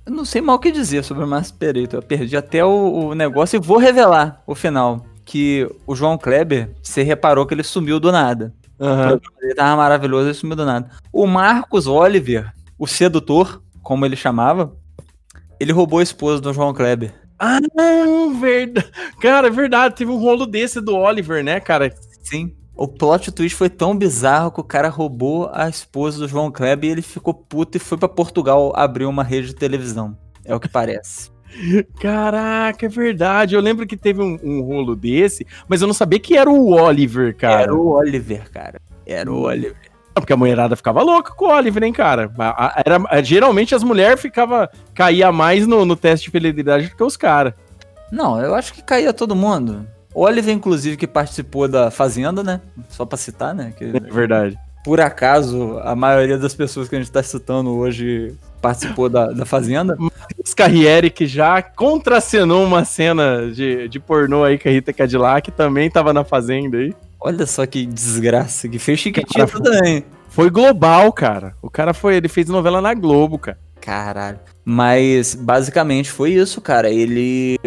[0.07, 3.09] eu não sei mal o que dizer sobre a Márcia Impereito, eu perdi até o,
[3.09, 5.05] o negócio e vou revelar o final.
[5.25, 8.53] Que o João Kleber, você reparou que ele sumiu do nada.
[8.83, 9.21] Aham.
[9.41, 10.91] Ele tava maravilhoso e sumiu do nada.
[11.13, 14.77] O Marcos Oliver, o sedutor, como ele chamava,
[15.61, 17.15] ele roubou a esposa do João Kleber.
[17.39, 17.59] Ah,
[18.41, 18.91] verdade.
[19.21, 19.97] Cara, é verdade.
[19.97, 21.93] Teve um rolo desse do Oliver, né, cara?
[22.23, 22.55] Sim.
[22.75, 26.89] O plot twist foi tão bizarro que o cara roubou a esposa do João Kleber
[26.89, 30.17] e ele ficou puto e foi pra Portugal abrir uma rede de televisão.
[30.45, 31.32] É o que parece.
[32.01, 33.55] Caraca, é verdade.
[33.55, 36.71] Eu lembro que teve um, um rolo desse, mas eu não sabia que era o
[36.73, 37.63] Oliver, cara.
[37.63, 38.81] Era o Oliver, cara.
[39.07, 39.77] Era o Oliver.
[40.15, 42.31] Não, Porque a mulherada ficava louca com o Oliver, hein, cara?
[42.85, 47.17] Era, geralmente as mulheres ficava caía mais no, no teste de fidelidade do que os
[47.17, 47.55] caras.
[48.11, 49.87] Não, eu acho que caía todo mundo.
[50.15, 52.61] O Oliver, inclusive, que participou da Fazenda, né?
[52.91, 53.73] Só pra citar, né?
[53.75, 54.59] Que, É verdade.
[54.85, 59.45] por acaso, a maioria das pessoas que a gente tá citando hoje participou da, da
[59.45, 59.99] Fazenda.
[60.43, 65.51] Os Carriere que já contracenou uma cena de, de pornô aí com a Rita Cadillac,
[65.51, 66.95] também tava na fazenda aí.
[67.21, 70.05] Olha só que desgraça, que fez Chiquitita Cara, também.
[70.29, 71.55] Foi global, cara.
[71.61, 73.59] O cara foi, ele fez novela na Globo, cara.
[73.81, 74.39] Caralho.
[74.65, 76.89] Mas basicamente foi isso, cara.
[76.89, 77.59] Ele.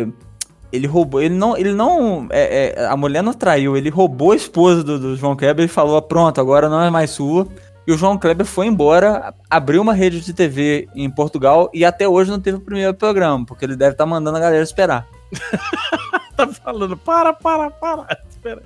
[0.71, 1.21] Ele roubou.
[1.21, 1.55] Ele não.
[1.55, 2.27] Ele não.
[2.31, 3.77] é, é, a mulher não traiu.
[3.77, 7.11] Ele roubou a esposa do, do João Kleber e falou: pronto, agora não é mais
[7.11, 7.47] sua.
[7.87, 12.07] E o João Kleber foi embora, abriu uma rede de TV em Portugal e até
[12.07, 15.07] hoje não teve o primeiro programa, porque ele deve estar mandando a galera esperar.
[16.35, 18.19] Tá falando, para, para, para.
[18.29, 18.61] Espera.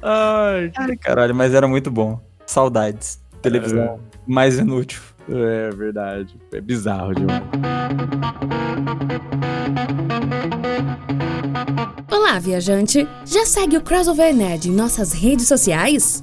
[0.00, 2.18] Ai, Ai, caralho, mas era muito bom.
[2.46, 3.20] Saudades.
[3.42, 5.02] Televisão mais inútil.
[5.28, 6.34] é verdade.
[6.50, 7.42] É bizarro demais.
[12.10, 13.06] Olá, viajante!
[13.26, 16.22] Já segue o Crossover Nerd em nossas redes sociais?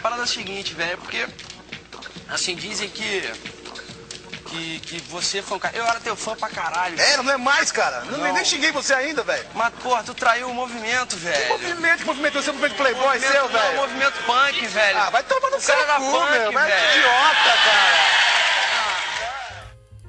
[0.00, 1.26] Parada é a seguinte, velho, porque
[2.28, 3.32] assim dizem que
[4.50, 5.76] que, que você foi um cara.
[5.76, 7.00] Eu era teu fã pra caralho.
[7.00, 8.00] É, não é mais, cara.
[8.02, 9.46] Não, nem xinguei você ainda, velho.
[9.54, 11.40] Mas, porra, tu traiu o movimento, velho.
[11.40, 11.98] Que movimento?
[11.98, 12.42] Que movimento?
[12.42, 13.76] Você é um movimento playboy movimento, seu, não, velho?
[13.76, 14.98] movimento punk, velho.
[14.98, 16.52] Ah, vai tomar no cara era punk, meu.
[16.52, 16.98] Vai velho.
[16.98, 18.20] idiota, cara.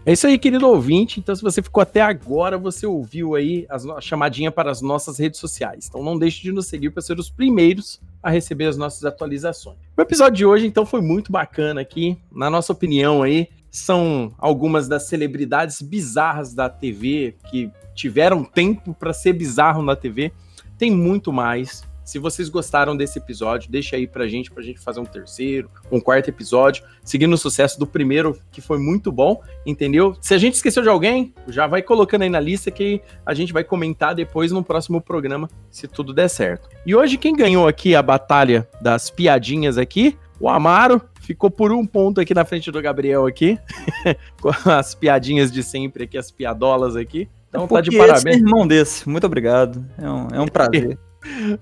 [0.03, 1.19] É isso aí, querido ouvinte.
[1.19, 5.39] Então, se você ficou até agora, você ouviu aí a chamadinha para as nossas redes
[5.39, 5.85] sociais.
[5.87, 9.77] Então, não deixe de nos seguir para ser os primeiros a receber as nossas atualizações.
[9.95, 12.17] O episódio de hoje, então, foi muito bacana aqui.
[12.31, 19.13] Na nossa opinião aí, são algumas das celebridades bizarras da TV que tiveram tempo para
[19.13, 20.31] ser bizarro na TV.
[20.79, 21.83] Tem muito mais.
[22.03, 25.99] Se vocês gostaram desse episódio, deixa aí pra gente, pra gente fazer um terceiro, um
[25.99, 30.15] quarto episódio, seguindo o sucesso do primeiro, que foi muito bom, entendeu?
[30.19, 33.53] Se a gente esqueceu de alguém, já vai colocando aí na lista que a gente
[33.53, 36.69] vai comentar depois no próximo programa, se tudo der certo.
[36.85, 41.85] E hoje quem ganhou aqui a batalha das piadinhas aqui, o Amaro, ficou por um
[41.85, 43.59] ponto aqui na frente do Gabriel aqui,
[44.41, 47.29] com as piadinhas de sempre aqui, as piadolas aqui.
[47.47, 48.37] Então tá de Porque esse é parabéns.
[48.37, 49.07] irmão desse.
[49.07, 49.85] Muito obrigado.
[49.97, 50.97] É um, é um prazer.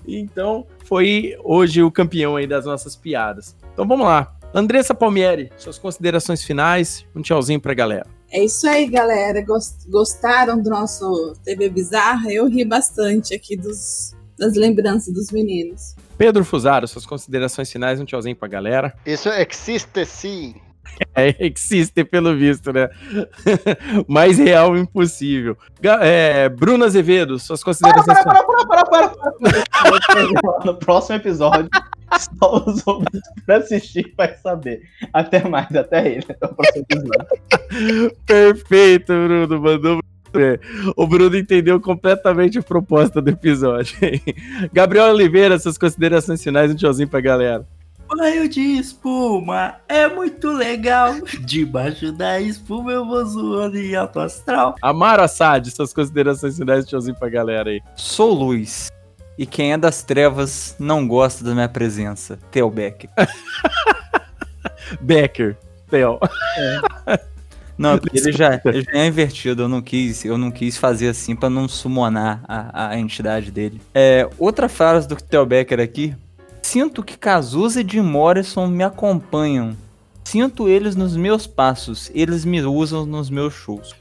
[0.08, 3.56] Então, foi hoje o campeão aí das nossas piadas.
[3.74, 4.36] Então vamos lá.
[4.54, 8.08] Andressa Palmieri, suas considerações finais, um tchauzinho pra galera.
[8.32, 9.42] É isso aí, galera.
[9.44, 12.32] Gos- Gostaram do nosso TV Bizarra?
[12.32, 15.96] Eu ri bastante aqui dos, das lembranças dos meninos.
[16.18, 18.94] Pedro Fusaro, suas considerações finais, um tchauzinho pra galera.
[19.06, 20.56] Isso existe sim.
[21.16, 22.90] É, existe pelo visto, né?
[24.08, 25.58] Mais real impossível.
[26.02, 28.46] É, Bruno Azevedo, suas considerações finais.
[28.46, 30.66] Para, para, para, para.
[30.66, 31.70] No próximo episódio,
[32.18, 34.82] só os ouvintes pra assistir vai saber.
[35.14, 36.26] Até mais, até ele.
[36.42, 38.16] No próximo episódio.
[38.26, 40.00] Perfeito, Bruno, mandou.
[40.96, 43.98] O Bruno entendeu completamente a proposta do episódio.
[44.72, 47.66] Gabriel Oliveira, suas considerações finais, um tchauzinho pra galera.
[48.16, 51.16] Banho de espuma é muito legal.
[51.42, 54.76] Debaixo da espuma eu vou zoando em alto astral.
[54.82, 57.82] Amaro Assad, suas considerações finais, tchauzinho pra galera aí.
[57.96, 58.90] Sou luz.
[59.38, 62.38] E quem é das trevas não gosta da minha presença.
[62.52, 63.10] Theo Becker.
[65.00, 65.58] Becker,
[65.90, 66.20] Theo.
[67.78, 69.64] Não, porque ele já, ele já é invertido.
[69.64, 73.80] Eu não quis, eu não quis fazer assim pra não summonar a, a entidade dele.
[73.94, 76.14] É, outra frase do Theo Becker aqui.
[76.70, 79.76] Sinto que Cazuza e Jim Morrison me acompanham.
[80.24, 82.12] Sinto eles nos meus passos.
[82.14, 83.96] Eles me usam nos meus shows.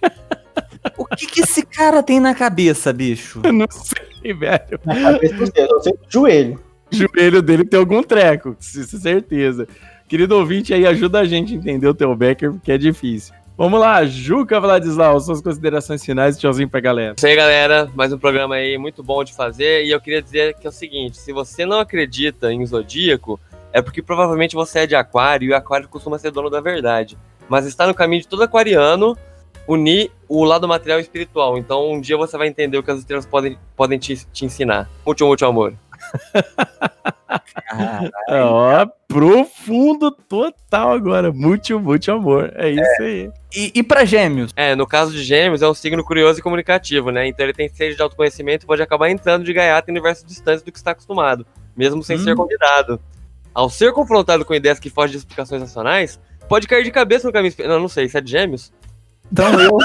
[0.98, 3.40] o que, que esse cara tem na cabeça, bicho?
[3.42, 4.78] Eu não sei, velho.
[4.84, 6.62] Na cabeça eu sei joelho.
[6.92, 9.66] O joelho dele tem algum treco, com certeza.
[10.06, 13.34] Querido ouvinte aí, ajuda a gente a entender o Theo Becker, porque é difícil.
[13.59, 17.14] Vamos lá, Juca Vladislau, suas considerações finais, tchauzinho pra galera.
[17.16, 17.90] Isso aí, galera.
[17.93, 19.85] Mais um programa aí muito bom de fazer.
[19.85, 23.40] E eu queria dizer que é o seguinte: se você não acredita em zodíaco,
[23.72, 27.18] é porque provavelmente você é de aquário e o aquário costuma ser dono da verdade.
[27.48, 29.18] Mas está no caminho de todo aquariano
[29.66, 31.59] unir o lado material e espiritual.
[31.59, 34.89] Então um dia você vai entender o que as estrelas podem, podem te, te ensinar.
[35.05, 35.74] Muito, muito amor.
[38.28, 41.32] Ó, profundo total agora.
[41.32, 42.52] Muito, muito amor.
[42.56, 43.30] É isso aí.
[43.55, 44.52] E, e pra gêmeos?
[44.56, 47.26] É, no caso de gêmeos, é um signo curioso e comunicativo, né?
[47.26, 50.62] Então ele tem sede de autoconhecimento e pode acabar entrando de gaiato em universos distantes
[50.62, 52.24] do que está acostumado, mesmo sem Hum.
[52.24, 53.01] ser convidado.
[53.55, 57.32] Ao ser confrontado com ideias que fogem de explicações nacionais, pode cair de cabeça no
[57.32, 57.55] caminho.
[57.66, 58.72] Não, não sei, isso é de gêmeos?
[59.32, 59.76] Então eu.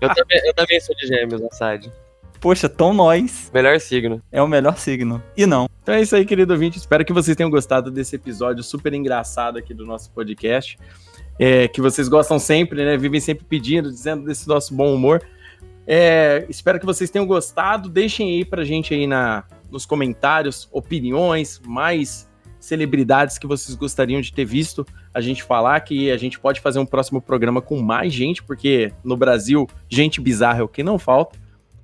[0.00, 1.90] Eu também, eu também sou de gêmeos, Assad.
[2.44, 3.50] Poxa, tão nós.
[3.54, 4.20] Melhor signo.
[4.30, 5.22] É o melhor signo.
[5.34, 5.66] E não.
[5.82, 6.76] Então é isso aí, querido ouvinte.
[6.76, 10.78] Espero que vocês tenham gostado desse episódio super engraçado aqui do nosso podcast.
[11.38, 12.98] É, que vocês gostam sempre, né?
[12.98, 15.22] Vivem sempre pedindo, dizendo desse nosso bom humor.
[15.86, 17.88] É, espero que vocês tenham gostado.
[17.88, 22.28] Deixem aí pra gente aí na, nos comentários opiniões, mais
[22.60, 26.78] celebridades que vocês gostariam de ter visto a gente falar, que a gente pode fazer
[26.78, 30.98] um próximo programa com mais gente, porque no Brasil, gente bizarra é o que não
[30.98, 31.42] falta.